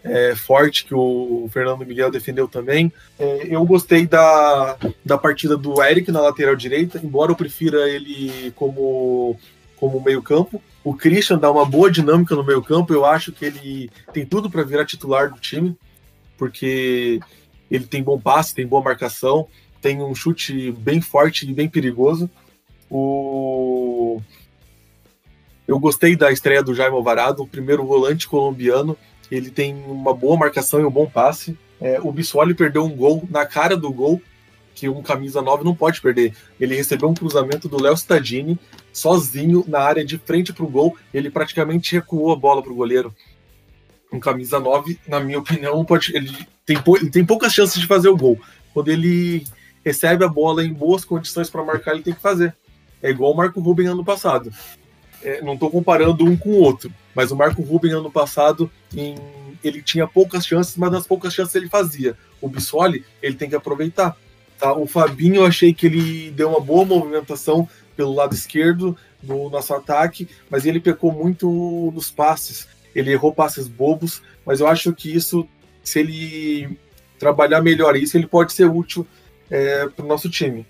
é, 0.02 0.34
forte 0.34 0.84
que 0.84 0.94
o 0.94 1.48
Fernando 1.52 1.84
Miguel 1.84 2.10
defendeu 2.10 2.48
também. 2.48 2.92
É, 3.18 3.46
eu 3.50 3.64
gostei 3.66 4.06
da, 4.06 4.76
da 5.04 5.18
partida 5.18 5.56
do 5.56 5.82
Eric 5.82 6.10
na 6.10 6.20
lateral 6.20 6.56
direita, 6.56 7.00
embora 7.02 7.32
eu 7.32 7.36
prefira 7.36 7.88
ele 7.88 8.52
como, 8.56 9.38
como 9.76 10.00
meio-campo. 10.00 10.62
O 10.86 10.94
Christian 10.94 11.36
dá 11.36 11.50
uma 11.50 11.64
boa 11.64 11.90
dinâmica 11.90 12.36
no 12.36 12.44
meio-campo, 12.44 12.94
eu 12.94 13.04
acho 13.04 13.32
que 13.32 13.44
ele 13.44 13.90
tem 14.12 14.24
tudo 14.24 14.48
para 14.48 14.62
virar 14.62 14.86
titular 14.86 15.28
do 15.34 15.40
time, 15.40 15.76
porque 16.38 17.18
ele 17.68 17.84
tem 17.84 18.04
bom 18.04 18.20
passe, 18.20 18.54
tem 18.54 18.64
boa 18.64 18.80
marcação, 18.80 19.48
tem 19.82 20.00
um 20.00 20.14
chute 20.14 20.70
bem 20.70 21.00
forte 21.00 21.44
e 21.44 21.52
bem 21.52 21.68
perigoso. 21.68 22.30
O... 22.88 24.22
Eu 25.66 25.76
gostei 25.80 26.14
da 26.14 26.30
estreia 26.30 26.62
do 26.62 26.72
Jaime 26.72 26.94
Alvarado, 26.94 27.42
o 27.42 27.48
primeiro 27.48 27.84
volante 27.84 28.28
colombiano. 28.28 28.96
Ele 29.28 29.50
tem 29.50 29.74
uma 29.88 30.14
boa 30.14 30.36
marcação 30.36 30.78
e 30.78 30.84
um 30.84 30.90
bom 30.90 31.10
passe. 31.10 31.58
É, 31.80 31.98
o 32.00 32.12
Bissoli 32.12 32.54
perdeu 32.54 32.84
um 32.84 32.94
gol 32.94 33.26
na 33.28 33.44
cara 33.44 33.76
do 33.76 33.92
gol, 33.92 34.22
que 34.76 34.90
um 34.90 35.02
camisa 35.02 35.40
9 35.40 35.64
não 35.64 35.74
pode 35.74 36.02
perder. 36.02 36.34
Ele 36.60 36.76
recebeu 36.76 37.08
um 37.08 37.14
cruzamento 37.14 37.66
do 37.66 37.82
Léo 37.82 37.94
Stadini, 37.94 38.58
sozinho, 38.92 39.64
na 39.66 39.80
área 39.80 40.04
de 40.04 40.18
frente 40.18 40.52
para 40.52 40.64
o 40.64 40.68
gol. 40.68 40.94
Ele 41.14 41.30
praticamente 41.30 41.94
recuou 41.94 42.30
a 42.30 42.36
bola 42.36 42.62
para 42.62 42.70
o 42.70 42.76
goleiro. 42.76 43.12
Um 44.12 44.20
camisa 44.20 44.60
9, 44.60 45.00
na 45.08 45.18
minha 45.18 45.38
opinião, 45.38 45.82
pode, 45.82 46.14
ele, 46.14 46.30
tem, 46.66 46.76
ele 47.00 47.10
tem 47.10 47.24
poucas 47.24 47.54
chances 47.54 47.80
de 47.80 47.86
fazer 47.86 48.10
o 48.10 48.16
gol. 48.16 48.38
Quando 48.74 48.88
ele 48.90 49.44
recebe 49.82 50.24
a 50.24 50.28
bola 50.28 50.62
em 50.62 50.72
boas 50.72 51.06
condições 51.06 51.48
para 51.48 51.64
marcar, 51.64 51.92
ele 51.94 52.02
tem 52.02 52.14
que 52.14 52.20
fazer. 52.20 52.54
É 53.02 53.08
igual 53.08 53.32
o 53.32 53.36
Marco 53.36 53.60
Ruben 53.60 53.86
ano 53.86 54.04
passado. 54.04 54.52
É, 55.22 55.40
não 55.40 55.54
estou 55.54 55.70
comparando 55.70 56.24
um 56.24 56.36
com 56.36 56.50
o 56.50 56.60
outro, 56.60 56.92
mas 57.14 57.32
o 57.32 57.36
Marco 57.36 57.62
Ruben 57.62 57.92
ano 57.92 58.10
passado 58.10 58.70
em, 58.94 59.16
ele 59.64 59.80
tinha 59.80 60.06
poucas 60.06 60.46
chances, 60.46 60.76
mas 60.76 60.92
nas 60.92 61.06
poucas 61.06 61.32
chances 61.32 61.54
ele 61.54 61.68
fazia. 61.68 62.14
O 62.42 62.48
Bissoli 62.48 63.04
ele 63.22 63.36
tem 63.36 63.48
que 63.48 63.56
aproveitar. 63.56 64.14
Tá? 64.58 64.72
O 64.72 64.86
Fabinho 64.86 65.36
eu 65.36 65.46
achei 65.46 65.72
que 65.74 65.86
ele 65.86 66.30
deu 66.30 66.48
uma 66.48 66.60
boa 66.60 66.84
movimentação 66.84 67.68
pelo 67.96 68.14
lado 68.14 68.34
esquerdo 68.34 68.96
no 69.22 69.50
nosso 69.50 69.74
ataque, 69.74 70.28
mas 70.50 70.66
ele 70.66 70.80
pecou 70.80 71.12
muito 71.12 71.90
nos 71.94 72.10
passes. 72.10 72.68
Ele 72.94 73.12
errou 73.12 73.32
passes 73.32 73.68
bobos, 73.68 74.22
mas 74.44 74.60
eu 74.60 74.66
acho 74.66 74.92
que 74.92 75.14
isso, 75.14 75.46
se 75.82 76.00
ele 76.00 76.78
trabalhar 77.18 77.60
melhor 77.60 77.96
isso, 77.96 78.16
ele 78.16 78.26
pode 78.26 78.52
ser 78.52 78.66
útil 78.66 79.06
é, 79.50 79.86
para 79.88 80.04
o 80.04 80.08
nosso 80.08 80.30
time. 80.30 80.66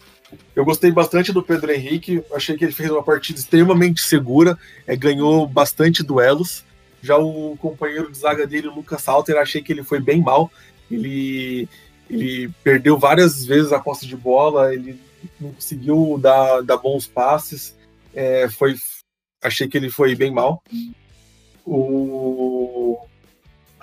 Eu 0.55 0.65
gostei 0.65 0.91
bastante 0.91 1.33
do 1.33 1.43
Pedro 1.43 1.71
Henrique, 1.71 2.23
achei 2.33 2.57
que 2.57 2.65
ele 2.65 2.73
fez 2.73 2.91
uma 2.91 3.03
partida 3.03 3.39
extremamente 3.39 4.01
segura, 4.01 4.59
é, 4.87 4.97
ganhou 4.97 5.47
bastante 5.47 6.03
duelos. 6.03 6.65
Já 7.03 7.17
o 7.17 7.57
companheiro 7.59 8.11
de 8.11 8.19
zaga 8.19 8.47
dele, 8.47 8.69
o 8.69 8.75
Lucas 8.75 9.03
Salter, 9.03 9.37
achei 9.37 9.63
que 9.63 9.73
ele 9.73 9.85
foi 9.85 10.01
bem 10.01 10.21
mal. 10.21 10.51
Ele, 10.91 11.69
ele 12.09 12.51
perdeu 12.63 12.99
várias 12.99 13.45
vezes 13.45 13.73
a 13.73 13.81
posse 13.81 14.07
de 14.07 14.17
bola, 14.17 14.73
ele 14.73 14.99
não 15.41 15.53
conseguiu 15.53 16.19
dar, 16.21 16.63
dar 16.63 16.77
bons 16.77 17.07
passes. 17.07 17.77
É, 18.15 18.49
foi 18.49 18.77
achei 19.43 19.69
que 19.69 19.77
ele 19.77 19.91
foi 19.91 20.15
bem 20.15 20.31
mal. 20.31 20.63
O, 21.65 22.99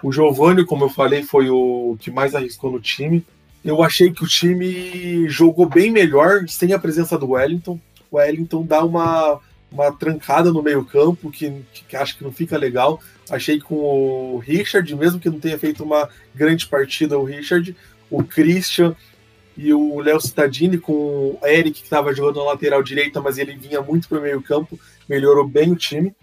o 0.01 0.11
Giovanni, 0.11 0.65
como 0.65 0.85
eu 0.85 0.89
falei, 0.89 1.23
foi 1.23 1.49
o 1.49 1.97
que 1.99 2.11
mais 2.11 2.33
arriscou 2.35 2.71
no 2.71 2.79
time. 2.79 3.25
Eu 3.63 3.81
achei 3.81 4.11
que 4.11 4.23
o 4.23 4.27
time 4.27 5.27
jogou 5.29 5.67
bem 5.67 5.91
melhor 5.91 6.47
sem 6.47 6.73
a 6.73 6.79
presença 6.79 7.17
do 7.17 7.31
Wellington. 7.31 7.79
O 8.11 8.17
Wellington 8.17 8.65
dá 8.65 8.83
uma, 8.83 9.39
uma 9.71 9.91
trancada 9.91 10.51
no 10.51 10.61
meio-campo 10.61 11.31
que, 11.31 11.63
que 11.73 11.95
acho 11.95 12.17
que 12.17 12.23
não 12.23 12.31
fica 12.31 12.57
legal. 12.57 12.99
Achei 13.29 13.57
que 13.57 13.65
com 13.65 13.75
o 13.75 14.37
Richard, 14.37 14.93
mesmo 14.95 15.19
que 15.19 15.29
não 15.29 15.39
tenha 15.39 15.57
feito 15.57 15.83
uma 15.83 16.09
grande 16.35 16.67
partida, 16.67 17.17
o 17.17 17.23
Richard, 17.23 17.75
o 18.17 18.23
Christian 18.23 18.95
e 19.55 19.73
o 19.73 19.99
Léo 19.99 20.19
Cittadini 20.19 20.77
com 20.77 20.93
o 20.93 21.39
Eric, 21.43 21.79
que 21.79 21.83
estava 21.83 22.13
jogando 22.13 22.37
na 22.37 22.51
lateral 22.51 22.81
direita, 22.81 23.21
mas 23.21 23.37
ele 23.37 23.55
vinha 23.55 23.81
muito 23.81 24.07
para 24.07 24.19
o 24.19 24.21
meio-campo, 24.21 24.79
melhorou 25.07 25.47
bem 25.47 25.71
o 25.71 25.75
time. 25.75 26.15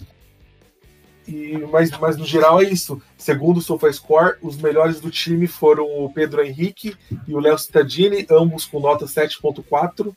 E, 1.29 1.59
mas, 1.71 1.91
mas 1.99 2.17
no 2.17 2.25
geral 2.25 2.61
é 2.61 2.65
isso. 2.65 3.01
Segundo 3.17 3.59
o 3.59 3.63
SofaScore, 3.63 4.37
os 4.43 4.57
melhores 4.57 5.01
do 5.01 5.11
time 5.11 5.47
foram 5.47 5.85
o 5.85 6.13
Pedro 6.13 6.43
Henrique 6.45 6.97
e 7.29 7.35
o 7.35 7.39
Léo 7.39 7.57
Cittadini, 7.59 8.27
ambos 8.31 8.65
com 8.65 8.81
nota 8.81 9.05
7.4 9.05 10.15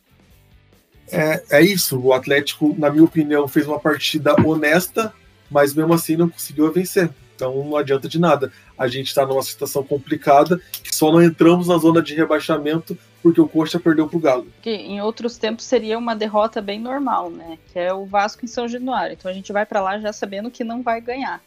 é, 1.11 1.43
é 1.51 1.61
isso. 1.61 1.99
O 1.99 2.13
Atlético, 2.13 2.75
na 2.77 2.89
minha 2.89 3.03
opinião, 3.03 3.47
fez 3.47 3.67
uma 3.67 3.79
partida 3.79 4.35
honesta, 4.43 5.13
mas 5.49 5.73
mesmo 5.73 5.93
assim 5.93 6.15
não 6.15 6.29
conseguiu 6.29 6.71
vencer. 6.71 7.09
Então 7.43 7.63
não 7.63 7.75
adianta 7.75 8.07
de 8.07 8.19
nada. 8.19 8.51
A 8.77 8.87
gente 8.87 9.07
está 9.07 9.25
numa 9.25 9.41
situação 9.41 9.83
complicada 9.83 10.59
que 10.81 10.95
só 10.95 11.11
não 11.11 11.21
entramos 11.21 11.67
na 11.67 11.77
zona 11.77 12.01
de 12.01 12.15
rebaixamento 12.15 12.97
porque 13.21 13.39
o 13.39 13.47
Coxa 13.47 13.79
perdeu 13.79 14.07
para 14.07 14.17
o 14.17 14.19
Galo. 14.19 14.47
Que 14.61 14.71
em 14.71 15.01
outros 15.01 15.37
tempos 15.37 15.65
seria 15.65 15.97
uma 15.97 16.15
derrota 16.15 16.61
bem 16.61 16.79
normal, 16.79 17.29
né? 17.29 17.57
Que 17.71 17.79
é 17.79 17.93
o 17.93 18.05
Vasco 18.05 18.43
em 18.43 18.47
São 18.47 18.67
Januário. 18.67 19.13
Então 19.13 19.29
a 19.29 19.33
gente 19.33 19.51
vai 19.51 19.65
para 19.65 19.81
lá 19.81 19.99
já 19.99 20.11
sabendo 20.11 20.51
que 20.51 20.63
não 20.63 20.81
vai 20.81 20.99
ganhar. 20.99 21.41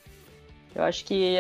Eu 0.74 0.84
acho 0.84 1.07
que, 1.07 1.36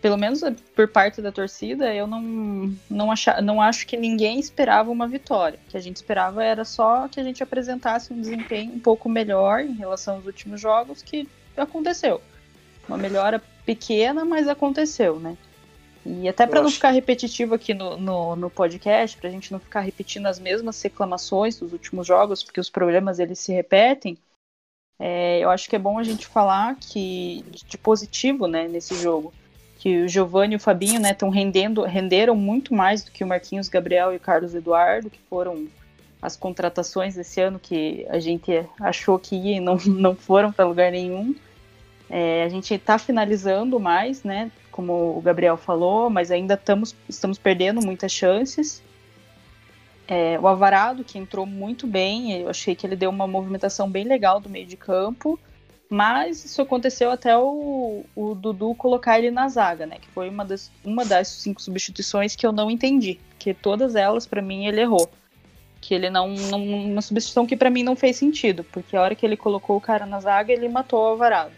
pelo 0.00 0.16
menos 0.16 0.40
por 0.74 0.88
parte 0.88 1.20
da 1.20 1.30
torcida, 1.30 1.94
eu 1.94 2.06
não, 2.06 2.74
não, 2.88 3.12
acha, 3.12 3.38
não 3.42 3.60
acho 3.60 3.86
que 3.86 3.98
ninguém 3.98 4.40
esperava 4.40 4.90
uma 4.90 5.06
vitória. 5.06 5.58
O 5.66 5.70
que 5.70 5.76
a 5.76 5.80
gente 5.80 5.96
esperava 5.96 6.42
era 6.42 6.64
só 6.64 7.06
que 7.06 7.20
a 7.20 7.22
gente 7.22 7.42
apresentasse 7.42 8.14
um 8.14 8.20
desempenho 8.20 8.72
um 8.72 8.80
pouco 8.80 9.06
melhor 9.06 9.60
em 9.60 9.74
relação 9.74 10.16
aos 10.16 10.24
últimos 10.24 10.58
jogos, 10.58 11.02
que 11.02 11.28
aconteceu. 11.54 12.22
Uma 12.88 12.96
melhora 12.96 13.42
pequena, 13.64 14.24
mas 14.24 14.48
aconteceu, 14.48 15.20
né? 15.20 15.36
E 16.06 16.26
até 16.26 16.46
para 16.46 16.62
não 16.62 16.70
ficar 16.70 16.90
repetitivo 16.90 17.54
aqui 17.54 17.74
no, 17.74 17.98
no, 17.98 18.34
no 18.34 18.48
podcast, 18.48 19.16
para 19.18 19.28
a 19.28 19.32
gente 19.32 19.52
não 19.52 19.60
ficar 19.60 19.80
repetindo 19.80 20.26
as 20.26 20.38
mesmas 20.38 20.80
reclamações 20.80 21.58
dos 21.58 21.72
últimos 21.72 22.06
jogos, 22.06 22.42
porque 22.42 22.60
os 22.60 22.70
problemas 22.70 23.18
eles 23.18 23.38
se 23.38 23.52
repetem, 23.52 24.16
é, 24.98 25.38
eu 25.38 25.50
acho 25.50 25.68
que 25.68 25.76
é 25.76 25.78
bom 25.78 25.98
a 25.98 26.02
gente 26.02 26.26
falar 26.26 26.76
que 26.76 27.44
de 27.66 27.78
positivo, 27.78 28.46
né, 28.46 28.66
nesse 28.66 28.94
jogo, 28.96 29.32
que 29.78 30.02
o 30.02 30.08
Giovanni 30.08 30.54
e 30.54 30.56
o 30.56 30.60
Fabinho, 30.60 31.00
né, 31.00 31.12
estão 31.12 31.28
rendendo, 31.28 31.82
renderam 31.82 32.34
muito 32.34 32.74
mais 32.74 33.04
do 33.04 33.12
que 33.12 33.22
o 33.22 33.26
Marquinhos 33.26 33.68
Gabriel 33.68 34.12
e 34.12 34.16
o 34.16 34.20
Carlos 34.20 34.54
Eduardo, 34.54 35.08
que 35.08 35.20
foram 35.30 35.68
as 36.20 36.36
contratações 36.36 37.14
desse 37.14 37.40
ano 37.40 37.60
que 37.60 38.04
a 38.08 38.18
gente 38.18 38.50
achou 38.80 39.18
que 39.20 39.36
ia 39.36 39.58
e 39.58 39.60
não, 39.60 39.76
não 39.86 40.16
foram 40.16 40.50
para 40.50 40.66
lugar 40.66 40.90
nenhum. 40.90 41.32
É, 42.10 42.44
a 42.44 42.48
gente 42.48 42.72
está 42.72 42.98
finalizando 42.98 43.78
mais, 43.78 44.22
né, 44.22 44.50
como 44.70 45.16
o 45.18 45.20
Gabriel 45.20 45.56
falou, 45.56 46.08
mas 46.08 46.30
ainda 46.30 46.54
estamos, 46.54 46.94
estamos 47.08 47.36
perdendo 47.36 47.84
muitas 47.84 48.12
chances. 48.12 48.82
É, 50.06 50.38
o 50.40 50.48
Avarado, 50.48 51.04
que 51.04 51.18
entrou 51.18 51.44
muito 51.44 51.86
bem, 51.86 52.40
eu 52.40 52.48
achei 52.48 52.74
que 52.74 52.86
ele 52.86 52.96
deu 52.96 53.10
uma 53.10 53.26
movimentação 53.26 53.90
bem 53.90 54.04
legal 54.04 54.40
do 54.40 54.48
meio 54.48 54.66
de 54.66 54.76
campo, 54.76 55.38
mas 55.90 56.44
isso 56.44 56.62
aconteceu 56.62 57.10
até 57.10 57.36
o, 57.36 58.04
o 58.14 58.34
Dudu 58.34 58.74
colocar 58.74 59.18
ele 59.18 59.30
na 59.30 59.48
zaga, 59.48 59.84
né? 59.84 59.96
Que 60.00 60.08
foi 60.08 60.28
uma 60.28 60.44
das, 60.44 60.70
uma 60.84 61.04
das 61.04 61.28
cinco 61.28 61.60
substituições 61.60 62.36
que 62.36 62.46
eu 62.46 62.52
não 62.52 62.70
entendi, 62.70 63.18
que 63.38 63.52
todas 63.52 63.94
elas, 63.94 64.26
para 64.26 64.40
mim, 64.40 64.66
ele 64.66 64.80
errou. 64.80 65.10
Que 65.80 65.94
ele 65.94 66.08
não, 66.08 66.28
não. 66.28 66.62
Uma 66.62 67.02
substituição 67.02 67.46
que 67.46 67.56
para 67.56 67.70
mim 67.70 67.82
não 67.82 67.96
fez 67.96 68.16
sentido, 68.16 68.64
porque 68.64 68.96
a 68.96 69.02
hora 69.02 69.14
que 69.14 69.24
ele 69.24 69.36
colocou 69.36 69.76
o 69.76 69.80
cara 69.80 70.06
na 70.06 70.20
zaga, 70.20 70.52
ele 70.52 70.68
matou 70.68 71.00
o 71.00 71.06
Alvarado. 71.06 71.52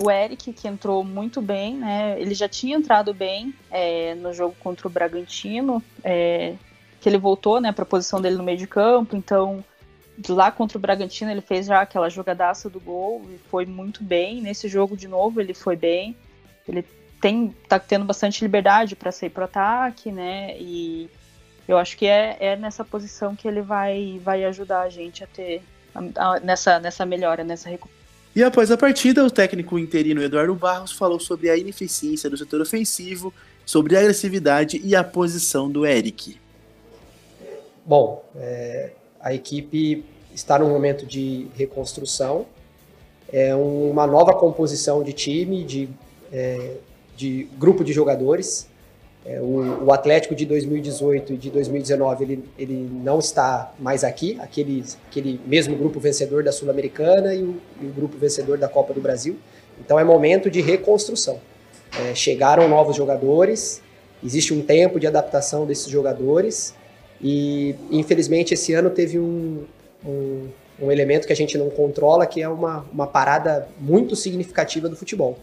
O 0.00 0.10
Eric, 0.10 0.52
que 0.52 0.66
entrou 0.66 1.04
muito 1.04 1.40
bem, 1.40 1.76
né? 1.76 2.20
Ele 2.20 2.34
já 2.34 2.48
tinha 2.48 2.76
entrado 2.76 3.14
bem 3.14 3.54
é, 3.70 4.14
no 4.16 4.32
jogo 4.32 4.54
contra 4.58 4.88
o 4.88 4.90
Bragantino, 4.90 5.82
é, 6.02 6.54
que 7.00 7.08
ele 7.08 7.18
voltou, 7.18 7.60
né, 7.60 7.70
para 7.70 7.84
a 7.84 7.86
posição 7.86 8.20
dele 8.20 8.36
no 8.36 8.42
meio 8.42 8.58
de 8.58 8.66
campo. 8.66 9.14
Então, 9.14 9.64
lá 10.28 10.50
contra 10.50 10.78
o 10.78 10.80
Bragantino, 10.80 11.30
ele 11.30 11.40
fez 11.40 11.66
já 11.66 11.80
aquela 11.80 12.10
jogadaça 12.10 12.68
do 12.68 12.80
gol 12.80 13.22
e 13.30 13.38
foi 13.48 13.66
muito 13.66 14.02
bem. 14.02 14.40
Nesse 14.40 14.68
jogo, 14.68 14.96
de 14.96 15.06
novo, 15.06 15.40
ele 15.40 15.54
foi 15.54 15.76
bem. 15.76 16.16
Ele 16.66 16.84
tem, 17.20 17.54
tá 17.68 17.78
tendo 17.78 18.04
bastante 18.04 18.42
liberdade 18.42 18.96
para 18.96 19.12
sair 19.12 19.30
pro 19.30 19.44
ataque, 19.44 20.10
né? 20.10 20.56
E 20.58 21.08
eu 21.68 21.78
acho 21.78 21.96
que 21.96 22.06
é, 22.06 22.36
é 22.40 22.56
nessa 22.56 22.84
posição 22.84 23.36
que 23.36 23.46
ele 23.46 23.62
vai, 23.62 24.20
vai 24.22 24.44
ajudar 24.44 24.82
a 24.82 24.88
gente 24.88 25.22
a 25.22 25.26
ter 25.26 25.62
a, 25.94 26.00
a, 26.16 26.40
nessa, 26.40 26.80
nessa 26.80 27.06
melhora, 27.06 27.44
nessa 27.44 27.68
recuperação 27.68 28.03
e 28.34 28.42
após 28.42 28.70
a 28.70 28.76
partida, 28.76 29.24
o 29.24 29.30
técnico 29.30 29.78
interino 29.78 30.22
Eduardo 30.22 30.54
Barros 30.54 30.92
falou 30.92 31.20
sobre 31.20 31.50
a 31.50 31.56
ineficiência 31.56 32.28
do 32.28 32.36
setor 32.36 32.60
ofensivo, 32.60 33.32
sobre 33.64 33.96
a 33.96 34.00
agressividade 34.00 34.80
e 34.84 34.96
a 34.96 35.04
posição 35.04 35.70
do 35.70 35.86
Eric. 35.86 36.38
Bom, 37.86 38.24
é, 38.36 38.90
a 39.20 39.32
equipe 39.32 40.04
está 40.34 40.58
num 40.58 40.68
momento 40.68 41.06
de 41.06 41.46
reconstrução, 41.54 42.46
é 43.32 43.54
uma 43.54 44.06
nova 44.06 44.32
composição 44.34 45.02
de 45.02 45.12
time, 45.12 45.64
de, 45.64 45.88
é, 46.32 46.76
de 47.16 47.48
grupo 47.58 47.84
de 47.84 47.92
jogadores. 47.92 48.68
É, 49.26 49.40
o, 49.40 49.86
o, 49.86 49.92
Atlético 49.92 50.34
de 50.34 50.44
2018 50.44 51.32
e 51.32 51.36
de 51.38 51.50
2019 51.50 52.24
ele, 52.24 52.44
ele 52.58 52.90
não 53.02 53.18
está 53.18 53.72
mais 53.78 54.04
aqui, 54.04 54.38
aquele, 54.38 54.84
aquele 55.08 55.40
mesmo 55.46 55.74
grupo 55.76 55.98
vencedor 55.98 56.44
da 56.44 56.52
Sul-Americana 56.52 57.34
e, 57.34 57.38
e, 57.38 57.86
o 57.86 57.88
grupo 57.90 58.18
vencedor 58.18 58.58
da 58.58 58.68
Copa 58.68 58.92
do 58.92 59.00
Brasil. 59.00 59.38
Então 59.80 59.98
é 59.98 60.04
momento 60.04 60.50
de 60.50 60.60
reconstrução. 60.60 61.40
É, 61.98 62.14
chegaram 62.14 62.68
novos 62.68 62.96
jogadores, 62.96 63.80
existe 64.22 64.52
um 64.52 64.60
tempo 64.60 65.00
de 65.00 65.06
adaptação 65.06 65.64
desses 65.64 65.88
jogadores 65.88 66.74
e 67.18 67.74
infelizmente 67.90 68.52
esse 68.52 68.74
ano 68.74 68.90
teve 68.90 69.18
um, 69.18 69.64
um, 70.04 70.48
um 70.82 70.92
elemento 70.92 71.26
que 71.26 71.32
a 71.32 71.36
gente 71.36 71.56
não 71.56 71.70
controla, 71.70 72.26
que 72.26 72.42
é 72.42 72.48
uma, 72.48 72.84
uma 72.92 73.06
parada 73.06 73.68
muito 73.80 74.14
significativa 74.16 74.86
do 74.86 74.96
futebol. 74.96 75.38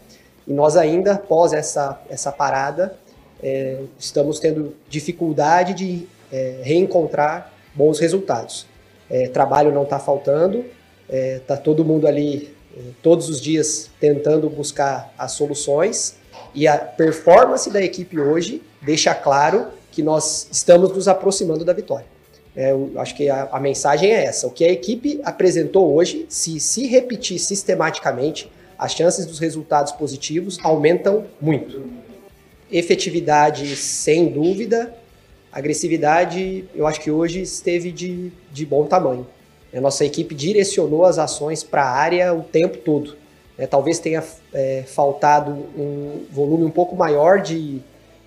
E 0.46 0.52
nós 0.52 0.76
ainda, 0.76 1.14
após 1.14 1.52
essa, 1.52 2.00
essa 2.08 2.30
parada, 2.30 2.96
é, 3.42 3.80
estamos 3.98 4.38
tendo 4.38 4.74
dificuldade 4.88 5.74
de 5.74 6.06
é, 6.32 6.60
reencontrar 6.62 7.52
bons 7.74 7.98
resultados. 7.98 8.66
É, 9.10 9.28
trabalho 9.28 9.72
não 9.72 9.82
está 9.82 9.98
faltando, 9.98 10.64
está 11.08 11.54
é, 11.54 11.56
todo 11.58 11.84
mundo 11.84 12.06
ali 12.06 12.54
é, 12.76 12.80
todos 13.02 13.28
os 13.28 13.40
dias 13.40 13.90
tentando 14.00 14.48
buscar 14.48 15.12
as 15.18 15.32
soluções 15.32 16.16
e 16.54 16.66
a 16.66 16.78
performance 16.78 17.70
da 17.70 17.82
equipe 17.82 18.18
hoje 18.18 18.62
deixa 18.80 19.14
claro 19.14 19.66
que 19.90 20.02
nós 20.02 20.48
estamos 20.50 20.90
nos 20.92 21.08
aproximando 21.08 21.64
da 21.64 21.72
vitória. 21.72 22.06
É, 22.54 22.70
eu 22.70 22.92
acho 22.96 23.14
que 23.14 23.28
a, 23.28 23.48
a, 23.50 23.60
mensagem 23.60 24.10
é 24.10 24.24
essa. 24.24 24.46
O 24.46 24.50
que 24.50 24.64
a 24.64 24.70
equipe 24.70 25.20
apresentou 25.24 25.94
hoje, 25.94 26.26
se 26.28 26.60
se 26.60 26.86
repetir 26.86 27.38
sistematicamente, 27.38 28.50
as 28.78 28.92
chances 28.92 29.24
dos 29.26 29.38
resultados 29.38 29.92
positivos 29.92 30.58
aumentam 30.62 31.24
muito 31.40 32.02
efetividade, 32.72 33.76
sem 33.76 34.28
dúvida. 34.28 34.94
Agressividade, 35.52 36.64
eu 36.74 36.86
acho 36.86 37.00
que 37.00 37.10
hoje 37.10 37.42
esteve 37.42 37.92
de, 37.92 38.32
de 38.50 38.64
bom 38.64 38.86
tamanho. 38.86 39.26
A 39.74 39.80
nossa 39.80 40.04
equipe 40.04 40.34
direcionou 40.34 41.04
as 41.04 41.18
ações 41.18 41.62
para 41.62 41.84
a 41.84 41.90
área 41.90 42.34
o 42.34 42.42
tempo 42.42 42.78
todo. 42.78 43.16
É, 43.58 43.66
talvez 43.66 43.98
tenha 43.98 44.24
é, 44.52 44.82
faltado 44.86 45.50
um 45.76 46.24
volume 46.30 46.64
um 46.64 46.70
pouco 46.70 46.96
maior 46.96 47.40
de, 47.40 47.80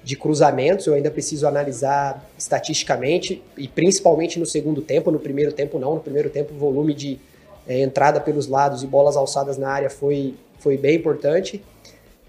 de 0.04 0.16
cruzamentos, 0.16 0.86
eu 0.86 0.94
ainda 0.94 1.10
preciso 1.10 1.48
analisar 1.48 2.30
estatisticamente, 2.38 3.42
e 3.58 3.68
principalmente 3.68 4.40
no 4.40 4.46
segundo 4.46 4.82
tempo, 4.82 5.10
no 5.10 5.20
primeiro 5.20 5.52
tempo 5.52 5.80
não, 5.80 5.96
no 5.96 6.00
primeiro 6.00 6.30
tempo 6.30 6.54
o 6.54 6.58
volume 6.58 6.94
de 6.94 7.20
é, 7.68 7.82
entrada 7.82 8.20
pelos 8.20 8.48
lados 8.48 8.84
e 8.84 8.88
bolas 8.88 9.18
alçadas 9.18 9.58
na 9.58 9.70
área 9.70 9.90
foi, 9.90 10.36
foi 10.60 10.78
bem 10.78 10.96
importante. 10.96 11.64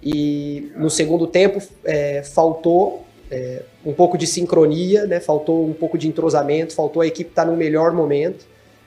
E 0.08 0.70
no 0.76 0.88
segundo 0.88 1.26
tempo 1.26 1.60
é, 1.84 2.22
faltou 2.22 3.04
é, 3.28 3.62
um 3.84 3.92
pouco 3.92 4.16
de 4.16 4.24
sincronia, 4.24 5.04
né? 5.04 5.18
faltou 5.18 5.66
um 5.68 5.72
pouco 5.72 5.98
de 5.98 6.06
entrosamento, 6.06 6.74
faltou 6.74 7.02
a 7.02 7.06
equipe 7.08 7.30
estar 7.30 7.44
no 7.44 7.56
melhor 7.56 7.92
momento 7.92 8.46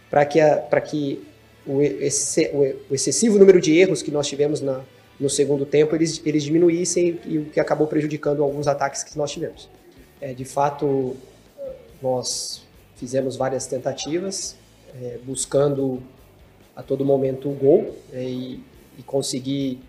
para 0.09 0.25
que, 0.25 0.39
a, 0.39 0.57
que 0.79 1.21
o, 1.67 1.81
esse, 1.81 2.49
o, 2.53 2.95
excessivo 2.95 3.37
número 3.37 3.59
de 3.59 3.77
erros 3.77 4.01
que 4.01 4.11
nós 4.11 4.29
tivemos 4.29 4.61
na, 4.61 4.79
no 5.19 5.29
segundo 5.29 5.65
tempo 5.65 5.93
eles, 5.93 6.21
eles 6.25 6.41
diminuíssem 6.41 7.19
e 7.25 7.37
o 7.37 7.45
que 7.45 7.59
acabou 7.59 7.85
prejudicando 7.85 8.41
alguns 8.41 8.65
ataques 8.65 9.03
que 9.03 9.17
nós 9.17 9.29
tivemos. 9.29 9.67
É, 10.21 10.33
de 10.33 10.45
fato, 10.45 11.17
nós 12.01 12.61
fizemos 12.95 13.35
várias 13.35 13.67
tentativas 13.67 14.55
é, 15.01 15.17
buscando 15.25 16.01
a 16.73 16.81
todo 16.81 17.03
momento 17.03 17.49
o 17.49 17.53
gol 17.53 17.93
né, 18.09 18.23
e, 18.23 18.63
e, 18.97 19.03
conseguir 19.03 19.81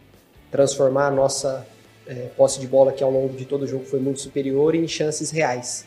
transformar 0.50 1.08
a 1.08 1.10
nossa 1.10 1.66
é, 2.06 2.28
posse 2.36 2.58
de 2.58 2.66
bola, 2.66 2.92
que 2.92 3.02
ao 3.02 3.10
longo 3.10 3.36
de 3.36 3.44
todo 3.44 3.62
o 3.62 3.66
jogo 3.66 3.84
foi 3.84 4.00
muito 4.00 4.20
superior, 4.20 4.74
em 4.74 4.86
chances 4.88 5.30
reais. 5.30 5.86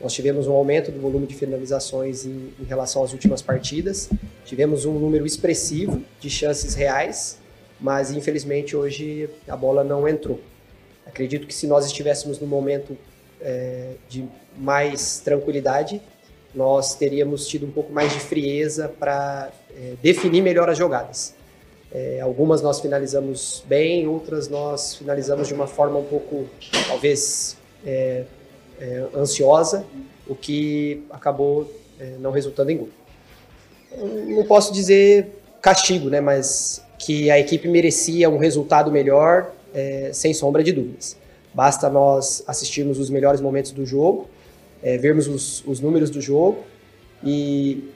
Nós 0.00 0.12
tivemos 0.12 0.46
um 0.46 0.52
aumento 0.52 0.90
do 0.90 1.00
volume 1.00 1.26
de 1.26 1.34
finalizações 1.34 2.26
em, 2.26 2.52
em 2.60 2.64
relação 2.64 3.04
às 3.04 3.12
últimas 3.12 3.40
partidas, 3.40 4.10
tivemos 4.44 4.84
um 4.84 4.92
número 4.98 5.24
expressivo 5.24 6.02
de 6.20 6.28
chances 6.28 6.74
reais, 6.74 7.38
mas 7.80 8.10
infelizmente 8.10 8.76
hoje 8.76 9.30
a 9.48 9.56
bola 9.56 9.82
não 9.84 10.08
entrou. 10.08 10.40
Acredito 11.06 11.46
que 11.46 11.54
se 11.54 11.66
nós 11.66 11.86
estivéssemos 11.86 12.38
no 12.38 12.46
momento 12.46 12.96
é, 13.40 13.92
de 14.08 14.24
mais 14.56 15.20
tranquilidade, 15.20 16.00
nós 16.54 16.94
teríamos 16.94 17.46
tido 17.46 17.66
um 17.66 17.70
pouco 17.70 17.92
mais 17.92 18.12
de 18.12 18.20
frieza 18.20 18.88
para 18.88 19.50
é, 19.74 19.94
definir 20.02 20.42
melhor 20.42 20.68
as 20.68 20.76
jogadas. 20.76 21.34
É, 21.94 22.20
algumas 22.20 22.62
nós 22.62 22.80
finalizamos 22.80 23.62
bem, 23.66 24.06
outras 24.06 24.48
nós 24.48 24.96
finalizamos 24.96 25.46
de 25.48 25.52
uma 25.52 25.66
forma 25.66 25.98
um 25.98 26.04
pouco, 26.04 26.46
talvez, 26.88 27.56
é, 27.84 28.24
é 28.80 29.04
ansiosa, 29.14 29.84
o 30.26 30.34
que 30.34 31.04
acabou 31.10 31.70
é, 32.00 32.14
não 32.18 32.30
resultando 32.30 32.70
em 32.70 32.78
gol. 32.78 32.88
Não 34.26 34.44
posso 34.44 34.72
dizer 34.72 35.28
castigo, 35.60 36.08
né, 36.08 36.20
mas 36.20 36.82
que 36.98 37.30
a 37.30 37.38
equipe 37.38 37.68
merecia 37.68 38.30
um 38.30 38.38
resultado 38.38 38.90
melhor, 38.90 39.52
é, 39.74 40.10
sem 40.14 40.32
sombra 40.32 40.62
de 40.62 40.72
dúvidas. 40.72 41.16
Basta 41.52 41.90
nós 41.90 42.42
assistirmos 42.46 42.98
os 42.98 43.10
melhores 43.10 43.40
momentos 43.40 43.72
do 43.72 43.84
jogo, 43.84 44.28
é, 44.82 44.96
vermos 44.96 45.28
os, 45.28 45.62
os, 45.66 45.80
números 45.80 46.08
do 46.08 46.20
jogo 46.20 46.64
e 47.22 47.88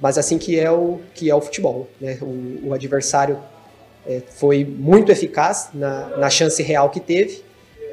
mas 0.00 0.18
assim 0.18 0.38
que 0.38 0.58
é 0.58 0.70
o 0.70 1.00
que 1.14 1.30
é 1.30 1.34
o 1.34 1.40
futebol, 1.40 1.88
né? 2.00 2.18
o, 2.20 2.68
o, 2.68 2.74
adversário 2.74 3.38
é, 4.06 4.22
foi 4.28 4.64
muito 4.64 5.10
eficaz 5.10 5.70
na, 5.74 6.16
na, 6.16 6.30
chance 6.30 6.62
real 6.62 6.90
que 6.90 7.00
teve 7.00 7.42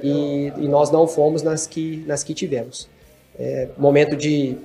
e, 0.04 0.52
e, 0.58 0.68
nós 0.68 0.92
não 0.92 1.08
fomos 1.08 1.42
nas 1.42 1.66
que 1.66 2.04
nas 2.08 2.24
que 2.24 2.34
tivemos. 2.34 2.88
É, 3.38 3.70
momento 3.78 4.16
de 4.16 4.58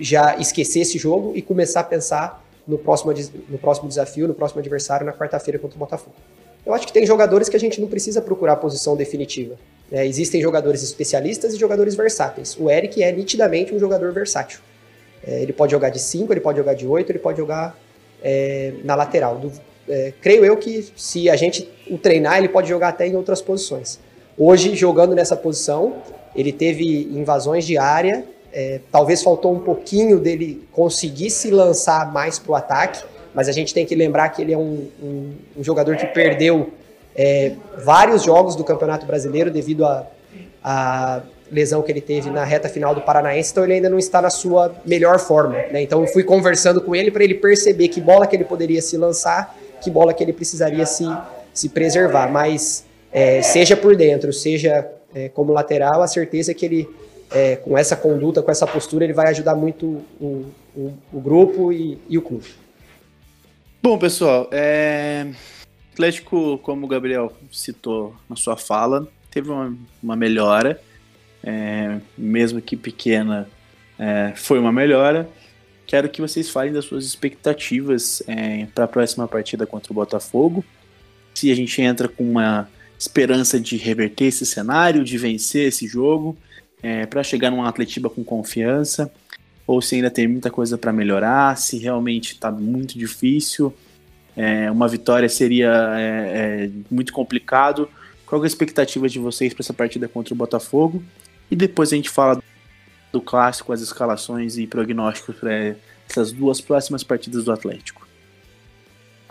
já 0.00 0.36
esquecer 0.36 0.80
esse 0.80 0.98
jogo 0.98 1.32
e 1.34 1.42
começar 1.42 1.80
a 1.80 1.84
pensar 1.84 2.44
no 2.66 2.78
próximo, 2.78 3.12
no 3.48 3.58
próximo 3.58 3.88
desafio, 3.88 4.26
no 4.26 4.34
próximo 4.34 4.60
adversário, 4.60 5.06
na 5.06 5.12
quarta-feira 5.12 5.58
contra 5.58 5.76
o 5.76 5.78
Botafogo. 5.78 6.16
Eu 6.64 6.74
acho 6.74 6.86
que 6.86 6.92
tem 6.92 7.06
jogadores 7.06 7.48
que 7.48 7.56
a 7.56 7.60
gente 7.60 7.80
não 7.80 7.86
precisa 7.86 8.20
procurar 8.20 8.56
posição 8.56 8.96
definitiva. 8.96 9.56
É, 9.90 10.04
existem 10.04 10.42
jogadores 10.42 10.82
especialistas 10.82 11.54
e 11.54 11.56
jogadores 11.56 11.94
versáteis. 11.94 12.56
O 12.58 12.68
Eric 12.68 13.00
é 13.00 13.12
nitidamente 13.12 13.72
um 13.72 13.78
jogador 13.78 14.12
versátil. 14.12 14.58
É, 15.26 15.42
ele 15.42 15.52
pode 15.52 15.72
jogar 15.72 15.90
de 15.90 15.98
5, 15.98 16.32
ele 16.32 16.40
pode 16.40 16.58
jogar 16.58 16.74
de 16.74 16.86
8, 16.86 17.10
ele 17.10 17.18
pode 17.18 17.38
jogar 17.38 17.76
é, 18.22 18.74
na 18.84 18.94
lateral. 18.94 19.38
Do, 19.38 19.52
é, 19.88 20.12
creio 20.20 20.44
eu 20.44 20.56
que 20.56 20.88
se 20.96 21.28
a 21.28 21.36
gente 21.36 21.68
o 21.90 21.98
treinar, 21.98 22.38
ele 22.38 22.48
pode 22.48 22.68
jogar 22.68 22.88
até 22.88 23.06
em 23.06 23.16
outras 23.16 23.42
posições. 23.42 23.98
Hoje, 24.38 24.74
jogando 24.74 25.14
nessa 25.14 25.36
posição, 25.36 25.96
ele 26.34 26.52
teve 26.52 27.08
invasões 27.12 27.64
de 27.64 27.78
área, 27.78 28.24
é, 28.52 28.80
talvez 28.92 29.22
faltou 29.22 29.52
um 29.52 29.60
pouquinho 29.60 30.18
dele 30.18 30.66
conseguir 30.72 31.30
se 31.30 31.50
lançar 31.50 32.12
mais 32.12 32.38
para 32.38 32.52
o 32.52 32.54
ataque, 32.54 33.04
mas 33.34 33.48
a 33.48 33.52
gente 33.52 33.74
tem 33.74 33.84
que 33.84 33.94
lembrar 33.94 34.28
que 34.30 34.42
ele 34.42 34.52
é 34.52 34.58
um, 34.58 34.88
um, 35.02 35.32
um 35.58 35.64
jogador 35.64 35.96
que 35.96 36.06
perdeu 36.06 36.70
é, 37.14 37.52
vários 37.84 38.22
jogos 38.22 38.54
do 38.54 38.64
Campeonato 38.64 39.06
Brasileiro 39.06 39.50
devido 39.50 39.84
a, 39.84 40.06
a, 40.62 41.22
lesão 41.50 41.82
que 41.82 41.90
ele 41.90 42.00
teve 42.00 42.30
na 42.30 42.44
reta 42.44 42.68
final 42.68 42.94
do 42.94 43.00
Paranaense, 43.00 43.52
então 43.52 43.64
ele 43.64 43.74
ainda 43.74 43.88
não 43.88 43.98
está 43.98 44.20
na 44.20 44.30
sua 44.30 44.74
melhor 44.84 45.18
forma. 45.18 45.54
Né? 45.70 45.82
Então 45.82 46.00
eu 46.00 46.08
fui 46.08 46.22
conversando 46.22 46.80
com 46.80 46.94
ele 46.94 47.10
para 47.10 47.24
ele 47.24 47.34
perceber 47.34 47.88
que 47.88 48.00
bola 48.00 48.26
que 48.26 48.34
ele 48.34 48.44
poderia 48.44 48.82
se 48.82 48.96
lançar, 48.96 49.56
que 49.82 49.90
bola 49.90 50.12
que 50.12 50.22
ele 50.22 50.32
precisaria 50.32 50.84
se, 50.86 51.04
se 51.52 51.68
preservar. 51.68 52.30
Mas 52.30 52.84
é, 53.12 53.42
seja 53.42 53.76
por 53.76 53.96
dentro, 53.96 54.32
seja 54.32 54.88
é, 55.14 55.28
como 55.28 55.52
lateral, 55.52 56.02
a 56.02 56.06
certeza 56.06 56.50
é 56.50 56.54
que 56.54 56.66
ele, 56.66 56.88
é, 57.30 57.56
com 57.56 57.76
essa 57.76 57.96
conduta, 57.96 58.42
com 58.42 58.50
essa 58.50 58.66
postura, 58.66 59.04
ele 59.04 59.12
vai 59.12 59.28
ajudar 59.28 59.54
muito 59.54 60.02
o, 60.20 60.46
o, 60.76 60.92
o 61.12 61.20
grupo 61.20 61.72
e, 61.72 61.98
e 62.08 62.18
o 62.18 62.22
clube. 62.22 62.46
Bom, 63.82 63.98
pessoal, 63.98 64.48
é... 64.50 65.26
Atlético, 65.92 66.58
como 66.58 66.84
o 66.84 66.88
Gabriel 66.88 67.32
citou 67.50 68.14
na 68.28 68.36
sua 68.36 68.54
fala, 68.54 69.08
teve 69.30 69.48
uma, 69.48 69.74
uma 70.02 70.14
melhora, 70.14 70.78
é... 71.46 71.98
mesmo 72.18 72.60
que 72.60 72.76
pequena, 72.76 73.48
é... 73.98 74.34
foi 74.36 74.58
uma 74.58 74.70
melhora. 74.72 75.26
Quero 75.86 76.08
que 76.08 76.20
vocês 76.20 76.50
falem 76.50 76.72
das 76.72 76.84
suas 76.84 77.06
expectativas 77.06 78.20
é, 78.26 78.66
para 78.74 78.84
a 78.84 78.88
próxima 78.88 79.28
partida 79.28 79.64
contra 79.64 79.92
o 79.92 79.94
Botafogo. 79.94 80.64
Se 81.32 81.50
a 81.50 81.54
gente 81.54 81.80
entra 81.80 82.08
com 82.08 82.28
uma 82.28 82.68
esperança 82.98 83.60
de 83.60 83.76
reverter 83.76 84.24
esse 84.24 84.44
cenário, 84.44 85.04
de 85.04 85.16
vencer 85.16 85.68
esse 85.68 85.86
jogo, 85.86 86.36
é, 86.82 87.06
para 87.06 87.22
chegar 87.22 87.50
num 87.50 87.62
Atletiba 87.62 88.10
com 88.10 88.24
confiança 88.24 89.12
ou 89.66 89.82
se 89.82 89.96
ainda 89.96 90.10
tem 90.10 90.28
muita 90.28 90.50
coisa 90.50 90.78
para 90.78 90.92
melhorar, 90.92 91.56
se 91.56 91.78
realmente 91.78 92.32
está 92.32 92.50
muito 92.50 92.96
difícil, 92.96 93.74
é, 94.36 94.70
uma 94.70 94.86
vitória 94.86 95.28
seria 95.28 95.72
é, 95.98 96.66
é, 96.66 96.70
muito 96.90 97.12
complicado. 97.12 97.88
Qual 98.24 98.40
é 98.42 98.44
a 98.44 98.46
expectativa 98.46 99.08
de 99.08 99.18
vocês 99.18 99.52
para 99.52 99.62
essa 99.62 99.72
partida 99.72 100.06
contra 100.06 100.34
o 100.34 100.36
Botafogo? 100.36 101.02
E 101.50 101.56
depois 101.56 101.92
a 101.92 101.96
gente 101.96 102.10
fala 102.10 102.42
do 103.12 103.20
clássico, 103.20 103.72
as 103.72 103.80
escalações 103.80 104.58
e 104.58 104.66
prognósticos 104.66 105.36
para 105.36 105.76
essas 106.08 106.32
duas 106.32 106.60
próximas 106.60 107.02
partidas 107.02 107.44
do 107.44 107.52
Atlético. 107.52 108.06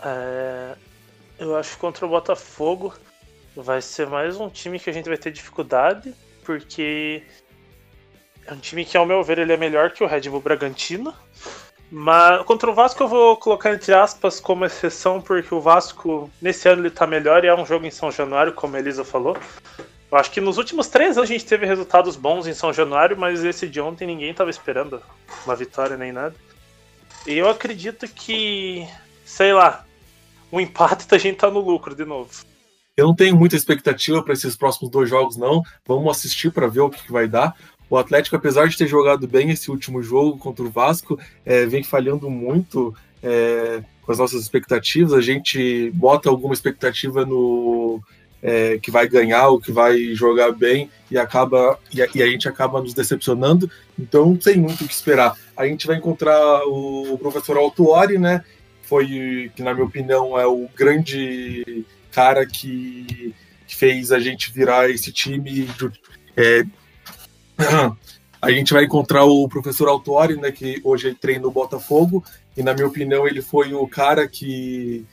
É, 0.02 0.76
eu 1.38 1.56
acho 1.56 1.72
que 1.72 1.78
contra 1.78 2.06
o 2.06 2.08
Botafogo 2.08 2.94
vai 3.54 3.80
ser 3.80 4.06
mais 4.06 4.38
um 4.38 4.48
time 4.48 4.78
que 4.78 4.90
a 4.90 4.92
gente 4.92 5.08
vai 5.08 5.16
ter 5.16 5.30
dificuldade, 5.30 6.14
porque 6.44 7.22
é 8.46 8.52
um 8.52 8.58
time 8.58 8.84
que, 8.84 8.96
ao 8.96 9.06
meu 9.06 9.22
ver, 9.22 9.38
ele 9.38 9.52
é 9.52 9.56
melhor 9.56 9.90
que 9.90 10.04
o 10.04 10.06
Red 10.06 10.22
Bull 10.22 10.40
Bragantino. 10.40 11.14
Mas 11.90 12.44
contra 12.44 12.70
o 12.70 12.74
Vasco 12.74 13.02
eu 13.02 13.08
vou 13.08 13.36
colocar 13.36 13.72
entre 13.72 13.94
aspas 13.94 14.40
como 14.40 14.64
exceção, 14.64 15.20
porque 15.20 15.54
o 15.54 15.60
Vasco 15.60 16.30
nesse 16.42 16.68
ano 16.68 16.82
ele 16.82 16.90
tá 16.90 17.06
melhor 17.06 17.44
e 17.44 17.48
é 17.48 17.54
um 17.54 17.64
jogo 17.64 17.86
em 17.86 17.90
São 17.90 18.10
Januário, 18.10 18.52
como 18.52 18.74
a 18.74 18.80
Elisa 18.80 19.04
falou. 19.04 19.36
Eu 20.10 20.18
acho 20.18 20.30
que 20.30 20.40
nos 20.40 20.56
últimos 20.56 20.86
três 20.86 21.16
anos 21.16 21.28
a 21.28 21.32
gente 21.32 21.44
teve 21.44 21.66
resultados 21.66 22.14
bons 22.14 22.46
em 22.46 22.54
São 22.54 22.72
Januário, 22.72 23.16
mas 23.16 23.44
esse 23.44 23.68
de 23.68 23.80
ontem 23.80 24.06
ninguém 24.06 24.32
tava 24.32 24.50
esperando 24.50 25.02
uma 25.44 25.56
vitória 25.56 25.96
nem 25.96 26.12
nada. 26.12 26.34
E 27.26 27.34
eu 27.34 27.48
acredito 27.48 28.06
que, 28.06 28.86
sei 29.24 29.52
lá, 29.52 29.84
um 30.52 30.60
empate 30.60 31.06
a 31.12 31.18
gente 31.18 31.38
tá 31.38 31.50
no 31.50 31.60
lucro 31.60 31.94
de 31.94 32.04
novo. 32.04 32.30
Eu 32.96 33.08
não 33.08 33.14
tenho 33.14 33.36
muita 33.36 33.56
expectativa 33.56 34.22
para 34.22 34.32
esses 34.32 34.56
próximos 34.56 34.90
dois 34.90 35.10
jogos, 35.10 35.36
não. 35.36 35.62
Vamos 35.84 36.16
assistir 36.16 36.50
para 36.50 36.66
ver 36.66 36.80
o 36.80 36.88
que, 36.88 37.02
que 37.02 37.12
vai 37.12 37.28
dar. 37.28 37.54
O 37.90 37.98
Atlético, 37.98 38.36
apesar 38.36 38.68
de 38.68 38.76
ter 38.76 38.86
jogado 38.86 39.28
bem 39.28 39.50
esse 39.50 39.70
último 39.70 40.02
jogo 40.02 40.38
contra 40.38 40.64
o 40.64 40.70
Vasco, 40.70 41.18
é, 41.44 41.66
vem 41.66 41.82
falhando 41.82 42.30
muito 42.30 42.94
é, 43.22 43.82
com 44.02 44.12
as 44.12 44.18
nossas 44.18 44.40
expectativas. 44.40 45.12
A 45.12 45.20
gente 45.20 45.90
bota 45.90 46.30
alguma 46.30 46.54
expectativa 46.54 47.26
no 47.26 48.00
é, 48.42 48.78
que 48.78 48.90
vai 48.90 49.08
ganhar 49.08 49.48
ou 49.48 49.60
que 49.60 49.72
vai 49.72 50.14
jogar 50.14 50.52
bem 50.52 50.90
e 51.10 51.18
acaba 51.18 51.78
e 51.92 52.02
a, 52.02 52.08
e 52.14 52.22
a, 52.22 52.26
gente 52.26 52.48
acaba 52.48 52.80
nos 52.80 52.94
decepcionando. 52.94 53.70
Então 53.98 54.26
não 54.26 54.36
tem 54.36 54.56
muito 54.56 54.84
o 54.84 54.88
que 54.88 54.92
esperar. 54.92 55.36
A 55.56 55.66
gente 55.66 55.86
vai 55.86 55.96
encontrar 55.96 56.64
o, 56.66 57.14
o 57.14 57.18
professor 57.18 57.56
Altuori, 57.56 58.18
né? 58.18 58.44
Foi 58.82 59.50
que 59.54 59.62
na 59.62 59.74
minha 59.74 59.86
opinião 59.86 60.38
é 60.38 60.46
o 60.46 60.68
grande 60.76 61.84
cara 62.12 62.46
que, 62.46 63.34
que 63.66 63.74
fez 63.74 64.12
a 64.12 64.18
gente 64.18 64.52
virar 64.52 64.88
esse 64.88 65.12
time. 65.12 65.68
É, 66.36 66.64
a 68.40 68.50
gente 68.50 68.72
vai 68.72 68.84
encontrar 68.84 69.24
o 69.24 69.48
professor 69.48 69.88
Autori, 69.88 70.36
né, 70.36 70.52
que 70.52 70.80
hoje 70.84 71.14
treina 71.14 71.42
no 71.42 71.50
Botafogo, 71.50 72.22
e 72.56 72.62
na 72.62 72.74
minha 72.74 72.86
opinião 72.86 73.26
ele 73.26 73.42
foi 73.42 73.74
o 73.74 73.88
cara 73.88 74.28
que, 74.28 75.04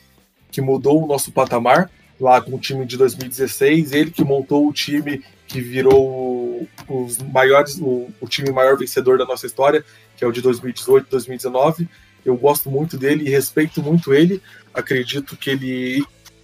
que 0.51 0.61
mudou 0.61 1.03
o 1.03 1.07
nosso 1.07 1.31
patamar 1.31 1.89
lá 2.23 2.39
com 2.41 2.55
o 2.55 2.59
time 2.59 2.85
de 2.85 2.97
2016, 2.97 3.91
ele 3.91 4.09
que 4.09 4.23
montou 4.23 4.65
o 4.65 4.73
time 4.73 5.21
que 5.45 5.59
virou 5.59 6.67
os 6.87 7.17
maiores, 7.17 7.77
o, 7.79 8.09
o 8.21 8.27
time 8.27 8.49
maior 8.49 8.77
vencedor 8.77 9.17
da 9.17 9.25
nossa 9.25 9.45
história, 9.45 9.83
que 10.15 10.23
é 10.23 10.27
o 10.27 10.31
de 10.31 10.41
2018, 10.41 11.07
2019. 11.09 11.87
Eu 12.25 12.37
gosto 12.37 12.71
muito 12.71 12.97
dele 12.97 13.25
e 13.25 13.29
respeito 13.29 13.83
muito 13.83 14.13
ele. 14.13 14.41
Acredito 14.73 15.35
que 15.35 15.49
ele 15.49 16.03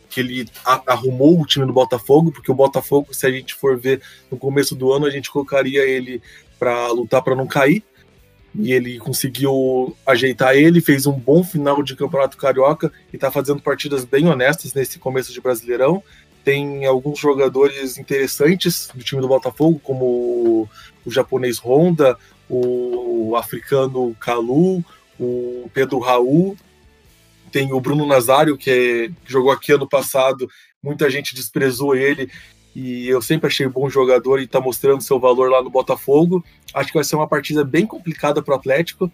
que 0.09 0.19
ele 0.21 0.49
arrumou 0.87 1.39
o 1.39 1.45
time 1.45 1.67
do 1.67 1.71
Botafogo, 1.71 2.31
porque 2.31 2.51
o 2.51 2.55
Botafogo, 2.55 3.13
se 3.13 3.27
a 3.27 3.31
gente 3.31 3.53
for 3.53 3.79
ver 3.79 4.01
no 4.31 4.37
começo 4.37 4.73
do 4.73 4.91
ano, 4.91 5.05
a 5.05 5.11
gente 5.11 5.29
colocaria 5.29 5.87
ele 5.87 6.19
para 6.57 6.87
lutar 6.87 7.21
para 7.21 7.35
não 7.35 7.45
cair. 7.45 7.83
E 8.55 8.73
ele 8.73 8.97
conseguiu 8.97 9.95
ajeitar 10.05 10.55
ele, 10.55 10.81
fez 10.81 11.05
um 11.05 11.13
bom 11.13 11.43
final 11.43 11.83
de 11.83 11.95
campeonato 11.95 12.37
carioca 12.37 12.91
e 13.13 13.15
está 13.15 13.31
fazendo 13.31 13.61
partidas 13.61 14.03
bem 14.05 14.27
honestas 14.27 14.73
nesse 14.73 14.97
começo 14.97 15.31
de 15.31 15.41
Brasileirão. 15.41 16.03
Tem 16.43 16.85
alguns 16.85 17.19
jogadores 17.19 17.97
interessantes 17.97 18.89
do 18.93 19.03
time 19.03 19.21
do 19.21 19.27
Botafogo, 19.27 19.79
como 19.83 20.67
o, 21.05 21.11
japonês 21.11 21.59
Honda, 21.59 22.17
o 22.49 23.35
africano 23.35 24.15
Kalu, 24.19 24.83
o 25.19 25.69
Pedro 25.73 25.99
Raul, 25.99 26.57
tem 27.51 27.73
o 27.73 27.79
Bruno 27.79 28.05
Nazário, 28.05 28.57
que, 28.57 28.69
é, 28.69 29.07
que 29.25 29.31
jogou 29.31 29.51
aqui 29.51 29.71
ano 29.73 29.87
passado, 29.87 30.49
muita 30.81 31.09
gente 31.09 31.35
desprezou 31.35 31.95
ele, 31.95 32.29
e 32.75 33.07
eu 33.07 33.21
sempre 33.21 33.47
achei 33.47 33.67
bom 33.67 33.89
jogador 33.89 34.39
e 34.39 34.43
está 34.43 34.59
mostrando 34.59 35.01
seu 35.01 35.19
valor 35.19 35.49
lá 35.49 35.61
no 35.61 35.69
Botafogo. 35.69 36.43
Acho 36.73 36.89
que 36.89 36.97
vai 36.97 37.03
ser 37.03 37.15
uma 37.15 37.27
partida 37.27 37.63
bem 37.63 37.85
complicada 37.85 38.41
para 38.41 38.53
o 38.53 38.57
Atlético, 38.57 39.11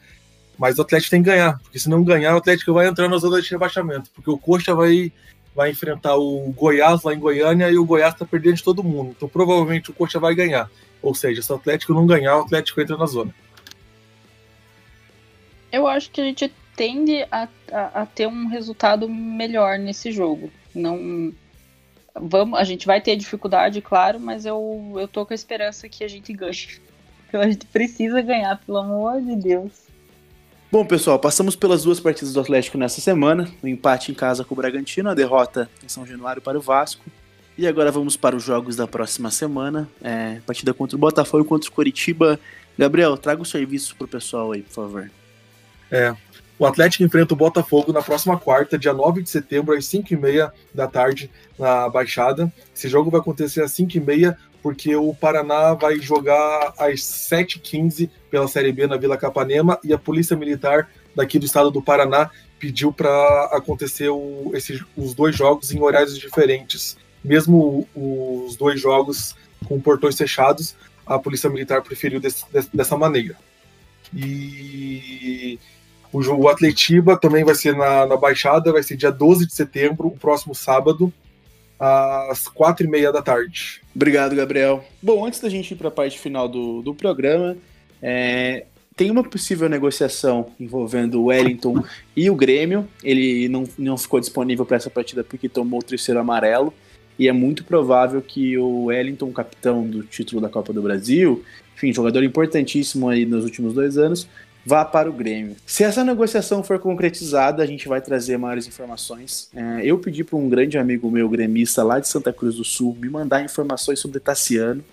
mas 0.58 0.78
o 0.78 0.82
Atlético 0.82 1.12
tem 1.12 1.24
que 1.24 1.30
ganhar, 1.30 1.58
porque 1.60 1.80
se 1.80 1.89
não 1.89 2.03
ganhar, 2.03 2.34
o 2.34 2.38
Atlético 2.38 2.74
vai 2.74 2.88
entrar 2.88 3.08
na 3.08 3.18
zona 3.18 3.41
de 3.41 3.49
rebaixamento, 3.49 4.10
porque 4.14 4.30
o 4.30 4.38
Coxa 4.38 4.74
vai, 4.74 5.12
vai 5.56 5.72
enfrentar 5.72 6.16
o 6.16 6.51
Goiás 6.56 7.03
lá 7.03 7.14
em 7.14 7.20
Goiânia 7.20 7.70
e 7.70 7.78
o 7.78 7.86
Goiás 7.86 8.14
está 8.14 8.26
perdendo 8.26 8.56
de 8.56 8.64
todo 8.64 8.84
mundo. 8.84 9.14
Então 9.16 9.28
provavelmente 9.28 9.89
o 9.89 9.93
Coxa 9.93 10.20
vai 10.20 10.36
ganhar. 10.36 10.70
Ou 11.01 11.14
seja, 11.14 11.41
se 11.41 11.51
o 11.51 11.56
Atlético 11.56 11.93
não 11.93 12.06
ganhar, 12.06 12.38
o 12.38 12.41
Atlético 12.41 12.82
entra 12.82 12.97
na 12.97 13.06
zona. 13.06 13.34
Eu 15.72 15.88
acho 15.88 16.10
que 16.12 16.22
a 16.22 16.24
gente 16.24 16.51
tende 16.76 17.26
a, 17.32 17.47
a, 17.72 18.01
a 18.01 18.06
ter 18.06 18.28
um 18.28 18.47
resultado 18.47 19.08
melhor 19.10 19.78
nesse 19.78 20.12
jogo. 20.12 20.51
Não 20.74 21.34
vamos, 22.20 22.57
a 22.59 22.63
gente 22.63 22.86
vai 22.86 23.01
ter 23.01 23.16
dificuldade, 23.16 23.82
claro, 23.82 24.20
mas 24.20 24.45
eu, 24.45 24.93
eu 24.95 25.07
tô 25.07 25.26
com 25.26 25.34
a 25.34 25.36
esperança 25.36 25.89
que 25.89 26.03
a 26.03 26.07
gente 26.07 26.32
ganhe. 26.34 26.80
A 27.34 27.49
gente 27.49 27.66
precisa 27.66 28.22
ganhar, 28.22 28.57
pelo 28.66 28.78
amor 28.78 29.22
de 29.22 29.36
Deus. 29.36 29.72
Bom, 30.72 30.86
pessoal, 30.86 31.20
passamos 31.20 31.53
pelas 31.53 31.84
duas 31.84 31.99
partidas 31.99 32.34
do 32.34 32.39
Atlético 32.39 32.78
nessa 32.78 33.01
semana: 33.01 33.51
o 33.61 33.68
empate 33.68 34.11
em 34.11 34.16
casa 34.16 34.45
com 34.45 34.53
o 34.53 34.57
Bragantino, 34.57 35.09
a 35.09 35.13
derrota 35.13 35.70
em 35.84 35.89
São 35.89 36.05
Januário 36.05 36.41
para 36.41 36.57
o 36.57 36.61
Vasco. 36.61 37.03
E 37.57 37.68
agora 37.68 37.91
vamos 37.91 38.18
para 38.18 38.36
os 38.36 38.43
jogos 38.43 38.76
da 38.76 38.88
próxima 38.88 39.32
semana: 39.32 39.89
é, 40.01 40.39
partida 40.45 40.74
contra 40.74 40.95
o 40.95 40.99
Botafogo 40.99 41.43
e 41.43 41.47
contra 41.47 41.70
o 41.70 41.74
Coritiba. 41.74 42.39
Gabriel, 42.78 43.18
traga 43.18 43.41
o 43.41 43.45
serviço 43.45 43.95
pro 43.95 44.07
pessoal 44.07 44.51
aí, 44.51 44.61
por 44.61 44.74
favor. 44.74 45.11
É, 45.91 46.16
o 46.58 46.66
Atlético 46.66 47.03
enfrenta 47.03 47.34
o 47.34 47.38
Botafogo 47.38 47.91
na 47.91 48.01
próxima 48.01 48.38
quarta, 48.38 48.78
dia 48.78 48.93
9 48.93 49.22
de 49.22 49.30
setembro, 49.30 49.76
às 49.76 49.86
5h30 49.86 50.51
da 50.74 50.88
tarde, 50.88 51.30
na 51.60 51.89
Baixada. 51.89 52.51
Esse 52.74 52.88
jogo 52.88 53.12
vai 53.12 53.20
acontecer 53.20 53.62
às 53.62 53.72
5h30, 53.72 54.36
porque 54.64 54.95
o 54.95 55.14
Paraná 55.14 55.74
vai 55.74 55.99
jogar 55.99 56.74
às 56.78 57.01
7h15 57.01 58.10
pela 58.32 58.47
Série 58.47 58.72
B 58.72 58.88
na 58.88 58.97
Vila 58.97 59.18
Capanema 59.18 59.78
e 59.84 59.93
a 59.93 59.97
Polícia 59.97 60.36
Militar 60.36 60.89
daqui 61.14 61.38
do 61.38 61.45
estado 61.45 61.70
do 61.70 61.82
Paraná 61.82 62.30
pediu 62.58 62.91
para 62.91 63.49
acontecer 63.51 64.10
o, 64.10 64.51
esses, 64.53 64.82
os 64.95 65.14
dois 65.14 65.36
jogos 65.36 65.72
em 65.72 65.82
horários 65.82 66.18
diferentes. 66.18 66.97
Mesmo 67.24 67.88
os 67.93 68.56
dois 68.56 68.80
jogos 68.80 69.36
com 69.68 69.80
portões 69.80 70.16
fechados, 70.16 70.76
a 71.06 71.20
Polícia 71.20 71.49
Militar 71.49 71.82
preferiu 71.82 72.22
dessa 72.74 72.97
maneira. 72.97 73.36
E 74.14 75.60
o 76.16 76.22
jogo 76.22 76.47
Atletiba 76.47 77.18
também 77.18 77.43
vai 77.43 77.53
ser 77.53 77.76
na, 77.76 78.05
na 78.05 78.16
Baixada, 78.16 78.72
vai 78.72 78.82
ser 78.82 78.95
dia 78.95 79.11
12 79.11 79.47
de 79.47 79.53
setembro, 79.53 80.07
o 80.07 80.18
próximo 80.18 80.55
sábado, 80.55 81.11
às 81.78 82.47
quatro 82.47 82.86
e 82.86 82.89
meia 82.89 83.11
da 83.11 83.22
tarde. 83.22 83.82
Obrigado, 83.93 84.34
Gabriel. 84.34 84.82
Bom, 85.01 85.26
antes 85.26 85.41
da 85.41 85.49
gente 85.49 85.72
ir 85.72 85.76
para 85.76 85.89
a 85.89 85.91
parte 85.91 86.18
final 86.18 86.47
do, 86.47 86.82
do 86.82 86.95
programa, 86.95 87.57
é, 88.01 88.63
tem 88.95 89.11
uma 89.11 89.26
possível 89.26 89.68
negociação 89.68 90.51
envolvendo 90.57 91.22
o 91.22 91.26
Wellington 91.26 91.84
e 92.16 92.30
o 92.30 92.36
Grêmio. 92.36 92.88
Ele 93.03 93.49
não, 93.49 93.66
não 93.78 93.97
ficou 93.97 94.22
disponível 94.22 94.66
para 94.66 94.78
essa 94.78 94.89
partida 94.89 95.22
porque 95.22 95.49
tomou 95.49 95.82
o 95.82 95.84
terceiro 95.84 96.22
amarelo. 96.22 96.74
E 97.20 97.28
é 97.28 97.34
muito 97.34 97.66
provável 97.66 98.22
que 98.22 98.57
o 98.57 98.86
Wellington, 98.86 99.34
capitão 99.34 99.86
do 99.86 100.01
título 100.03 100.41
da 100.41 100.47
Copa 100.47 100.72
do 100.72 100.82
Brasil, 100.82 101.43
enfim, 101.76 101.91
jogador 101.91 102.24
importantíssimo 102.24 103.09
aí 103.09 103.26
nos 103.26 103.43
últimos 103.43 103.74
dois 103.74 103.97
anos, 103.97 104.30
vá 104.66 104.84
para 104.84 105.09
o 105.09 105.13
Grêmio. 105.13 105.55
Se 105.66 105.84
essa 105.84 106.03
negociação 106.03 106.63
for 106.63 106.80
concretizada, 106.80 107.61
a 107.61 107.66
gente 107.66 107.88
vai 107.88 108.01
trazer 108.01 108.38
maiores 108.38 108.68
informações. 108.68 109.47
É, 109.55 109.82
eu 109.84 109.99
pedi 109.99 110.24
para 110.24 110.38
um 110.38 110.49
grande 110.49 110.78
amigo 110.78 111.09
meu, 111.11 111.30
gremista 111.30 111.84
lá 111.84 111.99
de 111.99 112.07
Santa 112.07 112.34
Cruz 112.34 112.55
do 112.55 112.63
Sul, 112.63 112.97
me 112.99 113.07
mandar 113.07 113.43
informações 113.43 113.99
sobre 113.99 114.20
Tassiano, 114.20 114.84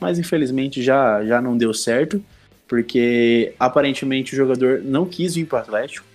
mas 0.00 0.18
infelizmente 0.18 0.82
já, 0.82 1.22
já 1.24 1.42
não 1.42 1.58
deu 1.58 1.74
certo, 1.74 2.24
porque 2.66 3.52
aparentemente 3.58 4.32
o 4.32 4.36
jogador 4.36 4.80
não 4.82 5.04
quis 5.04 5.34
vir 5.34 5.46
para 5.46 5.58
o 5.58 5.60
Atlético 5.60 6.06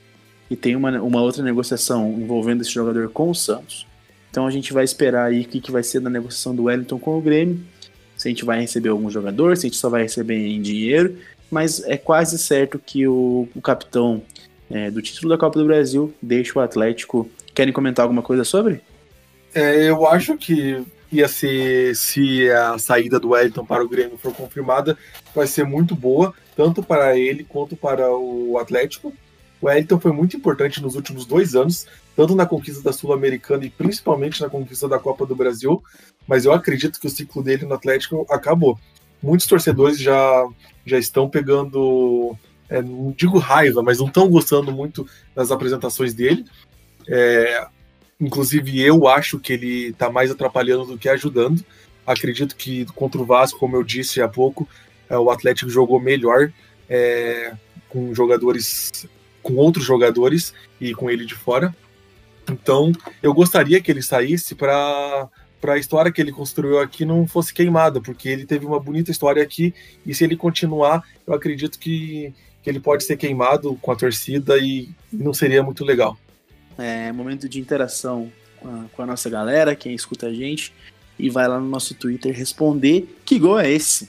e 0.49 0.55
tem 0.55 0.75
uma, 0.75 0.99
uma 1.01 1.21
outra 1.21 1.43
negociação 1.43 2.11
envolvendo 2.19 2.61
esse 2.61 2.71
jogador 2.71 3.09
com 3.09 3.29
o 3.29 3.35
Santos. 3.35 3.85
Então 4.31 4.47
a 4.47 4.51
gente 4.51 4.73
vai 4.73 4.83
esperar 4.83 5.25
aí 5.25 5.41
o 5.41 5.45
que, 5.45 5.61
que 5.61 5.71
vai 5.71 5.83
ser 5.83 5.99
da 5.99 6.09
negociação 6.09 6.55
do 6.55 6.63
Wellington 6.63 6.97
com 6.97 7.17
o 7.17 7.21
Grêmio. 7.21 7.59
Se 8.17 8.27
a 8.27 8.31
gente 8.31 8.45
vai 8.45 8.59
receber 8.59 8.89
algum 8.89 9.09
jogador, 9.09 9.55
se 9.57 9.67
a 9.67 9.69
gente 9.69 9.77
só 9.77 9.89
vai 9.89 10.03
receber 10.03 10.35
em 10.35 10.61
dinheiro 10.61 11.17
mas 11.53 11.83
é 11.85 11.95
quase 11.95 12.37
certo 12.37 12.79
que 12.79 13.07
o, 13.07 13.47
o 13.55 13.61
capitão 13.61 14.23
é, 14.69 14.89
do 14.89 15.01
título 15.01 15.29
da 15.29 15.37
Copa 15.37 15.59
do 15.59 15.65
Brasil 15.65 16.13
deixa 16.21 16.57
o 16.57 16.61
Atlético. 16.61 17.29
Querem 17.53 17.71
comentar 17.71 18.03
alguma 18.03 18.23
coisa 18.23 18.43
sobre? 18.43 18.81
É, 19.53 19.87
eu 19.87 20.07
acho 20.07 20.35
que 20.35 20.83
ia 21.11 21.27
ser, 21.27 21.95
se 21.95 22.49
a 22.49 22.77
saída 22.79 23.19
do 23.19 23.29
Wellington 23.29 23.63
para 23.63 23.83
o 23.85 23.87
Grêmio 23.87 24.17
for 24.17 24.33
confirmada, 24.33 24.97
vai 25.35 25.45
ser 25.45 25.63
muito 25.63 25.95
boa, 25.95 26.33
tanto 26.55 26.81
para 26.81 27.15
ele 27.15 27.43
quanto 27.43 27.75
para 27.75 28.11
o 28.11 28.57
Atlético. 28.57 29.13
O 29.61 29.67
Wellington 29.67 29.99
foi 29.99 30.11
muito 30.11 30.35
importante 30.35 30.81
nos 30.81 30.95
últimos 30.95 31.23
dois 31.23 31.53
anos, 31.55 31.85
tanto 32.15 32.35
na 32.35 32.47
conquista 32.47 32.81
da 32.81 32.91
Sul-Americana 32.91 33.63
e 33.63 33.69
principalmente 33.69 34.41
na 34.41 34.49
conquista 34.49 34.87
da 34.87 34.97
Copa 34.97 35.23
do 35.23 35.35
Brasil, 35.35 35.83
mas 36.27 36.45
eu 36.45 36.51
acredito 36.51 36.99
que 36.99 37.07
o 37.07 37.09
ciclo 37.11 37.43
dele 37.43 37.65
no 37.65 37.75
Atlético 37.75 38.25
acabou. 38.27 38.79
Muitos 39.23 39.47
torcedores 39.47 39.97
já 39.97 40.45
já 40.85 40.97
estão 40.99 41.29
pegando, 41.29 42.37
é, 42.69 42.81
não 42.81 43.11
digo 43.11 43.37
raiva, 43.37 43.81
mas 43.81 43.99
não 43.99 44.07
estão 44.07 44.29
gostando 44.29 44.71
muito 44.71 45.07
das 45.33 45.51
apresentações 45.51 46.13
dele. 46.13 46.45
É, 47.07 47.65
inclusive, 48.19 48.81
eu 48.81 49.07
acho 49.07 49.39
que 49.39 49.53
ele 49.53 49.87
está 49.89 50.09
mais 50.11 50.29
atrapalhando 50.29 50.85
do 50.85 50.97
que 50.97 51.09
ajudando. 51.09 51.63
Acredito 52.05 52.55
que 52.55 52.85
contra 52.93 53.21
o 53.21 53.25
Vasco, 53.25 53.59
como 53.59 53.75
eu 53.77 53.83
disse 53.83 54.21
há 54.21 54.27
pouco, 54.27 54.67
é, 55.09 55.17
o 55.17 55.29
Atlético 55.31 55.69
jogou 55.69 55.99
melhor 55.99 56.51
é, 56.89 57.53
com 57.87 58.13
jogadores, 58.13 59.07
com 59.41 59.55
outros 59.55 59.85
jogadores 59.85 60.53
e 60.81 60.93
com 60.93 61.09
ele 61.09 61.25
de 61.25 61.35
fora. 61.35 61.73
Então, 62.49 62.91
eu 63.21 63.33
gostaria 63.33 63.79
que 63.79 63.89
ele 63.89 64.01
saísse 64.01 64.53
para 64.53 65.29
para 65.63 65.75
a 65.75 65.77
história 65.77 66.11
que 66.11 66.19
ele 66.19 66.33
construiu 66.33 66.77
aqui 66.77 67.05
não 67.05 67.25
fosse 67.25 67.53
queimada, 67.53 68.01
porque 68.01 68.27
ele 68.27 68.45
teve 68.45 68.65
uma 68.65 68.81
bonita 68.81 69.11
história 69.11 69.41
aqui 69.41 69.73
e 70.05 70.13
se 70.13 70.21
ele 70.25 70.35
continuar, 70.35 71.01
eu 71.25 71.33
acredito 71.33 71.79
que, 71.79 72.33
que 72.61 72.69
ele 72.69 72.81
pode 72.81 73.05
ser 73.05 73.15
queimado 73.15 73.73
com 73.81 73.89
a 73.89 73.95
torcida 73.95 74.57
e, 74.57 74.89
não 75.09 75.33
seria 75.33 75.63
muito 75.63 75.85
legal. 75.85 76.17
É 76.77 77.13
momento 77.13 77.47
de 77.47 77.61
interação 77.61 78.29
com 78.59 78.67
a, 78.67 78.85
com 78.91 79.03
a 79.03 79.05
nossa 79.05 79.29
galera, 79.29 79.73
quem 79.73 79.95
escuta 79.95 80.27
a 80.27 80.33
gente, 80.33 80.73
e 81.17 81.29
vai 81.29 81.47
lá 81.47 81.57
no 81.57 81.69
nosso 81.69 81.95
Twitter 81.95 82.35
responder 82.35 83.07
que 83.23 83.39
gol 83.39 83.57
é 83.57 83.71
esse. 83.71 84.03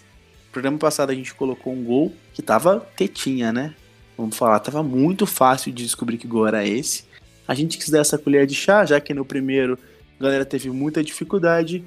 No 0.46 0.50
programa 0.50 0.76
passado 0.76 1.10
a 1.10 1.14
gente 1.14 1.32
colocou 1.34 1.72
um 1.72 1.84
gol 1.84 2.12
que 2.32 2.42
tava 2.42 2.80
tetinha, 2.96 3.52
né? 3.52 3.76
Vamos 4.18 4.36
falar, 4.36 4.58
tava 4.58 4.82
muito 4.82 5.24
fácil 5.24 5.70
de 5.70 5.84
descobrir 5.84 6.18
que 6.18 6.26
gol 6.26 6.48
era 6.48 6.66
esse. 6.66 7.04
A 7.46 7.54
gente 7.54 7.78
quis 7.78 7.90
dar 7.90 8.00
essa 8.00 8.18
colher 8.18 8.44
de 8.44 8.56
chá, 8.56 8.84
já 8.84 9.00
que 9.00 9.14
no 9.14 9.24
primeiro 9.24 9.78
galera 10.24 10.44
teve 10.44 10.70
muita 10.70 11.04
dificuldade 11.04 11.84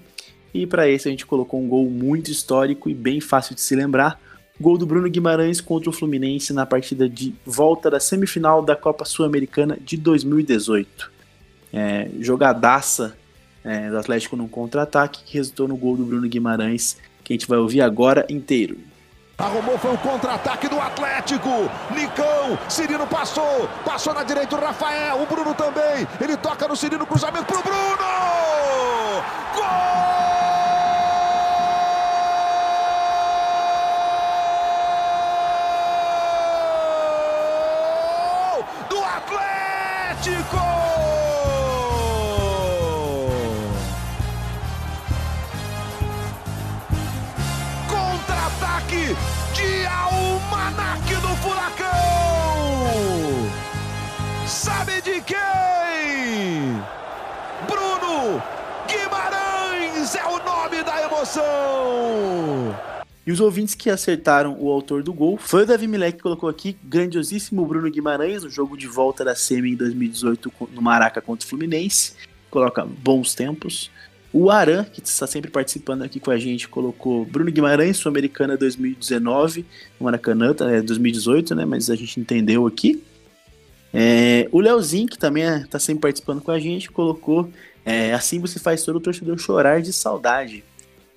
e 0.54 0.66
para 0.66 0.88
esse 0.88 1.08
a 1.08 1.12
gente 1.12 1.26
colocou 1.26 1.60
um 1.62 1.68
gol 1.68 1.90
muito 1.90 2.32
histórico 2.32 2.90
e 2.90 2.94
bem 2.94 3.20
fácil 3.20 3.56
de 3.56 3.62
se 3.62 3.76
lembrar. 3.76 4.22
Gol 4.60 4.78
do 4.78 4.86
Bruno 4.86 5.10
Guimarães 5.10 5.60
contra 5.62 5.90
o 5.90 5.94
Fluminense 5.94 6.54
na 6.54 6.66
partida 6.66 7.08
de 7.08 7.34
volta 7.46 7.92
da 7.92 8.00
semifinal 8.00 8.62
da 8.62 8.76
Copa 8.76 9.06
Sul-Americana 9.06 9.78
de 9.80 9.98
2018. 9.98 11.12
É, 11.74 12.10
jogadaça 12.20 13.16
é, 13.64 13.90
do 13.90 13.98
Atlético 13.98 14.36
num 14.36 14.48
contra-ataque 14.48 15.24
que 15.24 15.34
resultou 15.38 15.68
no 15.68 15.76
gol 15.76 15.98
do 15.98 16.06
Bruno 16.06 16.28
Guimarães, 16.28 16.98
que 17.24 17.34
a 17.34 17.36
gente 17.36 17.48
vai 17.48 17.60
ouvir 17.60 17.82
agora 17.82 18.26
inteiro. 18.30 18.78
Arrumou, 19.38 19.78
foi 19.78 19.94
o 19.94 19.98
contra-ataque 20.00 20.68
do 20.68 20.82
Atlético. 20.82 21.70
Nicão, 21.92 22.58
Cirino 22.68 23.06
passou, 23.06 23.70
passou 23.86 24.12
na 24.12 24.24
direita 24.24 24.56
o 24.56 24.60
Rafael, 24.60 25.22
o 25.22 25.28
Bruno 25.28 25.54
também. 25.54 26.08
Ele 26.20 26.36
toca 26.36 26.68
no 26.68 26.76
Cirino, 26.76 27.06
cruzamento 27.06 27.46
pro 27.46 27.62
Bruno! 27.62 27.78
Gol! 29.56 30.28
Quem? 55.22 56.82
Bruno 57.68 58.42
Guimarães 58.88 60.16
é 60.16 60.26
o 60.26 60.44
nome 60.44 60.84
da 60.84 61.02
emoção. 61.04 62.76
E 63.26 63.32
os 63.32 63.42
ouvintes 63.42 63.76
que 63.76 63.90
acertaram 63.90 64.56
o 64.58 64.72
autor 64.72 65.04
do 65.04 65.12
gol 65.12 65.38
foi 65.38 65.64
o 65.64 65.66
Davi 65.66 65.88
Milek 65.88 66.18
que 66.18 66.24
colocou 66.24 66.48
aqui, 66.48 66.78
grandiosíssimo 66.84 67.66
Bruno 67.66 67.92
Guimarães, 67.92 68.44
no 68.44 68.50
jogo 68.50 68.78
de 68.78 68.88
volta 68.88 69.26
da 69.26 69.36
SEMI 69.36 69.72
em 69.72 69.76
2018 69.76 70.52
no 70.72 70.82
Maraca 70.82 71.20
contra 71.20 71.46
o 71.46 71.50
Fluminense. 71.50 72.14
Coloca 72.50 72.86
bons 72.86 73.36
tempos. 73.36 73.92
O 74.32 74.52
Aran, 74.52 74.84
que 74.84 75.02
está 75.02 75.26
sempre 75.26 75.50
participando 75.50 76.04
aqui 76.04 76.20
com 76.20 76.32
a 76.32 76.38
gente, 76.38 76.68
colocou 76.68 77.26
Bruno 77.26 77.52
Guimarães, 77.52 77.98
Sul-Americana 77.98 78.56
2019, 78.56 79.66
no 80.00 80.06
Maracanã, 80.06 80.56
é 80.62 80.82
2018, 80.82 81.56
né? 81.56 81.66
Mas 81.66 81.90
a 81.90 81.96
gente 81.96 82.20
entendeu 82.20 82.68
aqui. 82.68 83.04
É, 83.94 84.48
o 84.52 84.60
Leozinho, 84.60 85.08
que 85.08 85.18
também 85.18 85.44
está 85.62 85.80
sempre 85.80 86.02
participando 86.02 86.42
com 86.42 86.52
a 86.52 86.60
gente, 86.60 86.92
colocou 86.92 87.50
é, 87.88 88.14
Assim 88.14 88.38
você 88.42 88.60
faz 88.60 88.84
todo 88.84 88.98
o 88.98 89.00
torcedor 89.00 89.38
chorar 89.38 89.82
de 89.82 89.94
saudade. 89.94 90.62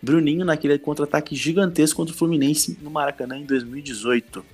Bruninho 0.01 0.45
naquele 0.45 0.79
contra-ataque 0.79 1.35
gigantesco 1.35 1.97
contra 1.97 2.15
o 2.15 2.17
Fluminense 2.17 2.79
no 2.81 2.89
Maracanã 2.89 3.37
em 3.37 3.45
2018. 3.45 4.45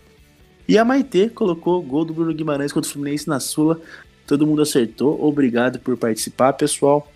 E 0.67 0.79
a 0.79 0.85
Maitê 0.85 1.29
colocou 1.29 1.79
o 1.79 1.83
gol 1.83 2.07
do 2.07 2.15
Bruno 2.15 2.33
Guimarães 2.33 2.73
contra 2.73 2.89
o 2.89 2.93
Fluminense 2.93 3.29
na 3.29 3.39
Sula. 3.39 3.79
Todo 4.27 4.47
mundo 4.47 4.63
acertou. 4.63 5.23
Obrigado 5.23 5.79
por 5.79 5.95
participar, 5.99 6.55
pessoal. 6.55 7.07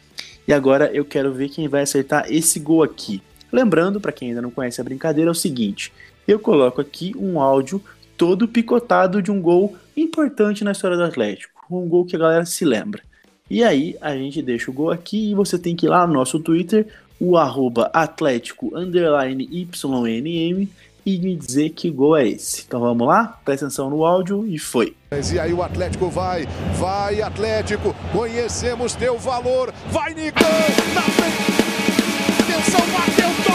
E 0.46 0.52
agora 0.52 0.90
eu 0.92 1.04
quero 1.06 1.32
ver 1.32 1.48
quem 1.48 1.66
vai 1.66 1.80
acertar 1.80 2.26
esse 2.30 2.60
gol 2.60 2.82
aqui. 2.82 3.22
Lembrando, 3.50 4.02
para 4.02 4.12
quem 4.12 4.28
ainda 4.28 4.42
não 4.42 4.50
conhece 4.50 4.82
a 4.82 4.84
brincadeira, 4.84 5.30
é 5.30 5.32
o 5.32 5.34
seguinte: 5.34 5.90
eu 6.28 6.38
coloco 6.38 6.78
aqui 6.78 7.14
um 7.16 7.40
áudio 7.40 7.82
todo 8.20 8.46
picotado 8.46 9.22
de 9.22 9.30
um 9.30 9.40
gol 9.40 9.74
importante 9.96 10.62
na 10.62 10.72
história 10.72 10.94
do 10.94 11.04
Atlético. 11.04 11.64
Um 11.70 11.88
gol 11.88 12.04
que 12.04 12.14
a 12.14 12.18
galera 12.18 12.44
se 12.44 12.66
lembra. 12.66 13.00
E 13.48 13.64
aí 13.64 13.96
a 13.98 14.14
gente 14.14 14.42
deixa 14.42 14.70
o 14.70 14.74
gol 14.74 14.90
aqui 14.90 15.30
e 15.30 15.34
você 15.34 15.58
tem 15.58 15.74
que 15.74 15.86
ir 15.86 15.88
lá 15.88 16.06
no 16.06 16.12
nosso 16.12 16.38
Twitter 16.38 16.86
o 17.18 17.38
arroba 17.38 17.90
atlético 17.94 18.76
underline 18.76 19.48
YNM 19.50 20.68
e 21.06 21.18
me 21.18 21.34
dizer 21.34 21.70
que 21.70 21.90
gol 21.90 22.14
é 22.14 22.28
esse. 22.28 22.64
Então 22.66 22.80
vamos 22.80 23.08
lá? 23.08 23.40
Presta 23.42 23.64
atenção 23.64 23.88
no 23.88 24.04
áudio 24.04 24.46
e 24.46 24.58
foi. 24.58 24.94
E 25.32 25.38
aí 25.38 25.54
o 25.54 25.62
Atlético 25.62 26.10
vai, 26.10 26.46
vai 26.78 27.22
Atlético, 27.22 27.96
conhecemos 28.12 28.94
teu 28.94 29.18
valor, 29.18 29.72
vai 29.90 30.12
Nicão, 30.12 30.46
na 30.94 31.02
frente, 31.02 32.42
atenção, 32.42 32.80
bateu, 32.92 33.49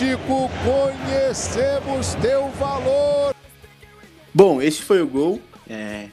Atlético, 0.00 0.50
conhecemos 0.64 2.14
teu 2.22 2.48
valor. 2.52 3.34
Bom, 4.32 4.62
esse 4.62 4.80
foi 4.80 5.02
o 5.02 5.06
gol. 5.06 5.38
É, 5.68 6.06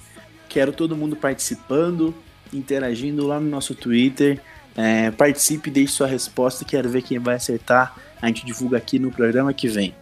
quero 0.49 0.73
todo 0.73 0.93
mundo 0.93 1.15
participando, 1.15 2.13
interagindo 2.51 3.25
lá 3.25 3.39
no 3.39 3.49
nosso 3.49 3.73
Twitter. 3.73 4.41
É, 4.75 5.09
participe, 5.11 5.71
deixe 5.71 5.93
sua 5.93 6.05
resposta. 6.05 6.65
Quero 6.65 6.89
ver 6.89 7.01
quem 7.01 7.17
vai 7.17 7.35
acertar. 7.35 7.95
A 8.21 8.27
gente 8.27 8.45
divulga 8.45 8.77
aqui 8.77 8.99
no 8.99 9.09
programa 9.09 9.53
que 9.53 9.69
vem. 9.69 9.95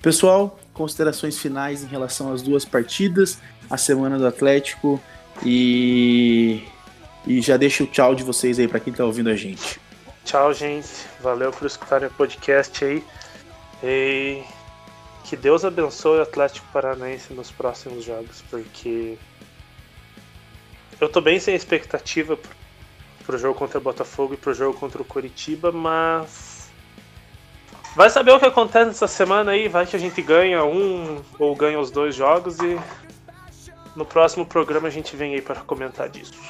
Pessoal, 0.00 0.60
considerações 0.72 1.36
finais 1.36 1.82
em 1.82 1.88
relação 1.88 2.32
às 2.32 2.42
duas 2.42 2.64
partidas, 2.64 3.40
a 3.68 3.76
semana 3.76 4.18
do 4.18 4.26
Atlético 4.26 5.00
e 5.44 6.62
e 7.26 7.40
já 7.40 7.56
deixa 7.56 7.82
o 7.82 7.88
tchau 7.88 8.14
de 8.14 8.22
vocês 8.22 8.58
aí 8.60 8.68
para 8.68 8.78
quem 8.78 8.92
tá 8.92 9.04
ouvindo 9.04 9.30
a 9.30 9.36
gente. 9.36 9.80
Tchau, 10.24 10.54
gente. 10.54 10.88
Valeu 11.20 11.50
por 11.50 11.66
escutarem 11.66 12.06
o 12.06 12.10
podcast 12.12 12.84
aí. 12.84 13.02
E 13.82 14.42
que 15.24 15.36
Deus 15.36 15.64
abençoe 15.64 16.18
o 16.18 16.22
Atlético 16.22 16.66
Paranaense 16.72 17.32
nos 17.32 17.50
próximos 17.50 18.04
jogos, 18.04 18.42
porque 18.50 19.18
eu 21.00 21.08
tô 21.08 21.20
bem 21.20 21.40
sem 21.40 21.54
expectativa 21.54 22.38
pro, 23.24 23.38
jogo 23.38 23.58
contra 23.58 23.78
o 23.78 23.80
Botafogo 23.80 24.34
e 24.34 24.36
pro 24.36 24.54
jogo 24.54 24.78
contra 24.78 25.00
o 25.00 25.04
Coritiba, 25.04 25.72
mas 25.72 26.70
vai 27.96 28.10
saber 28.10 28.32
o 28.32 28.38
que 28.38 28.46
acontece 28.46 28.90
essa 28.90 29.08
semana 29.08 29.52
aí, 29.52 29.68
vai 29.68 29.86
que 29.86 29.96
a 29.96 29.98
gente 29.98 30.20
ganha 30.22 30.64
um 30.64 31.22
ou 31.38 31.56
ganha 31.56 31.80
os 31.80 31.90
dois 31.90 32.14
jogos 32.14 32.58
e 32.58 32.78
no 33.96 34.04
próximo 34.04 34.46
programa 34.46 34.88
a 34.88 34.90
gente 34.90 35.16
vem 35.16 35.34
aí 35.34 35.42
para 35.42 35.60
comentar 35.62 36.08
disso. 36.08 36.40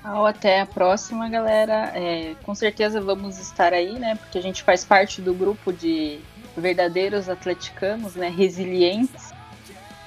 Tchau, 0.00 0.26
até 0.26 0.60
a 0.60 0.66
próxima, 0.66 1.28
galera. 1.28 1.92
É, 1.94 2.34
com 2.42 2.54
certeza 2.54 3.00
vamos 3.00 3.38
estar 3.38 3.72
aí, 3.72 3.98
né? 3.98 4.16
Porque 4.16 4.38
a 4.38 4.42
gente 4.42 4.62
faz 4.62 4.84
parte 4.84 5.20
do 5.20 5.34
grupo 5.34 5.72
de 5.72 6.20
verdadeiros 6.60 7.28
atleticanos, 7.28 8.14
né? 8.14 8.28
Resilientes. 8.28 9.32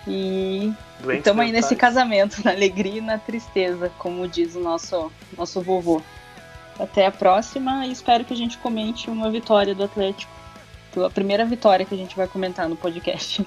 E 0.07 0.73
estamos 1.15 1.45
aí 1.45 1.51
nesse 1.51 1.75
casamento, 1.75 2.43
na 2.43 2.51
alegria 2.51 2.97
e 2.97 3.01
na 3.01 3.17
tristeza, 3.17 3.91
como 3.97 4.27
diz 4.27 4.55
o 4.55 4.59
nosso, 4.59 5.11
nosso 5.37 5.61
vovô. 5.61 6.01
Até 6.79 7.05
a 7.05 7.11
próxima 7.11 7.85
e 7.85 7.91
espero 7.91 8.25
que 8.25 8.33
a 8.33 8.37
gente 8.37 8.57
comente 8.57 9.09
uma 9.09 9.29
vitória 9.29 9.75
do 9.75 9.83
Atlético. 9.83 10.31
A 11.03 11.09
primeira 11.09 11.45
vitória 11.45 11.85
que 11.85 11.93
a 11.93 11.97
gente 11.97 12.15
vai 12.15 12.27
comentar 12.27 12.67
no 12.67 12.75
podcast. 12.75 13.45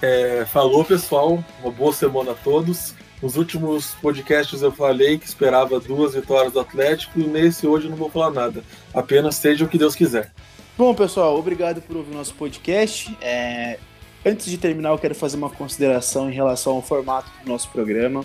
É, 0.00 0.44
falou, 0.46 0.84
pessoal. 0.84 1.42
Uma 1.62 1.70
boa 1.70 1.92
semana 1.92 2.32
a 2.32 2.34
todos. 2.34 2.94
Nos 3.22 3.36
últimos 3.36 3.94
podcasts 4.02 4.62
eu 4.62 4.72
falei 4.72 5.16
que 5.16 5.24
esperava 5.24 5.78
duas 5.78 6.14
vitórias 6.14 6.52
do 6.52 6.58
Atlético 6.58 7.20
e 7.20 7.24
nesse 7.24 7.68
hoje 7.68 7.88
não 7.88 7.96
vou 7.96 8.10
falar 8.10 8.32
nada. 8.32 8.64
Apenas 8.92 9.36
seja 9.36 9.64
o 9.64 9.68
que 9.68 9.78
Deus 9.78 9.94
quiser. 9.94 10.32
Bom, 10.76 10.94
pessoal, 10.94 11.38
obrigado 11.38 11.82
por 11.82 11.96
ouvir 11.96 12.14
nosso 12.14 12.34
podcast. 12.34 13.14
É... 13.20 13.78
Antes 14.24 14.46
de 14.46 14.56
terminar, 14.56 14.88
eu 14.88 14.98
quero 14.98 15.14
fazer 15.14 15.36
uma 15.36 15.50
consideração 15.50 16.30
em 16.30 16.32
relação 16.32 16.76
ao 16.76 16.82
formato 16.82 17.30
do 17.44 17.50
nosso 17.50 17.68
programa. 17.68 18.24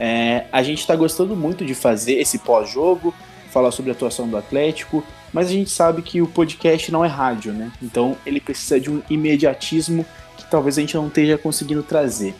É... 0.00 0.46
A 0.50 0.62
gente 0.62 0.78
está 0.78 0.96
gostando 0.96 1.36
muito 1.36 1.66
de 1.66 1.74
fazer 1.74 2.14
esse 2.14 2.38
pós-jogo, 2.38 3.12
falar 3.50 3.70
sobre 3.72 3.90
a 3.90 3.94
atuação 3.94 4.26
do 4.26 4.38
Atlético, 4.38 5.04
mas 5.34 5.48
a 5.48 5.52
gente 5.52 5.68
sabe 5.68 6.00
que 6.00 6.22
o 6.22 6.26
podcast 6.26 6.90
não 6.90 7.04
é 7.04 7.08
rádio, 7.08 7.52
né? 7.52 7.70
Então 7.82 8.16
ele 8.24 8.40
precisa 8.40 8.80
de 8.80 8.90
um 8.90 9.02
imediatismo 9.10 10.06
que 10.38 10.50
talvez 10.50 10.78
a 10.78 10.80
gente 10.80 10.96
não 10.96 11.08
esteja 11.08 11.36
conseguindo 11.36 11.82
trazer. 11.82 12.34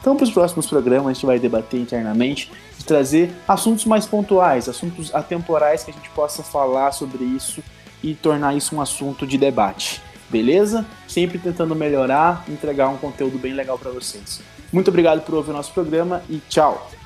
Então, 0.00 0.16
para 0.16 0.24
os 0.24 0.30
próximos 0.30 0.66
programas, 0.66 1.08
a 1.08 1.12
gente 1.14 1.26
vai 1.26 1.38
debater 1.38 1.80
internamente 1.80 2.52
e 2.78 2.84
trazer 2.84 3.30
assuntos 3.48 3.84
mais 3.86 4.06
pontuais, 4.06 4.68
assuntos 4.68 5.14
atemporais 5.14 5.82
que 5.82 5.90
a 5.90 5.94
gente 5.94 6.10
possa 6.10 6.42
falar 6.42 6.92
sobre 6.92 7.24
isso 7.24 7.62
e 8.02 8.14
tornar 8.14 8.54
isso 8.54 8.74
um 8.76 8.80
assunto 8.80 9.26
de 9.26 9.38
debate. 9.38 10.00
Beleza? 10.28 10.86
Sempre 11.06 11.38
tentando 11.38 11.74
melhorar, 11.74 12.44
entregar 12.48 12.88
um 12.88 12.98
conteúdo 12.98 13.38
bem 13.38 13.54
legal 13.54 13.78
para 13.78 13.90
vocês. 13.90 14.40
Muito 14.72 14.88
obrigado 14.88 15.22
por 15.22 15.34
ouvir 15.34 15.50
o 15.50 15.54
nosso 15.54 15.72
programa 15.72 16.22
e 16.28 16.40
tchau! 16.48 16.97